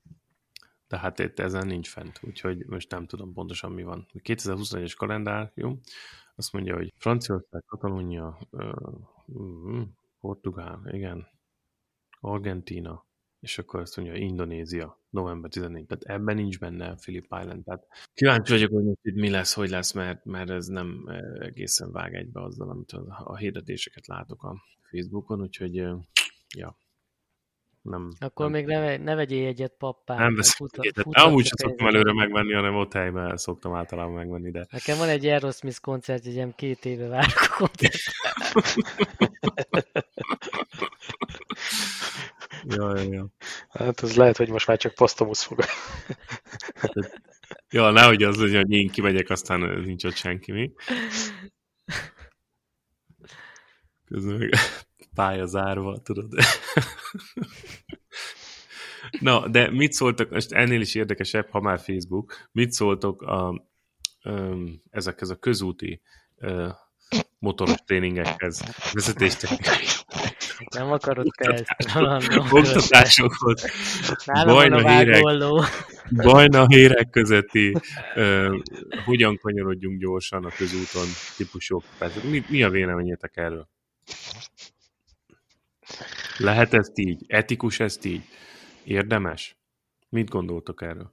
de 0.88 0.98
hát 0.98 1.18
itt 1.18 1.38
ezen 1.38 1.66
nincs 1.66 1.88
fent, 1.88 2.20
úgyhogy 2.22 2.66
most 2.66 2.90
nem 2.90 3.06
tudom 3.06 3.32
pontosan 3.32 3.72
mi 3.72 3.82
van. 3.82 4.06
2021-es 4.12 4.94
kalendárium 4.96 5.80
azt 6.34 6.52
mondja, 6.52 6.74
hogy 6.74 6.92
Franciaország, 6.96 7.64
Katalónia, 7.66 8.38
uh, 8.50 9.82
Portugál, 10.20 10.80
igen, 10.92 11.26
Argentína, 12.20 13.06
és 13.40 13.58
akkor 13.58 13.80
azt 13.80 13.96
mondja, 13.96 14.14
Indonézia, 14.14 14.98
november 15.10 15.50
14. 15.50 15.86
Tehát 15.86 16.02
ebben 16.04 16.36
nincs 16.36 16.58
benne 16.58 16.94
Philip 16.94 17.24
Island. 17.40 17.64
Tehát 17.64 17.86
kíváncsi 18.14 18.52
vagyok, 18.52 18.72
hogy 18.72 18.98
itt 19.02 19.14
mi 19.14 19.30
lesz, 19.30 19.54
hogy 19.54 19.68
lesz, 19.68 19.92
mert, 19.92 20.24
mert 20.24 20.50
ez 20.50 20.66
nem 20.66 21.04
egészen 21.38 21.92
vág 21.92 22.14
egybe 22.14 22.42
azzal, 22.42 22.70
amit 22.70 22.92
a 23.24 23.36
hirdetéseket 23.36 24.06
látok 24.06 24.42
a 24.42 24.62
Facebookon, 24.90 25.40
úgyhogy 25.40 25.84
Ja. 26.56 26.76
Nem, 27.82 28.12
Akkor 28.18 28.50
nem. 28.50 28.54
még 28.54 28.66
ne, 28.66 28.96
ne 28.96 29.14
vegyél 29.14 29.46
egyet 29.46 29.74
pappá. 29.78 30.16
Nem 30.16 30.34
veszek 30.34 30.68
egyet. 30.72 31.06
Amúgy 31.10 31.46
sem 31.46 31.56
szoktam 31.56 31.86
előre 31.86 32.12
megvenni, 32.12 32.52
hanem 32.52 32.74
ott 32.74 32.92
helyben 32.92 33.36
szoktam 33.36 33.74
általában 33.74 34.14
megvenni. 34.14 34.50
De... 34.50 34.66
Nekem 34.70 34.98
van 34.98 35.08
egy 35.08 35.26
Aerosmith 35.26 35.80
koncert, 35.80 36.26
egy 36.26 36.54
két 36.54 36.84
éve 36.84 37.08
várok 37.08 37.48
a 37.50 37.56
koncert. 37.56 38.02
ja, 42.76 42.96
ja, 42.96 43.12
ja. 43.12 43.26
Hát 43.68 44.02
ez 44.02 44.16
lehet, 44.16 44.36
hogy 44.36 44.48
most 44.48 44.66
már 44.66 44.78
csak 44.78 44.94
posztomusz 44.94 45.42
fog. 45.42 45.64
Hát, 46.74 46.92
ja, 47.70 47.90
nehogy 47.90 48.22
az 48.22 48.36
legyen, 48.36 48.62
hogy 48.62 48.72
én 48.72 48.90
kimegyek, 48.90 49.30
aztán 49.30 49.60
nincs 49.60 50.04
ott 50.04 50.16
senki, 50.16 50.52
mi? 50.52 50.72
Közben 54.08 54.36
meg 54.36 54.50
pálya 55.20 55.46
zárva, 55.46 55.98
tudod. 56.02 56.32
Na, 59.20 59.48
de 59.48 59.70
mit 59.70 59.92
szóltak, 59.92 60.30
most 60.30 60.52
ennél 60.52 60.80
is 60.80 60.94
érdekesebb, 60.94 61.50
ha 61.50 61.60
már 61.60 61.78
Facebook, 61.78 62.48
mit 62.52 62.72
szóltok 62.72 63.22
a, 63.22 63.66
um, 64.24 64.82
ezekhez 64.90 65.30
a 65.30 65.36
közúti 65.36 66.00
uh, 66.36 66.68
motoros 67.38 67.78
tréningekhez, 67.84 68.62
vezetéstechnikai 68.92 69.84
nem 70.74 70.92
akarod 70.92 71.26
ezt. 71.34 71.64
Oktatásokhoz. 72.50 73.64
Bajna 74.26 74.88
hírek, 74.88 75.22
bajna 76.10 76.66
hírek 76.66 77.10
közötti 77.10 77.76
uh, 78.16 78.54
hogyan 79.04 79.36
kanyarodjunk 79.36 80.00
gyorsan 80.00 80.44
a 80.44 80.50
közúton 80.56 81.06
típusok. 81.36 81.84
Tehát 81.98 82.22
mi, 82.22 82.44
mi 82.48 82.62
a 82.62 82.70
véleményetek 82.70 83.36
erről? 83.36 83.68
Lehet 86.40 86.74
ezt 86.74 86.98
így? 86.98 87.24
Etikus 87.26 87.80
ezt 87.80 88.04
így? 88.04 88.22
Érdemes? 88.84 89.56
Mit 90.08 90.28
gondoltok 90.28 90.82
erről? 90.82 91.08